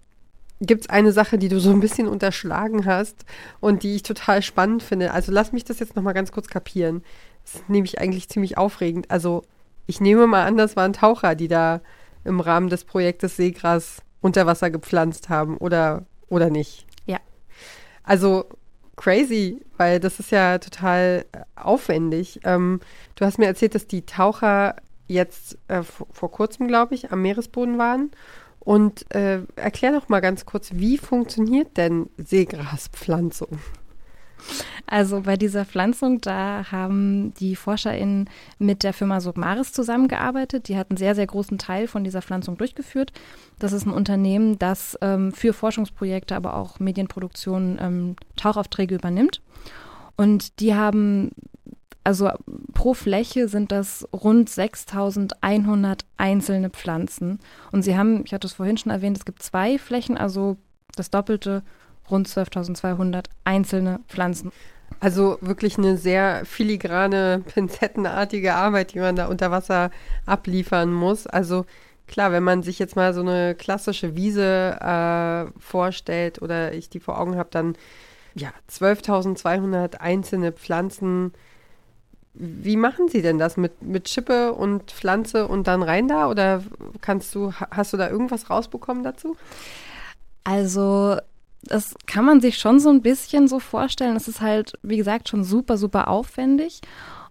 gibt 0.60 0.82
es 0.82 0.90
eine 0.90 1.12
Sache, 1.12 1.38
die 1.38 1.50
du 1.50 1.60
so 1.60 1.72
ein 1.72 1.80
bisschen 1.80 2.08
unterschlagen 2.08 2.86
hast 2.86 3.26
und 3.60 3.84
die 3.84 3.96
ich 3.96 4.04
total 4.04 4.42
spannend 4.42 4.84
finde. 4.84 5.12
Also 5.12 5.32
lass 5.32 5.54
mich 5.54 5.64
das 5.64 5.80
jetzt 5.80 5.96
nochmal 5.96 6.14
ganz 6.14 6.32
kurz 6.32 6.48
kapieren. 6.48 7.04
Das 7.44 7.56
ist 7.56 7.70
nämlich 7.70 8.00
eigentlich 8.00 8.30
ziemlich 8.30 8.58
aufregend. 8.58 9.10
Also 9.10 9.44
ich 9.86 10.02
nehme 10.02 10.28
mal 10.28 10.46
an, 10.46 10.58
das 10.58 10.76
waren 10.76 10.94
Taucher, 10.94 11.36
die 11.36 11.48
da 11.48 11.82
im 12.28 12.40
Rahmen 12.40 12.70
des 12.70 12.84
Projektes 12.84 13.38
Seegras 13.38 14.02
unter 14.22 14.46
Wasser 14.46 14.70
gepflanzt 14.70 15.30
haben 15.30 15.58
oder, 15.58 16.06
oder 16.28 16.50
nicht. 16.50 16.86
Ja. 17.06 17.20
Also 18.04 18.46
crazy, 18.96 19.62
weil 19.78 20.00
das 20.00 20.20
ist 20.20 20.32
ja 20.32 20.58
total 20.58 21.26
äh, 21.32 21.40
aufwendig. 21.56 22.42
Ähm, 22.44 22.82
du 23.16 23.26
hast 23.26 23.38
mir 23.38 23.46
erzählt, 23.46 23.76
dass 23.76 23.88
die 23.88 24.06
Taucher 24.06 24.76
jetzt 25.08 25.58
äh, 25.68 25.84
vor, 25.84 26.08
vor 26.12 26.32
kurzem, 26.32 26.68
glaube 26.68 26.96
ich, 26.96 27.12
am 27.12 27.22
Meeresboden 27.22 27.78
waren. 27.78 28.12
Und 28.60 29.10
äh, 29.16 29.42
erklär 29.56 29.94
doch 29.94 30.10
mal 30.10 30.20
ganz 30.20 30.46
kurz, 30.46 30.72
wie 30.74 30.98
funktioniert 30.98 31.78
denn 31.78 32.10
Seegraspflanzung? 32.18 33.60
Also 34.86 35.22
bei 35.22 35.36
dieser 35.36 35.66
Pflanzung, 35.66 36.22
da 36.22 36.72
haben 36.72 37.34
die 37.36 37.56
ForscherInnen 37.56 38.30
mit 38.58 38.84
der 38.84 38.94
Firma 38.94 39.20
Submaris 39.20 39.74
zusammengearbeitet. 39.74 40.70
Die 40.70 40.78
hat 40.78 40.90
einen 40.90 40.98
sehr, 40.98 41.16
sehr 41.16 41.28
großen 41.28 41.58
Teil 41.58 41.88
von 41.88 42.04
dieser 42.04 42.22
Pflanzung 42.22 42.58
durchgeführt. 42.58 43.12
Das 43.60 43.74
ist 43.74 43.86
ein 43.86 43.92
Unternehmen, 43.92 44.58
das 44.60 44.98
ähm, 45.02 45.34
für 45.34 45.54
Forschungsprojekte, 45.54 46.36
aber 46.36 46.56
auch 46.56 46.80
Medienproduktionen 46.80 47.78
ähm, 47.82 48.16
Tauchaufträge 48.38 48.96
übernimmt. 48.96 49.42
Und 50.16 50.60
die 50.62 50.74
haben 50.74 51.32
also 52.08 52.30
pro 52.74 52.94
Fläche 52.94 53.50
sind 53.50 53.74
das 53.74 54.08
rund 54.14 54.48
6100 54.48 56.06
einzelne 56.16 56.70
Pflanzen. 56.70 57.40
Und 57.74 57.82
sie 57.82 57.98
haben, 57.98 58.24
ich 58.24 58.34
hatte 58.34 58.48
es 58.48 58.54
vorhin 58.54 58.78
schon 58.78 58.94
erwähnt, 58.94 59.18
es 59.18 59.26
gibt 59.26 59.44
zwei 59.44 59.78
Flächen, 59.78 60.18
also 60.18 60.56
das 60.96 61.12
Doppelte 61.12 61.64
rund 62.10 62.28
12.200 62.28 63.26
einzelne 63.44 64.00
Pflanzen. 64.08 64.52
Also 65.00 65.38
wirklich 65.42 65.78
eine 65.78 65.98
sehr 65.98 66.44
filigrane, 66.46 67.44
pinzettenartige 67.54 68.56
Arbeit, 68.56 68.94
die 68.94 69.00
man 69.00 69.16
da 69.16 69.28
unter 69.28 69.52
Wasser 69.52 69.92
abliefern 70.26 70.92
muss. 70.92 71.28
Also 71.28 71.66
klar, 72.08 72.32
wenn 72.32 72.44
man 72.44 72.64
sich 72.64 72.80
jetzt 72.80 72.96
mal 72.96 73.14
so 73.14 73.22
eine 73.22 73.54
klassische 73.54 74.16
Wiese 74.16 74.78
äh, 74.82 75.60
vorstellt 75.60 76.42
oder 76.42 76.74
ich 76.74 76.90
die 76.90 77.00
vor 77.00 77.20
Augen 77.20 77.38
habe, 77.38 77.50
dann 77.52 77.76
ja, 78.34 78.50
12.200 78.72 79.96
einzelne 79.98 80.52
Pflanzen. 80.52 81.34
Wie 82.34 82.78
machen 82.78 83.08
Sie 83.08 83.22
denn 83.22 83.40
das 83.40 83.58
mit, 83.58 83.82
mit 83.82 84.10
Schippe 84.10 84.54
und 84.54 84.92
Pflanze 84.92 85.48
und 85.48 85.68
dann 85.68 85.82
rein 85.82 86.08
da? 86.08 86.30
Oder 86.30 86.64
kannst 87.02 87.34
du, 87.34 87.52
hast 87.72 87.94
du 87.94 87.98
da 87.98 88.10
irgendwas 88.10 88.50
rausbekommen 88.50 89.04
dazu? 89.04 89.36
Also 90.44 91.18
das 91.68 91.96
kann 92.06 92.26
man 92.26 92.42
sich 92.42 92.58
schon 92.58 92.80
so 92.80 92.90
ein 92.90 93.02
bisschen 93.02 93.48
so 93.48 93.60
vorstellen. 93.60 94.16
Es 94.16 94.28
ist 94.28 94.42
halt, 94.42 94.74
wie 94.82 94.98
gesagt, 94.98 95.30
schon 95.30 95.44
super, 95.44 95.78
super 95.78 96.08
aufwendig. 96.08 96.82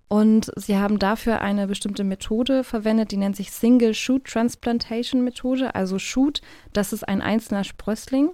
Und 0.08 0.52
sie 0.54 0.76
haben 0.76 0.98
dafür 0.98 1.40
eine 1.40 1.66
bestimmte 1.66 2.04
Methode 2.04 2.62
verwendet, 2.62 3.10
die 3.10 3.16
nennt 3.16 3.34
sich 3.34 3.50
Single 3.50 3.92
Shoot 3.92 4.24
Transplantation 4.24 5.24
Methode. 5.24 5.74
Also 5.74 5.98
Shoot, 5.98 6.40
das 6.72 6.92
ist 6.92 7.08
ein 7.08 7.20
einzelner 7.20 7.64
Sprössling. 7.64 8.30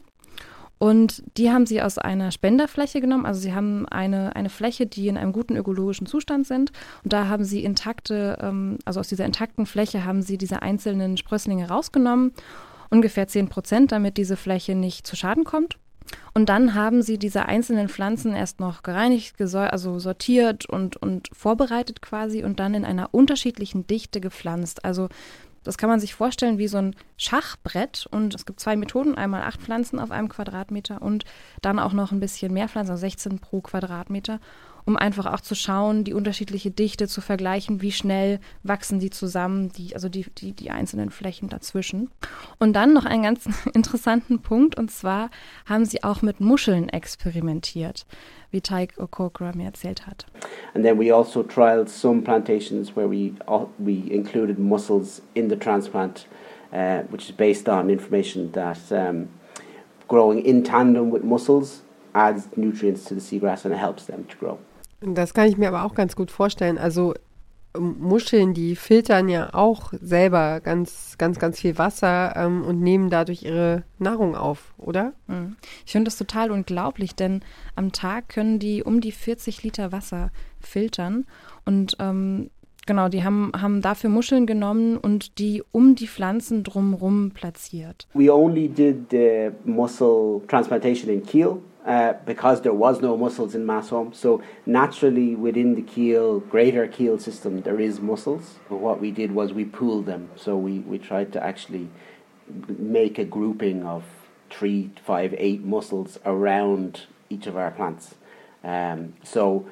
Und 0.79 1.23
die 1.37 1.51
haben 1.51 1.65
sie 1.65 1.81
aus 1.81 1.97
einer 1.97 2.33
Spenderfläche 2.33 3.01
genommen. 3.01 3.25
Also 3.25 3.41
sie 3.41 3.55
haben 3.55 3.87
eine, 3.87 4.35
eine 4.35 4.51
Fläche, 4.51 4.85
die 4.85 5.07
in 5.07 5.17
einem 5.17 5.33
guten 5.33 5.57
ökologischen 5.57 6.09
Zustand 6.09 6.47
sind. 6.47 6.73
Und 7.05 7.13
da 7.13 7.29
haben 7.29 7.45
sie 7.45 7.63
intakte, 7.63 8.37
ähm, 8.43 8.79
also 8.85 8.99
aus 8.99 9.07
dieser 9.07 9.25
intakten 9.25 9.65
Fläche 9.65 10.05
haben 10.05 10.23
sie 10.23 10.39
diese 10.39 10.61
einzelnen 10.61 11.17
Sprösslinge 11.17 11.69
rausgenommen. 11.69 12.33
Ungefähr 12.91 13.29
10 13.29 13.49
Prozent, 13.49 13.93
damit 13.93 14.17
diese 14.17 14.37
Fläche 14.37 14.75
nicht 14.75 15.07
zu 15.07 15.15
Schaden 15.15 15.45
kommt. 15.45 15.79
Und 16.35 16.49
dann 16.49 16.75
haben 16.75 17.03
sie 17.03 17.19
diese 17.19 17.47
einzelnen 17.47 17.89
Pflanzen 17.89 18.35
erst 18.35 18.61
noch 18.61 18.83
gereinigt, 18.83 19.35
also 19.41 19.99
sortiert 19.99 20.67
und, 20.67 20.97
und 20.97 21.29
vorbereitet 21.33 22.03
quasi 22.03 22.43
und 22.43 22.59
dann 22.59 22.75
in 22.75 22.85
einer 22.85 23.11
unterschiedlichen 23.13 23.87
Dichte 23.87 24.21
gepflanzt. 24.21 24.85
Also 24.85 25.09
das 25.65 25.79
kann 25.79 25.89
man 25.89 26.01
sich 26.01 26.15
vorstellen 26.15 26.59
wie 26.59 26.69
so 26.69 26.79
ein 26.79 26.97
Schachbrett 27.23 28.07
und 28.11 28.35
es 28.35 28.47
gibt 28.47 28.61
zwei 28.61 28.77
Methoden, 28.77 29.17
einmal 29.17 29.43
acht 29.43 29.61
Pflanzen 29.61 29.99
auf 29.99 30.11
einem 30.11 30.29
Quadratmeter 30.29 31.03
und 31.03 31.25
dann 31.61 31.79
auch 31.79 31.93
noch 31.93 32.13
ein 32.13 32.21
bisschen 32.21 32.53
mehr 32.53 32.69
Pflanzen, 32.69 32.93
also 32.93 33.01
16 33.01 33.39
pro 33.39 33.61
Quadratmeter 33.61 34.41
um 34.85 34.97
einfach 34.97 35.27
auch 35.27 35.41
zu 35.41 35.55
schauen, 35.55 36.05
die 36.05 36.15
unterschiedliche 36.15 36.71
Dichte 36.71 37.07
zu 37.07 37.21
vergleichen, 37.21 37.83
wie 37.83 37.93
schnell 37.93 38.41
wachsen 38.63 38.99
die 38.99 39.11
zusammen, 39.11 39.71
die, 39.73 39.95
also 39.95 40.09
die, 40.09 40.27
die, 40.39 40.53
die 40.53 40.71
einzelnen 40.71 41.11
Flächen 41.11 41.49
dazwischen. 41.49 42.11
Und 42.59 42.75
dann 42.75 42.93
noch 42.93 43.05
einen 43.05 43.23
ganz 43.23 43.49
interessanten 43.75 44.41
Punkt, 44.41 44.77
und 44.77 44.91
zwar 44.91 45.31
haben 45.67 45.85
sie 45.85 46.03
auch 46.03 46.23
mit 46.23 46.41
Muscheln 46.41 46.89
experimentiert, 46.89 48.07
wie 48.51 48.61
Tyke 48.61 49.01
Okokra 49.01 49.53
mir 49.55 49.67
erzählt 49.67 50.07
hat. 50.07 50.27
And 50.75 50.85
then 50.85 50.99
we 50.99 51.15
also 51.15 51.43
trialed 51.43 51.89
some 51.89 52.23
plantations 52.23 52.95
where 52.97 53.09
we, 53.09 53.33
we 53.79 54.13
included 54.13 54.59
mussels 54.59 55.23
in 55.35 55.49
the 55.49 55.57
transplant, 55.57 56.27
uh, 56.73 57.03
which 57.11 57.29
is 57.29 57.33
based 57.33 57.69
on 57.69 57.91
information 57.91 58.51
that 58.53 58.79
um, 58.91 59.29
growing 60.09 60.45
in 60.45 60.63
tandem 60.63 61.11
with 61.13 61.23
mussels 61.23 61.83
adds 62.15 62.49
nutrients 62.57 63.05
to 63.05 63.15
the 63.15 63.21
seagrass 63.21 63.65
and 63.65 63.75
it 63.75 63.79
helps 63.79 64.07
them 64.07 64.27
to 64.29 64.37
grow. 64.37 64.59
Das 65.01 65.35
kann 65.35 65.49
ich 65.49 65.57
mir 65.57 65.69
aber 65.69 65.85
auch 65.85 65.95
ganz 65.95 66.15
gut 66.15 66.31
vorstellen. 66.31 66.79
Also 66.79 67.15
ähm, 67.75 67.97
Muscheln, 67.99 68.55
die 68.55 68.77
filtern 68.77 69.29
ja 69.29 69.53
auch 69.53 69.93
selber 70.01 70.61
ganz, 70.61 71.17
ganz, 71.19 71.39
ganz 71.39 71.61
viel 71.61 71.79
Wasser 71.79 72.35
ähm, 72.37 72.63
und 72.63 72.81
nehmen 72.81 73.11
dadurch 73.11 73.43
ihre 73.43 73.85
Nahrung 73.99 74.37
auf, 74.37 74.75
oder? 74.79 75.13
Mhm. 75.27 75.57
Ich 75.85 75.93
finde 75.93 76.09
das 76.09 76.19
total 76.19 76.51
unglaublich, 76.51 77.15
denn 77.15 77.41
am 77.75 77.93
Tag 77.93 78.29
können 78.29 78.59
die 78.59 78.83
um 78.83 79.01
die 79.01 79.13
40 79.13 79.63
Liter 79.63 79.93
Wasser 79.93 80.31
filtern 80.61 81.27
und 81.65 81.97
ähm, 81.99 82.51
genau, 82.87 83.09
die 83.09 83.25
haben, 83.25 83.53
haben 83.61 83.81
dafür 83.83 84.11
Muscheln 84.11 84.47
genommen 84.47 84.97
und 84.97 85.39
die 85.39 85.63
um 85.73 85.95
die 85.95 86.07
Pflanzen 86.07 86.63
drumherum 86.63 87.33
platziert. 87.33 88.07
We 88.15 88.33
only 88.33 88.69
did 88.69 89.11
the 89.11 89.53
mussel 89.65 90.43
transplantation 90.49 91.11
in 91.11 91.23
Kiel. 91.23 91.63
Uh, 91.85 92.15
because 92.25 92.63
there 92.63 92.73
was 92.73 93.01
no 93.01 93.17
mussels 93.17 93.57
in 93.57 93.67
Massholm. 93.67 94.15
So 94.15 94.41
naturally, 94.67 95.35
within 95.35 95.75
the 95.75 95.83
keel, 95.83 96.39
greater 96.39 96.87
keel 96.87 97.19
system, 97.19 97.63
there 97.63 97.81
is 97.81 97.99
mussels. 98.01 98.61
But 98.69 98.79
what 98.79 99.01
we 99.01 99.11
did 99.11 99.33
was 99.33 99.53
we 99.53 99.65
pooled 99.65 100.07
them. 100.07 100.31
So 100.37 100.57
we, 100.57 100.79
we 100.79 100.99
tried 100.99 101.33
to 101.33 101.43
actually 101.43 101.89
make 102.79 103.19
a 103.19 103.25
grouping 103.25 103.85
of 103.85 104.05
three, 104.49 104.91
five, 105.05 105.35
eight 105.39 105.65
mussels 105.65 106.21
around 106.25 107.07
each 107.29 107.49
of 107.49 107.57
our 107.57 107.73
plants. 107.73 108.15
Um, 108.63 109.15
so 109.25 109.67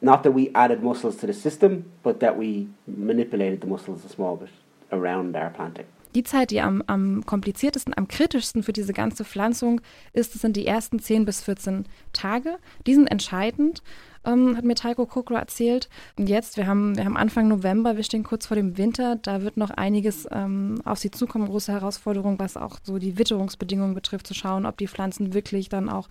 not 0.00 0.22
that 0.22 0.34
we 0.34 0.50
added 0.54 0.82
mussels 0.82 1.16
to 1.18 1.26
the 1.26 1.32
system, 1.32 1.84
but 2.02 2.20
that 2.20 2.36
we 2.36 2.68
manipulated 2.86 3.60
the 3.60 3.66
mussels 3.66 4.04
a 4.04 4.08
small 4.08 4.36
bit 4.36 4.50
around 4.92 5.36
our 5.36 5.50
planting. 5.50 5.86
Die 6.14 6.24
Zeit, 6.24 6.50
die 6.50 6.62
am, 6.62 6.82
am 6.86 7.26
kompliziertesten, 7.26 7.92
am 7.94 8.08
kritischsten 8.08 8.62
für 8.62 8.72
diese 8.72 8.94
ganze 8.94 9.22
Pflanzung 9.22 9.82
ist, 10.14 10.32
sind 10.32 10.56
die 10.56 10.66
ersten 10.66 10.98
10 10.98 11.26
bis 11.26 11.42
14 11.42 11.84
Tage. 12.14 12.56
Die 12.86 12.94
sind 12.94 13.08
entscheidend, 13.08 13.82
ähm, 14.24 14.56
hat 14.56 14.64
mir 14.64 14.76
Taiko 14.76 15.04
Kokro 15.04 15.34
erzählt. 15.34 15.90
Und 16.18 16.30
jetzt, 16.30 16.56
wir 16.56 16.66
haben, 16.66 16.96
wir 16.96 17.04
haben 17.04 17.18
Anfang 17.18 17.48
November, 17.48 17.96
wir 17.96 18.02
stehen 18.02 18.24
kurz 18.24 18.46
vor 18.46 18.54
dem 18.54 18.78
Winter, 18.78 19.16
da 19.16 19.42
wird 19.42 19.58
noch 19.58 19.68
einiges 19.68 20.26
ähm, 20.32 20.80
auf 20.86 20.98
sie 20.98 21.10
zukommen, 21.10 21.48
große 21.48 21.72
Herausforderung, 21.72 22.38
was 22.38 22.56
auch 22.56 22.78
so 22.82 22.98
die 22.98 23.18
Witterungsbedingungen 23.18 23.94
betrifft, 23.94 24.26
zu 24.26 24.32
schauen, 24.32 24.64
ob 24.64 24.78
die 24.78 24.88
Pflanzen 24.88 25.34
wirklich 25.34 25.68
dann 25.68 25.90
auch 25.90 26.08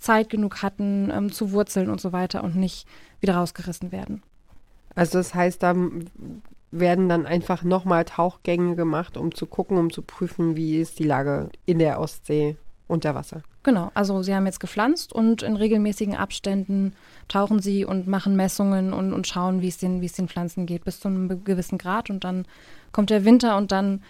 Zeit 0.00 0.30
genug 0.30 0.62
hatten 0.62 1.10
ähm, 1.12 1.30
zu 1.30 1.52
wurzeln 1.52 1.90
und 1.90 2.00
so 2.00 2.12
weiter 2.12 2.42
und 2.42 2.56
nicht 2.56 2.86
wieder 3.20 3.36
rausgerissen 3.36 3.92
werden. 3.92 4.22
Also 4.94 5.18
das 5.18 5.34
heißt, 5.34 5.62
da 5.62 5.74
werden 6.72 7.08
dann 7.08 7.26
einfach 7.26 7.62
nochmal 7.62 8.04
Tauchgänge 8.04 8.76
gemacht, 8.76 9.16
um 9.16 9.34
zu 9.34 9.46
gucken, 9.46 9.76
um 9.78 9.90
zu 9.90 10.02
prüfen, 10.02 10.56
wie 10.56 10.78
ist 10.78 10.98
die 10.98 11.04
Lage 11.04 11.50
in 11.66 11.78
der 11.78 12.00
Ostsee 12.00 12.56
unter 12.86 13.14
Wasser. 13.14 13.42
Genau, 13.62 13.90
also 13.94 14.22
sie 14.22 14.34
haben 14.34 14.46
jetzt 14.46 14.60
gepflanzt 14.60 15.12
und 15.12 15.42
in 15.42 15.56
regelmäßigen 15.56 16.16
Abständen 16.16 16.94
tauchen 17.28 17.60
sie 17.60 17.84
und 17.84 18.06
machen 18.06 18.34
Messungen 18.34 18.92
und, 18.92 19.12
und 19.12 19.26
schauen, 19.26 19.60
wie 19.60 19.68
es, 19.68 19.78
den, 19.78 20.00
wie 20.00 20.06
es 20.06 20.14
den 20.14 20.28
Pflanzen 20.28 20.66
geht, 20.66 20.84
bis 20.84 21.00
zu 21.00 21.08
einem 21.08 21.44
gewissen 21.44 21.76
Grad. 21.76 22.08
Und 22.08 22.24
dann 22.24 22.46
kommt 22.90 23.10
der 23.10 23.24
Winter 23.24 23.56
und 23.56 23.70
dann 23.70 24.02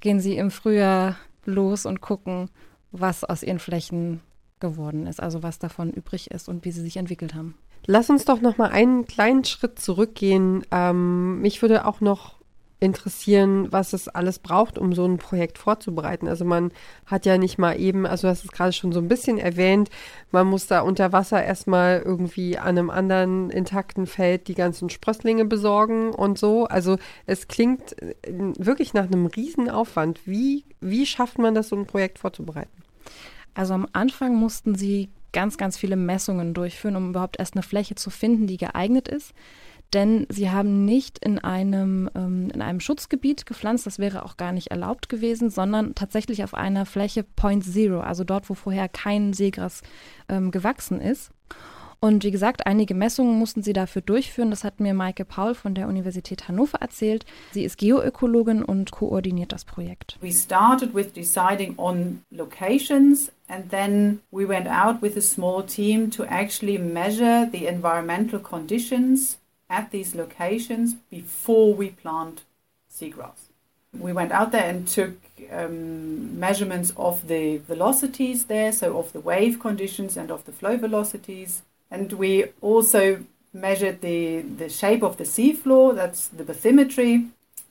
gehen 0.00 0.20
sie 0.20 0.36
im 0.36 0.50
Frühjahr 0.50 1.16
los 1.44 1.86
und 1.86 2.00
gucken, 2.00 2.50
was 2.90 3.24
aus 3.24 3.42
ihren 3.42 3.60
Flächen 3.60 4.20
geworden 4.60 5.06
ist, 5.06 5.22
also 5.22 5.42
was 5.42 5.58
davon 5.58 5.90
übrig 5.90 6.30
ist 6.30 6.48
und 6.48 6.64
wie 6.64 6.70
sie 6.70 6.82
sich 6.82 6.96
entwickelt 6.96 7.34
haben. 7.34 7.54
Lass 7.86 8.10
uns 8.10 8.24
doch 8.24 8.40
noch 8.40 8.58
mal 8.58 8.70
einen 8.70 9.06
kleinen 9.06 9.44
Schritt 9.44 9.78
zurückgehen. 9.78 10.66
Ähm, 10.72 11.40
mich 11.40 11.62
würde 11.62 11.86
auch 11.86 12.00
noch 12.00 12.36
interessieren, 12.78 13.72
was 13.72 13.92
es 13.94 14.08
alles 14.08 14.38
braucht, 14.38 14.76
um 14.76 14.92
so 14.92 15.06
ein 15.06 15.16
Projekt 15.16 15.56
vorzubereiten. 15.56 16.28
Also 16.28 16.44
man 16.44 16.72
hat 17.06 17.24
ja 17.24 17.38
nicht 17.38 17.58
mal 17.58 17.80
eben, 17.80 18.06
also 18.06 18.26
du 18.26 18.30
hast 18.30 18.44
es 18.44 18.52
gerade 18.52 18.72
schon 18.72 18.92
so 18.92 19.00
ein 19.00 19.08
bisschen 19.08 19.38
erwähnt, 19.38 19.88
man 20.30 20.46
muss 20.46 20.66
da 20.66 20.80
unter 20.80 21.12
Wasser 21.12 21.42
erstmal 21.42 22.02
irgendwie 22.04 22.58
an 22.58 22.78
einem 22.78 22.90
anderen 22.90 23.50
intakten 23.50 24.06
Feld 24.06 24.48
die 24.48 24.54
ganzen 24.54 24.90
Sprösslinge 24.90 25.46
besorgen 25.46 26.10
und 26.10 26.38
so. 26.38 26.66
Also 26.66 26.98
es 27.24 27.48
klingt 27.48 28.00
äh, 28.02 28.14
wirklich 28.58 28.92
nach 28.92 29.06
einem 29.06 29.26
Riesenaufwand. 29.26 30.26
Wie, 30.26 30.64
wie 30.80 31.06
schafft 31.06 31.38
man 31.38 31.54
das, 31.54 31.70
so 31.70 31.76
ein 31.76 31.86
Projekt 31.86 32.18
vorzubereiten? 32.18 32.85
Also 33.56 33.72
am 33.72 33.88
Anfang 33.94 34.36
mussten 34.36 34.74
sie 34.74 35.08
ganz, 35.32 35.56
ganz 35.56 35.78
viele 35.78 35.96
Messungen 35.96 36.52
durchführen, 36.52 36.94
um 36.94 37.10
überhaupt 37.10 37.38
erst 37.38 37.54
eine 37.54 37.62
Fläche 37.62 37.94
zu 37.94 38.10
finden, 38.10 38.46
die 38.46 38.58
geeignet 38.58 39.08
ist. 39.08 39.32
Denn 39.94 40.26
sie 40.28 40.50
haben 40.50 40.84
nicht 40.84 41.18
in 41.24 41.38
einem, 41.38 42.10
ähm, 42.14 42.50
in 42.52 42.60
einem 42.60 42.80
Schutzgebiet 42.80 43.46
gepflanzt, 43.46 43.86
das 43.86 43.98
wäre 43.98 44.24
auch 44.24 44.36
gar 44.36 44.52
nicht 44.52 44.70
erlaubt 44.70 45.08
gewesen, 45.08 45.48
sondern 45.48 45.94
tatsächlich 45.94 46.44
auf 46.44 46.54
einer 46.54 46.84
Fläche 46.84 47.22
Point 47.22 47.64
Zero, 47.64 48.00
also 48.00 48.24
dort, 48.24 48.50
wo 48.50 48.54
vorher 48.54 48.88
kein 48.88 49.32
Seegras 49.32 49.82
ähm, 50.28 50.50
gewachsen 50.50 51.00
ist. 51.00 51.30
Und 52.00 52.24
wie 52.24 52.30
gesagt, 52.30 52.66
einige 52.66 52.94
Messungen 52.94 53.38
mussten 53.38 53.62
sie 53.62 53.72
dafür 53.72 54.02
durchführen. 54.02 54.50
Das 54.50 54.64
hat 54.64 54.80
mir 54.80 54.94
Maike 54.94 55.24
Paul 55.24 55.54
von 55.54 55.74
der 55.74 55.88
Universität 55.88 56.46
Hannover 56.46 56.78
erzählt. 56.78 57.24
Sie 57.52 57.64
ist 57.64 57.78
Geoökologin 57.78 58.62
und 58.62 58.90
koordiniert 58.90 59.52
das 59.52 59.64
Projekt. 59.64 60.18
We 60.20 60.32
started 60.32 60.94
with 60.94 61.12
deciding 61.14 61.74
on 61.78 62.22
locations 62.30 63.32
and 63.48 63.70
then 63.70 64.20
we 64.30 64.46
went 64.46 64.68
out 64.68 65.00
with 65.02 65.16
a 65.16 65.22
small 65.22 65.62
team 65.62 66.10
to 66.10 66.24
actually 66.24 66.78
measure 66.78 67.48
the 67.50 67.66
environmental 67.66 68.38
conditions 68.38 69.38
at 69.68 69.90
these 69.90 70.16
locations 70.16 70.96
before 71.10 71.76
we 71.76 71.90
plant 71.90 72.42
seagrass. 72.88 73.50
We 73.98 74.12
went 74.12 74.32
out 74.32 74.52
there 74.52 74.68
and 74.68 74.86
took 74.86 75.14
um, 75.50 76.38
measurements 76.38 76.92
of 76.96 77.28
the 77.28 77.58
velocities 77.58 78.44
there, 78.44 78.72
so 78.72 78.98
of 78.98 79.12
the 79.12 79.20
wave 79.20 79.58
conditions 79.58 80.16
and 80.16 80.30
of 80.30 80.44
the 80.44 80.52
flow 80.52 80.76
velocities. 80.76 81.62
And 81.90 82.12
we 82.14 82.46
also 82.60 83.24
measured 83.52 84.00
the, 84.00 84.42
the 84.42 84.68
shape 84.68 85.02
of 85.02 85.16
the 85.16 85.24
seafloor, 85.24 85.94
that's 85.94 86.28
the 86.28 86.44
bathymetry, 86.44 87.28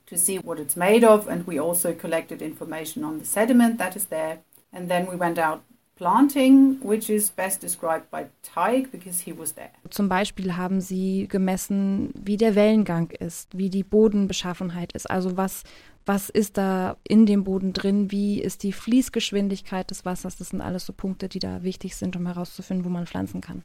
to 0.08 0.17
see 0.17 0.38
what 0.38 0.60
it's 0.60 0.75
made 0.75 1.04
of. 1.04 1.28
And 1.28 1.45
we 1.45 1.60
also 1.60 1.93
collected 1.93 2.41
information 2.41 3.04
on 3.04 3.19
the 3.19 3.25
sediment 3.25 3.78
that 3.78 3.95
is 3.95 4.06
there. 4.06 4.39
And 4.73 4.89
then 4.89 5.08
we 5.08 5.15
went 5.15 5.38
out 5.38 5.62
planting, 5.95 6.80
which 6.82 7.10
is 7.10 7.30
best 7.30 7.62
described 7.62 8.10
by 8.12 8.25
Teig 8.43 8.91
because 8.91 9.21
he 9.21 9.32
was 9.32 9.54
there. 9.54 9.71
Zum 9.89 10.10
Beispiel 10.10 10.58
haben 10.58 10.82
sie 10.82 11.28
gemessen, 11.28 12.12
wie 12.15 12.38
der 12.38 12.56
Wellengang 12.56 13.12
ist, 13.12 13.58
wie 13.58 13.69
die 13.69 13.84
Bodenbeschaffenheit 13.84 14.93
ist, 14.93 15.10
also 15.10 15.38
was 15.38 15.63
was 16.08 16.30
ist 16.30 16.58
da 16.58 16.97
in 17.04 17.25
dem 17.25 17.43
Boden 17.43 17.73
drin, 17.73 18.12
wie 18.12 18.39
ist 18.39 18.62
die 18.62 18.73
Fließgeschwindigkeit 18.73 19.89
des 19.89 20.06
Wassers. 20.06 20.38
Das 20.38 20.49
sind 20.49 20.62
alles 20.62 20.86
so 20.86 20.93
Punkte, 20.93 21.30
die 21.30 21.39
da 21.39 21.63
wichtig 21.63 21.95
sind, 21.95 22.15
um 22.15 22.28
herauszufinden, 22.28 22.86
wo 22.86 22.89
man 22.89 23.08
pflanzen 23.08 23.41
kann. 23.41 23.63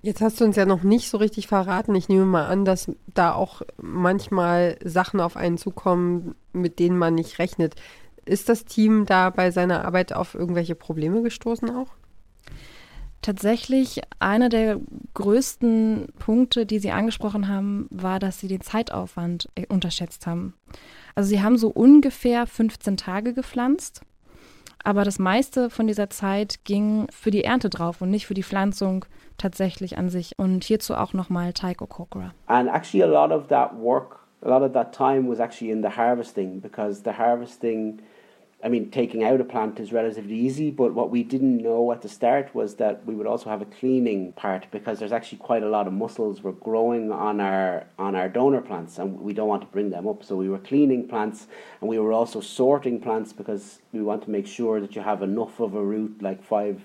Jetzt 0.00 0.20
hast 0.20 0.40
du 0.40 0.44
uns 0.44 0.56
ja 0.56 0.64
noch 0.64 0.82
nicht 0.82 1.10
so 1.10 1.18
richtig 1.18 1.48
verraten. 1.48 1.94
Ich 1.94 2.08
nehme 2.08 2.24
mal 2.24 2.46
an, 2.46 2.64
dass 2.64 2.90
da 3.14 3.34
auch 3.34 3.62
manchmal 3.80 4.78
Sachen 4.84 5.20
auf 5.20 5.36
einen 5.36 5.58
zukommen, 5.58 6.36
mit 6.52 6.78
denen 6.78 6.98
man 6.98 7.14
nicht 7.14 7.38
rechnet. 7.38 7.74
Ist 8.24 8.48
das 8.48 8.64
Team 8.64 9.06
da 9.06 9.30
bei 9.30 9.50
seiner 9.50 9.84
Arbeit 9.84 10.12
auf 10.12 10.34
irgendwelche 10.34 10.74
Probleme 10.74 11.22
gestoßen 11.22 11.70
auch? 11.70 11.88
Tatsächlich, 13.22 14.00
einer 14.20 14.48
der 14.48 14.80
größten 15.14 16.06
Punkte, 16.20 16.66
die 16.66 16.78
Sie 16.78 16.92
angesprochen 16.92 17.48
haben, 17.48 17.88
war, 17.90 18.20
dass 18.20 18.38
Sie 18.38 18.46
den 18.46 18.60
Zeitaufwand 18.60 19.48
äh, 19.56 19.66
unterschätzt 19.66 20.26
haben. 20.26 20.54
Also 21.16 21.28
Sie 21.30 21.42
haben 21.42 21.58
so 21.58 21.68
ungefähr 21.68 22.46
15 22.46 22.96
Tage 22.96 23.34
gepflanzt, 23.34 24.02
aber 24.84 25.02
das 25.02 25.18
meiste 25.18 25.68
von 25.68 25.88
dieser 25.88 26.10
Zeit 26.10 26.64
ging 26.64 27.08
für 27.10 27.32
die 27.32 27.42
Ernte 27.42 27.70
drauf 27.70 28.00
und 28.00 28.10
nicht 28.10 28.26
für 28.26 28.34
die 28.34 28.44
Pflanzung 28.44 29.04
tatsächlich 29.38 29.96
an 29.96 30.10
sich. 30.10 30.32
Und 30.36 30.64
hierzu 30.64 30.94
auch 30.94 31.14
nochmal 31.14 31.52
Tycho 31.52 31.86
Kokra. 31.86 32.32
And 32.46 32.68
actually 32.68 33.02
a 33.02 33.06
lot 33.06 33.32
of 33.32 33.48
that 33.48 33.74
work, 33.74 34.18
a 34.42 34.48
lot 34.48 34.62
of 34.62 34.72
that 34.74 34.92
time 34.92 35.28
was 35.28 35.40
actually 35.40 35.70
in 35.70 35.82
the 35.82 35.96
harvesting 35.96 36.60
because 36.60 37.02
the 37.02 37.16
harvesting 37.16 38.00
I 38.60 38.68
mean, 38.68 38.90
taking 38.90 39.22
out 39.22 39.40
a 39.40 39.44
plant 39.44 39.78
is 39.78 39.92
relatively 39.92 40.34
easy, 40.34 40.72
but 40.72 40.92
what 40.92 41.10
we 41.10 41.22
didn't 41.22 41.62
know 41.62 41.92
at 41.92 42.02
the 42.02 42.08
start 42.08 42.52
was 42.56 42.74
that 42.76 43.06
we 43.06 43.14
would 43.14 43.26
also 43.26 43.50
have 43.50 43.62
a 43.62 43.66
cleaning 43.66 44.32
part 44.32 44.66
because 44.72 44.98
there's 44.98 45.12
actually 45.12 45.38
quite 45.38 45.62
a 45.62 45.68
lot 45.68 45.86
of 45.86 45.92
mussels 45.92 46.42
were 46.42 46.52
growing 46.52 47.12
on 47.12 47.40
our 47.40 47.86
on 48.00 48.16
our 48.16 48.28
donor 48.28 48.60
plants, 48.60 48.98
and 48.98 49.20
we 49.20 49.32
don't 49.32 49.46
want 49.46 49.62
to 49.62 49.68
bring 49.68 49.90
them 49.90 50.08
up. 50.08 50.24
So 50.24 50.34
we 50.34 50.48
were 50.48 50.58
cleaning 50.58 51.06
plants, 51.06 51.46
and 51.80 51.88
we 51.88 52.00
were 52.00 52.12
also 52.12 52.40
sorting 52.40 53.00
plants 53.00 53.32
because 53.32 53.78
we 53.92 54.02
want 54.02 54.24
to 54.24 54.30
make 54.30 54.48
sure 54.48 54.80
that 54.80 54.96
you 54.96 55.02
have 55.02 55.22
enough 55.22 55.60
of 55.60 55.76
a 55.76 55.84
root, 55.84 56.20
like 56.20 56.42
five 56.42 56.80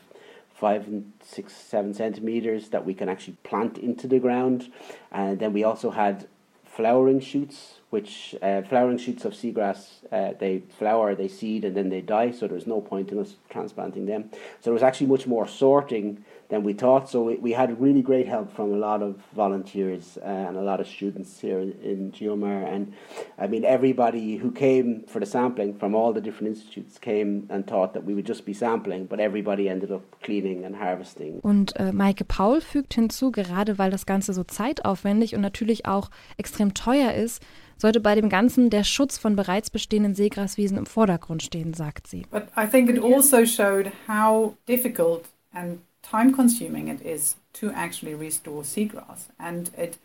five 0.63 0.87
and 0.87 1.11
six, 1.21 1.51
seven 1.53 1.93
centimeters 1.93 2.69
that 2.69 2.85
we 2.85 2.93
can 2.93 3.09
actually 3.09 3.35
plant 3.43 3.77
into 3.77 4.07
the 4.07 4.17
ground. 4.17 4.71
And 5.11 5.37
then 5.41 5.51
we 5.51 5.61
also 5.65 5.89
had 5.91 6.15
flowering 6.63 7.19
shoots, 7.19 7.81
which 7.89 8.33
uh, 8.41 8.61
flowering 8.61 8.97
shoots 8.97 9.25
of 9.25 9.33
seagrass, 9.33 9.79
uh, 10.09 10.31
they 10.39 10.63
flower, 10.79 11.15
they 11.15 11.27
seed, 11.27 11.65
and 11.65 11.75
then 11.75 11.89
they 11.89 11.99
die. 11.99 12.31
So 12.31 12.47
there's 12.47 12.65
no 12.75 12.79
point 12.79 13.11
in 13.11 13.19
us 13.19 13.35
transplanting 13.49 14.05
them. 14.05 14.29
So 14.31 14.63
there 14.63 14.73
was 14.79 14.83
actually 14.83 15.07
much 15.07 15.27
more 15.27 15.45
sorting 15.47 16.23
than 16.53 16.63
we 16.63 16.73
thought. 16.73 17.09
So 17.09 17.23
we, 17.23 17.35
we 17.37 17.51
had 17.51 17.81
really 17.81 18.03
great 18.03 18.27
help 18.27 18.55
from 18.55 18.71
a 18.73 18.77
lot 18.77 19.01
of 19.01 19.15
volunteers 19.35 20.17
uh, 20.21 20.47
and 20.47 20.55
a 20.55 20.61
lot 20.61 20.79
of 20.79 20.87
students 20.87 21.39
here 21.39 21.59
in, 21.59 21.71
in 21.81 22.11
Geomar. 22.11 22.71
And 22.71 22.93
I 23.39 23.47
mean, 23.47 23.65
everybody 23.65 24.37
who 24.37 24.51
came 24.51 25.03
for 25.07 25.19
the 25.19 25.25
sampling 25.25 25.73
from 25.73 25.95
all 25.95 26.13
the 26.13 26.21
different 26.21 26.49
institutes 26.55 26.99
came 26.99 27.47
and 27.49 27.65
thought 27.65 27.93
that 27.93 28.03
we 28.05 28.13
would 28.13 28.27
just 28.27 28.45
be 28.45 28.53
sampling, 28.53 29.07
but 29.07 29.19
everybody 29.19 29.67
ended 29.67 29.91
up 29.91 30.03
cleaning 30.21 30.63
and 30.63 30.75
harvesting. 30.75 31.39
Und 31.41 31.75
äh, 31.77 31.91
Maike 31.91 32.23
Paul 32.23 32.61
fügt 32.61 32.93
hinzu, 32.93 33.31
gerade 33.31 33.79
weil 33.79 33.89
das 33.89 34.05
Ganze 34.05 34.33
so 34.33 34.43
zeitaufwendig 34.43 35.35
und 35.35 35.41
natürlich 35.41 35.87
auch 35.87 36.11
extrem 36.37 36.75
teuer 36.75 37.13
ist, 37.13 37.41
sollte 37.77 37.99
bei 37.99 38.13
dem 38.13 38.29
Ganzen 38.29 38.69
der 38.69 38.83
Schutz 38.83 39.17
von 39.17 39.35
bereits 39.35 39.71
bestehenden 39.71 40.13
Seegraswiesen 40.13 40.77
im 40.77 40.85
Vordergrund 40.85 41.41
stehen, 41.41 41.73
sagt 41.73 42.05
sie. 42.05 42.25
But 42.29 42.43
I 42.55 42.67
think 42.67 42.89
it 42.89 43.03
also 43.03 43.43
showed 43.43 43.91
how 44.07 44.55
difficult 44.67 45.23
and 45.51 45.79
time 46.03 46.33
consuming 46.33 46.87
it 46.89 47.01
is 47.01 47.35
to 47.53 47.71
actually 47.71 48.13
restore 48.13 48.61
seagrass. 48.63 49.25
And 49.39 49.71
it 49.75 49.97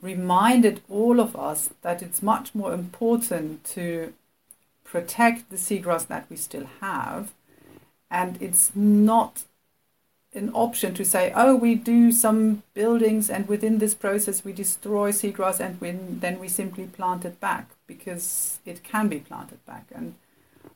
reminded 0.00 0.80
all 0.88 1.20
of 1.20 1.36
us 1.36 1.70
that 1.82 2.02
it's 2.02 2.22
much 2.22 2.54
more 2.54 2.72
important 2.72 3.64
to 3.64 4.14
protect 4.84 5.50
the 5.50 5.56
seagrass 5.56 6.06
that 6.06 6.26
we 6.30 6.36
still 6.36 6.66
have. 6.80 7.32
And 8.10 8.40
it's 8.40 8.72
not 8.74 9.44
an 10.34 10.50
option 10.54 10.94
to 10.94 11.04
say, 11.04 11.32
oh, 11.36 11.54
we 11.54 11.74
do 11.74 12.10
some 12.10 12.62
buildings 12.72 13.28
and 13.28 13.46
within 13.48 13.78
this 13.78 13.94
process 13.94 14.44
we 14.44 14.52
destroy 14.52 15.12
seagrass 15.12 15.60
and 15.60 15.80
we, 15.80 15.90
then 15.90 16.38
we 16.38 16.48
simply 16.48 16.86
plant 16.86 17.24
it 17.24 17.38
back 17.38 17.70
because 17.86 18.58
it 18.64 18.82
can 18.82 19.08
be 19.08 19.18
planted 19.18 19.64
back. 19.66 19.86
And 19.94 20.14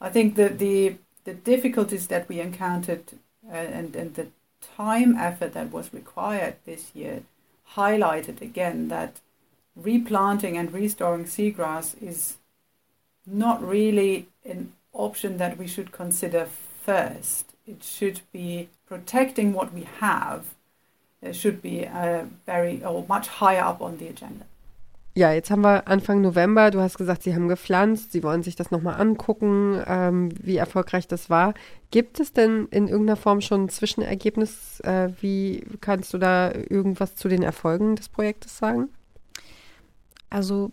I 0.01 0.11
think 0.11 0.35
that 0.37 0.59
the, 0.59 0.97
the 1.25 1.35
difficulties 1.35 2.09
that 2.09 2.29
we 2.29 2.41
encountered 2.41 3.05
uh, 3.49 3.55
and, 3.55 3.97
and 3.97 4.15
the 4.15 4.29
time 4.77 5.17
effort 5.17 5.53
that 5.53 5.71
was 5.71 5.93
required 5.93 6.57
this 6.65 6.95
year 6.95 7.23
highlighted 7.75 8.41
again 8.41 8.89
that 8.89 9.21
replanting 9.75 10.57
and 10.57 10.73
restoring 10.73 11.25
seagrass 11.25 12.01
is 12.03 12.37
not 13.27 13.63
really 13.63 14.29
an 14.45 14.73
option 14.93 15.37
that 15.37 15.59
we 15.59 15.67
should 15.67 15.93
consider 15.93 16.47
first. 16.85 17.53
It 17.67 17.83
should 17.83 18.21
be 18.33 18.69
protecting 18.87 19.53
what 19.53 19.75
we 19.75 19.83
have. 20.01 20.55
It 21.21 21.35
should 21.35 21.61
be 21.61 21.89
very 22.47 22.85
or 22.85 23.05
much 23.09 23.29
higher 23.29 23.63
up 23.63 23.83
on 23.83 23.99
the 23.99 24.09
agenda. 24.09 24.47
Ja, 25.17 25.33
jetzt 25.33 25.51
haben 25.51 25.63
wir 25.63 25.89
Anfang 25.89 26.21
November. 26.21 26.71
Du 26.71 26.83
hast 26.83 26.99
gesagt, 26.99 27.23
Sie 27.23 27.35
haben 27.35 27.49
gepflanzt. 27.49 28.13
Sie 28.13 28.23
wollen 28.23 28.43
sich 28.43 28.55
das 28.55 28.71
nochmal 28.71 29.01
angucken, 29.01 29.83
ähm, 29.87 30.29
wie 30.43 30.59
erfolgreich 30.59 31.09
das 31.09 31.31
war. 31.31 31.55
Gibt 31.91 32.21
es 32.21 32.35
denn 32.35 32.69
in 32.71 32.87
irgendeiner 32.87 33.17
Form 33.17 33.41
schon 33.41 33.65
ein 33.65 33.69
Zwischenergebnis? 33.71 34.79
Äh, 34.81 35.09
wie 35.23 35.65
kannst 35.81 36.13
du 36.13 36.19
da 36.19 36.53
irgendwas 36.53 37.17
zu 37.17 37.29
den 37.29 37.43
Erfolgen 37.43 37.97
des 37.97 38.11
Projektes 38.11 38.59
sagen? 38.59 38.91
Also 40.29 40.73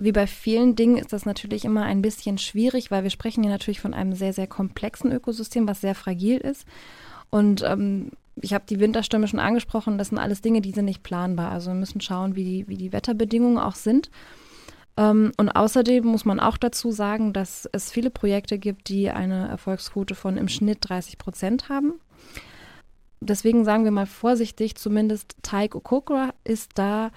wie 0.00 0.10
bei 0.10 0.26
vielen 0.26 0.74
Dingen 0.74 0.96
ist 0.96 1.12
das 1.12 1.24
natürlich 1.24 1.64
immer 1.64 1.84
ein 1.84 2.02
bisschen 2.02 2.36
schwierig, 2.38 2.90
weil 2.90 3.04
wir 3.04 3.10
sprechen 3.10 3.44
hier 3.44 3.52
natürlich 3.52 3.80
von 3.80 3.94
einem 3.94 4.14
sehr, 4.14 4.32
sehr 4.32 4.48
komplexen 4.48 5.12
Ökosystem, 5.12 5.68
was 5.68 5.82
sehr 5.82 5.94
fragil 5.94 6.38
ist. 6.38 6.66
Und 7.30 7.62
ähm, 7.62 8.10
ich 8.40 8.52
habe 8.52 8.64
die 8.68 8.80
Winterstürme 8.80 9.28
schon 9.28 9.40
angesprochen, 9.40 9.98
das 9.98 10.08
sind 10.08 10.18
alles 10.18 10.40
Dinge, 10.40 10.60
die 10.60 10.72
sind 10.72 10.86
nicht 10.86 11.02
planbar. 11.02 11.52
Also 11.52 11.70
wir 11.70 11.76
müssen 11.78 12.00
schauen, 12.00 12.34
wie 12.34 12.44
die, 12.44 12.68
wie 12.68 12.76
die 12.76 12.92
Wetterbedingungen 12.92 13.58
auch 13.58 13.76
sind. 13.76 14.10
Ähm, 14.96 15.32
und 15.36 15.50
außerdem 15.50 16.04
muss 16.04 16.24
man 16.24 16.40
auch 16.40 16.56
dazu 16.56 16.90
sagen, 16.90 17.32
dass 17.32 17.68
es 17.72 17.90
viele 17.90 18.10
Projekte 18.10 18.58
gibt, 18.58 18.88
die 18.88 19.10
eine 19.10 19.48
Erfolgsquote 19.48 20.14
von 20.14 20.36
im 20.36 20.48
Schnitt 20.48 20.78
30 20.82 21.18
Prozent 21.18 21.68
haben. 21.68 21.94
Deswegen 23.20 23.64
sagen 23.64 23.84
wir 23.84 23.90
mal 23.90 24.06
vorsichtig, 24.06 24.74
zumindest 24.76 25.36
Teig 25.42 25.74
Okokra 25.74 26.34
ist 26.44 26.72
da 26.74 27.10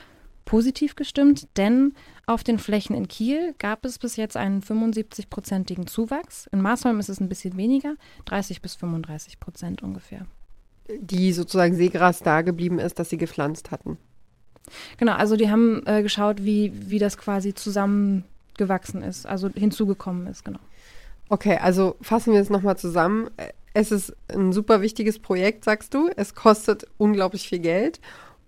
positiv 0.46 0.96
gestimmt, 0.96 1.50
denn 1.58 1.94
auf 2.26 2.44
den 2.46 2.60
Flächen 2.60 2.96
in 2.96 3.10
Kiel 3.10 3.54
gab 3.60 3.84
es 3.84 4.00
bis 4.00 4.16
jetzt 4.16 4.38
einen 4.38 4.62
75-prozentigen 4.62 5.88
Zuwachs. 5.88 6.48
In 6.54 6.62
Marsholm 6.62 7.00
ist 7.00 7.10
es 7.10 7.20
ein 7.20 7.28
bisschen 7.28 7.58
weniger, 7.58 7.96
30 8.26 8.62
bis 8.62 8.76
35 8.76 9.42
Prozent 9.42 9.84
ungefähr 9.84 10.26
die 11.00 11.34
sozusagen 11.34 11.76
Seegras 11.76 12.20
da 12.20 12.42
geblieben 12.42 12.80
ist, 12.80 13.00
das 13.00 13.10
sie 13.10 13.18
gepflanzt 13.18 13.72
hatten. 13.72 13.98
Genau, 14.98 15.14
also 15.14 15.36
die 15.36 15.50
haben 15.50 15.82
äh, 15.86 16.04
geschaut, 16.04 16.44
wie, 16.44 16.74
wie 16.90 17.00
das 17.00 17.18
quasi 17.18 17.54
zusammengewachsen 17.54 19.02
ist, 19.02 19.26
also 19.26 19.50
hinzugekommen 19.50 20.28
ist, 20.28 20.44
genau. 20.44 20.60
Okay, 21.30 21.58
also 21.58 21.96
fassen 22.02 22.34
wir 22.34 22.42
es 22.42 22.50
nochmal 22.50 22.78
zusammen. 22.78 23.30
Es 23.74 23.92
ist 23.92 24.16
ein 24.30 24.54
super 24.54 24.82
wichtiges 24.82 25.20
Projekt, 25.20 25.66
sagst 25.66 25.94
du. 25.94 26.10
Es 26.16 26.36
kostet 26.36 26.88
unglaublich 26.98 27.48
viel 27.48 27.60
Geld 27.60 28.00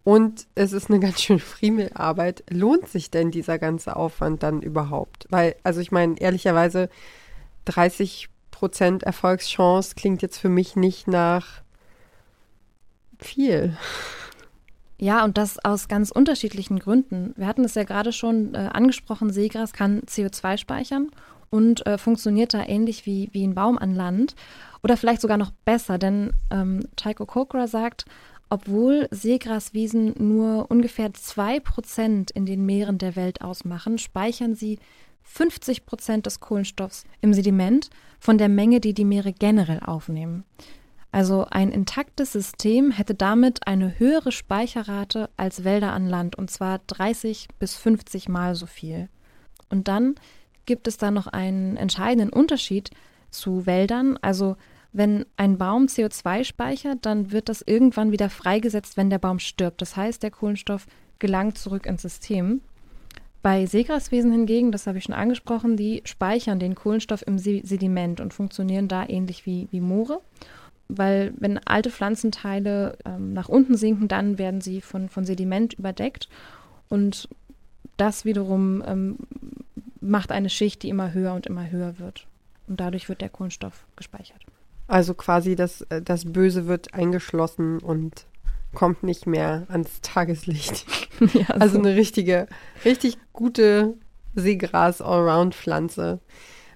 und 0.04 0.48
es 0.56 0.72
ist 0.72 0.90
eine 0.90 1.00
ganz 1.02 1.22
schön 1.22 1.40
Friemelarbeit. 1.40 2.44
Lohnt 2.50 2.88
sich 2.88 3.12
denn 3.12 3.32
dieser 3.32 3.60
ganze 3.60 3.96
Aufwand 3.96 4.44
dann 4.44 4.62
überhaupt? 4.62 5.28
Weil, 5.30 5.56
also 5.64 5.82
ich 5.82 5.92
meine, 5.92 6.20
ehrlicherweise 6.20 6.90
30 7.66 8.30
Prozent 8.52 9.04
Erfolgschance 9.04 9.96
klingt 9.96 10.22
jetzt 10.22 10.38
für 10.38 10.50
mich 10.50 10.76
nicht 10.76 11.08
nach 11.08 11.62
viel. 13.20 13.78
Ja, 14.98 15.24
und 15.24 15.38
das 15.38 15.64
aus 15.64 15.88
ganz 15.88 16.12
unterschiedlichen 16.12 16.80
Gründen. 16.80 17.34
Wir 17.38 17.48
hatten 17.48 17.64
es 17.64 17.76
ja 17.76 17.84
gerade 17.84 18.12
schon 18.12 18.54
äh, 18.54 18.70
angesprochen, 18.74 19.32
Seegras 19.32 19.72
kann 19.72 20.02
CO2 20.02 20.58
speichern 20.58 21.10
und 21.50 21.86
äh, 21.86 21.98
funktioniert 21.98 22.54
da 22.54 22.66
ähnlich 22.66 23.06
wie, 23.06 23.30
wie 23.32 23.46
ein 23.46 23.56
Baum 23.56 23.78
an 23.78 23.96
Land. 23.96 24.36
Oder 24.84 24.98
vielleicht 24.98 25.22
sogar 25.22 25.38
noch 25.38 25.52
besser, 25.66 25.98
denn 25.98 26.32
ähm, 26.52 26.82
Tycho 26.96 27.26
Kokra 27.26 27.68
sagt, 27.68 28.06
obwohl 28.50 29.08
Seegraswiesen 29.12 30.16
nur 30.18 30.70
ungefähr 30.70 31.12
2% 31.12 32.32
in 32.34 32.46
den 32.46 32.66
Meeren 32.66 32.98
der 32.98 33.16
Welt 33.16 33.42
ausmachen, 33.42 33.98
speichern 33.98 34.56
sie 34.56 34.80
50% 35.36 36.24
des 36.24 36.40
Kohlenstoffs 36.40 37.06
im 37.22 37.34
Sediment 37.34 37.90
von 38.20 38.38
der 38.38 38.50
Menge, 38.50 38.80
die 38.80 38.94
die 38.94 39.06
Meere 39.06 39.32
generell 39.32 39.80
aufnehmen. 39.82 40.44
Also 41.12 41.48
ein 41.50 41.72
intaktes 41.72 42.34
System 42.34 42.92
hätte 42.92 43.16
damit 43.16 43.66
eine 43.68 43.98
höhere 43.98 44.32
Speicherrate 44.32 45.30
als 45.38 45.64
Wälder 45.64 45.92
an 45.94 46.08
Land 46.08 46.36
und 46.36 46.52
zwar 46.52 46.80
30 46.88 47.48
bis 47.58 47.76
50 47.76 48.30
Mal 48.30 48.54
so 48.56 48.68
viel. 48.68 49.10
Und 49.70 49.88
dann 49.88 50.16
gibt 50.66 50.88
es 50.88 50.98
da 50.98 51.10
noch 51.10 51.28
einen 51.28 51.78
entscheidenden 51.78 52.30
Unterschied 52.30 52.92
zu 53.32 53.66
Wäldern. 53.66 54.18
Also 54.22 54.56
wenn 54.92 55.26
ein 55.36 55.58
Baum 55.58 55.86
CO2 55.86 56.44
speichert, 56.44 57.00
dann 57.02 57.32
wird 57.32 57.50
das 57.50 57.64
irgendwann 57.64 58.12
wieder 58.12 58.30
freigesetzt, 58.30 58.96
wenn 58.96 59.10
der 59.10 59.20
Baum 59.20 59.40
stirbt. 59.40 59.82
Das 59.82 59.96
heißt, 59.96 60.22
der 60.22 60.32
Kohlenstoff 60.32 60.86
gelangt 61.18 61.58
zurück 61.58 61.88
ins 61.88 62.04
System. 62.04 62.62
Bei 63.42 63.66
Seegraswesen 63.66 64.32
hingegen, 64.32 64.72
das 64.72 64.86
habe 64.86 64.98
ich 64.98 65.06
schon 65.06 65.16
angesprochen, 65.16 65.78
die 65.78 66.02
speichern 66.06 66.60
den 66.60 66.76
Kohlenstoff 66.76 67.26
im 67.26 67.40
Sediment 67.40 68.20
und 68.20 68.34
funktionieren 68.34 68.88
da 68.88 69.08
ähnlich 69.08 69.46
wie, 69.46 69.70
wie 69.72 69.80
Moore 69.80 70.22
weil 70.90 71.34
wenn 71.38 71.60
alte 71.60 71.92
Pflanzenteile 71.92 72.98
ähm, 73.06 73.34
nach 73.34 73.48
unten 73.48 73.78
sinken, 73.78 74.08
dann 74.08 74.38
werden 74.38 74.60
sie 74.60 74.82
von, 74.82 75.08
von 75.08 75.24
Sediment 75.24 75.76
überdeckt 75.76 76.28
und 76.90 77.30
das 77.98 78.26
wiederum 78.26 78.84
ähm, 78.86 79.18
macht 80.02 80.32
eine 80.32 80.50
Schicht, 80.50 80.84
die 80.84 80.90
immer 80.90 81.14
höher 81.14 81.34
und 81.34 81.48
immer 81.48 81.70
höher 81.70 82.00
wird. 82.00 82.26
Und 82.68 82.80
dadurch 82.80 83.10
wird 83.10 83.22
der 83.22 83.30
Kohlenstoff 83.30 83.86
gespeichert. 83.96 84.42
Also 84.88 85.14
quasi 85.14 85.56
das, 85.56 85.82
äh, 85.84 86.02
das 86.02 86.32
Böse 86.32 86.68
wird 86.68 86.94
eingeschlossen 86.94 87.80
und 87.80 88.26
kommt 88.74 89.04
nicht 89.04 89.28
mehr 89.28 89.66
ans 89.70 90.02
Tageslicht. 90.02 90.86
ja, 91.34 91.48
also 91.50 91.76
so. 91.76 91.80
eine 91.80 91.96
richtige, 91.96 92.48
richtig 92.86 93.18
gute 93.34 93.96
Seegras-Allround-Pflanze. 94.36 96.20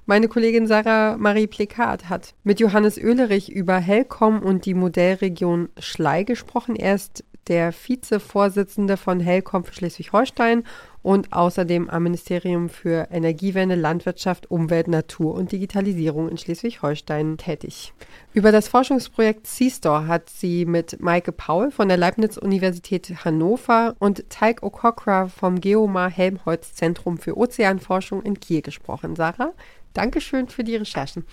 Meine 0.05 0.27
Kollegin 0.27 0.67
Sarah 0.67 1.15
Marie 1.17 1.47
Plekat 1.47 2.09
hat 2.09 2.35
mit 2.43 2.59
Johannes 2.59 2.97
Oehlerich 2.97 3.49
über 3.49 3.77
Helcom 3.77 4.41
und 4.41 4.65
die 4.65 4.73
Modellregion 4.73 5.69
Schlei 5.79 6.23
gesprochen. 6.23 6.75
Er 6.75 6.95
ist 6.95 7.23
der 7.47 7.73
Vizevorsitzende 7.73 8.97
von 8.97 9.19
Helcom 9.19 9.63
für 9.63 9.73
Schleswig-Holstein 9.73 10.63
und 11.01 11.33
außerdem 11.33 11.89
am 11.89 12.03
Ministerium 12.03 12.69
für 12.69 13.09
Energiewende, 13.11 13.75
Landwirtschaft, 13.75 14.49
Umwelt, 14.49 14.87
Natur 14.87 15.33
und 15.35 15.51
Digitalisierung 15.51 16.29
in 16.29 16.37
Schleswig-Holstein 16.37 17.37
tätig. 17.37 17.93
Über 18.33 18.51
das 18.51 18.69
Forschungsprojekt 18.69 19.45
C-Store 19.45 20.07
hat 20.07 20.29
sie 20.29 20.65
mit 20.65 21.01
Maike 21.01 21.31
Paul 21.31 21.71
von 21.71 21.89
der 21.89 21.97
Leibniz-Universität 21.97 23.25
Hannover 23.25 23.95
und 23.99 24.29
Teig 24.29 24.63
Okokra 24.63 25.27
vom 25.27 25.59
Geomar 25.59 26.09
Helmholtz 26.09 26.73
Zentrum 26.73 27.17
für 27.17 27.37
Ozeanforschung 27.37 28.23
in 28.23 28.39
Kiel 28.39 28.61
gesprochen. 28.61 29.15
Sarah, 29.15 29.53
Dankeschön 29.93 30.47
für 30.47 30.63
die 30.63 30.77
Recherchen. 30.77 31.25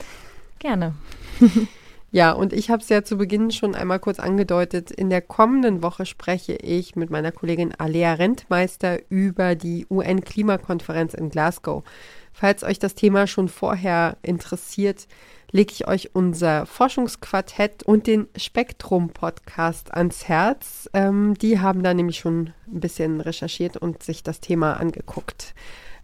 Gerne. 0.59 0.95
Ja, 2.13 2.33
und 2.33 2.53
ich 2.53 2.71
habe 2.71 2.83
es 2.83 2.89
ja 2.89 3.05
zu 3.05 3.17
Beginn 3.19 3.53
schon 3.53 3.77
einmal 3.77 4.01
kurz 4.01 4.19
angedeutet. 4.19 4.91
In 4.91 5.11
der 5.11 5.23
kommenden 5.23 5.81
Woche 5.83 6.07
spreche 6.07 6.55
ich 6.55 6.97
mit 6.97 7.09
meiner 7.11 7.31
Kollegin 7.31 7.73
Alea 7.79 8.15
Rentmeister 8.15 8.99
über 9.11 9.55
die 9.55 9.87
UN-Klimakonferenz 9.89 11.15
in 11.15 11.31
Glasgow. 11.31 11.85
Falls 12.33 12.65
euch 12.65 12.81
das 12.81 12.97
Thema 12.97 13.29
schon 13.29 13.49
vorher 13.49 14.17
interessiert, 14.23 15.07
lege 15.53 15.73
ich 15.73 15.87
euch 15.87 16.11
unser 16.13 16.67
Forschungsquartett 16.67 17.85
und 17.85 18.09
den 18.09 18.27
Spektrum-Podcast 18.37 19.95
ans 19.95 20.27
Herz. 20.27 20.91
Ähm, 20.93 21.35
die 21.35 21.61
haben 21.61 21.85
da 21.85 21.95
nämlich 21.95 22.19
schon 22.19 22.53
ein 22.67 22.81
bisschen 22.81 23.21
recherchiert 23.21 23.77
und 23.77 24.03
sich 24.03 24.25
das 24.25 24.41
Thema 24.41 24.75
angeguckt. 24.75 25.55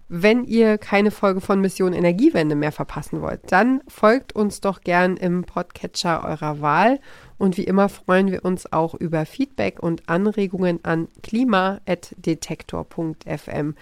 Wenn 0.08 0.44
ihr 0.44 0.78
keine 0.78 1.10
Folge 1.10 1.40
von 1.40 1.60
Mission 1.60 1.92
Energiewende 1.92 2.54
mehr 2.54 2.70
verpassen 2.70 3.22
wollt, 3.22 3.40
dann 3.50 3.80
folgt 3.88 4.34
uns 4.34 4.60
doch 4.60 4.82
gern 4.82 5.16
im 5.16 5.42
Podcatcher 5.42 6.24
eurer 6.24 6.60
Wahl. 6.60 7.00
Und 7.38 7.56
wie 7.56 7.64
immer 7.64 7.88
freuen 7.88 8.30
wir 8.30 8.44
uns 8.44 8.72
auch 8.72 8.94
über 8.94 9.26
Feedback 9.26 9.82
und 9.82 10.08
Anregungen 10.08 10.78
an 10.84 11.08
klima.detektor.fm. 11.24 13.74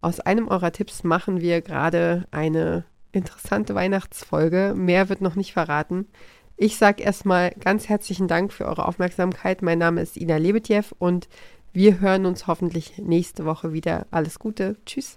Aus 0.00 0.20
einem 0.20 0.46
eurer 0.46 0.70
Tipps 0.70 1.02
machen 1.02 1.40
wir 1.40 1.62
gerade 1.62 2.28
eine 2.30 2.84
interessante 3.10 3.74
Weihnachtsfolge. 3.74 4.74
Mehr 4.76 5.08
wird 5.08 5.20
noch 5.20 5.34
nicht 5.34 5.52
verraten. 5.52 6.06
Ich 6.56 6.76
sage 6.76 7.02
erstmal 7.02 7.50
ganz 7.58 7.88
herzlichen 7.88 8.28
Dank 8.28 8.52
für 8.52 8.66
eure 8.66 8.86
Aufmerksamkeit. 8.86 9.62
Mein 9.62 9.78
Name 9.78 10.00
ist 10.00 10.16
Ina 10.16 10.36
Lebetjew 10.36 10.84
und 11.00 11.28
wir 11.72 11.98
hören 11.98 12.24
uns 12.24 12.46
hoffentlich 12.46 12.98
nächste 12.98 13.44
Woche 13.44 13.72
wieder. 13.72 14.06
Alles 14.12 14.38
Gute. 14.38 14.76
Tschüss. 14.86 15.16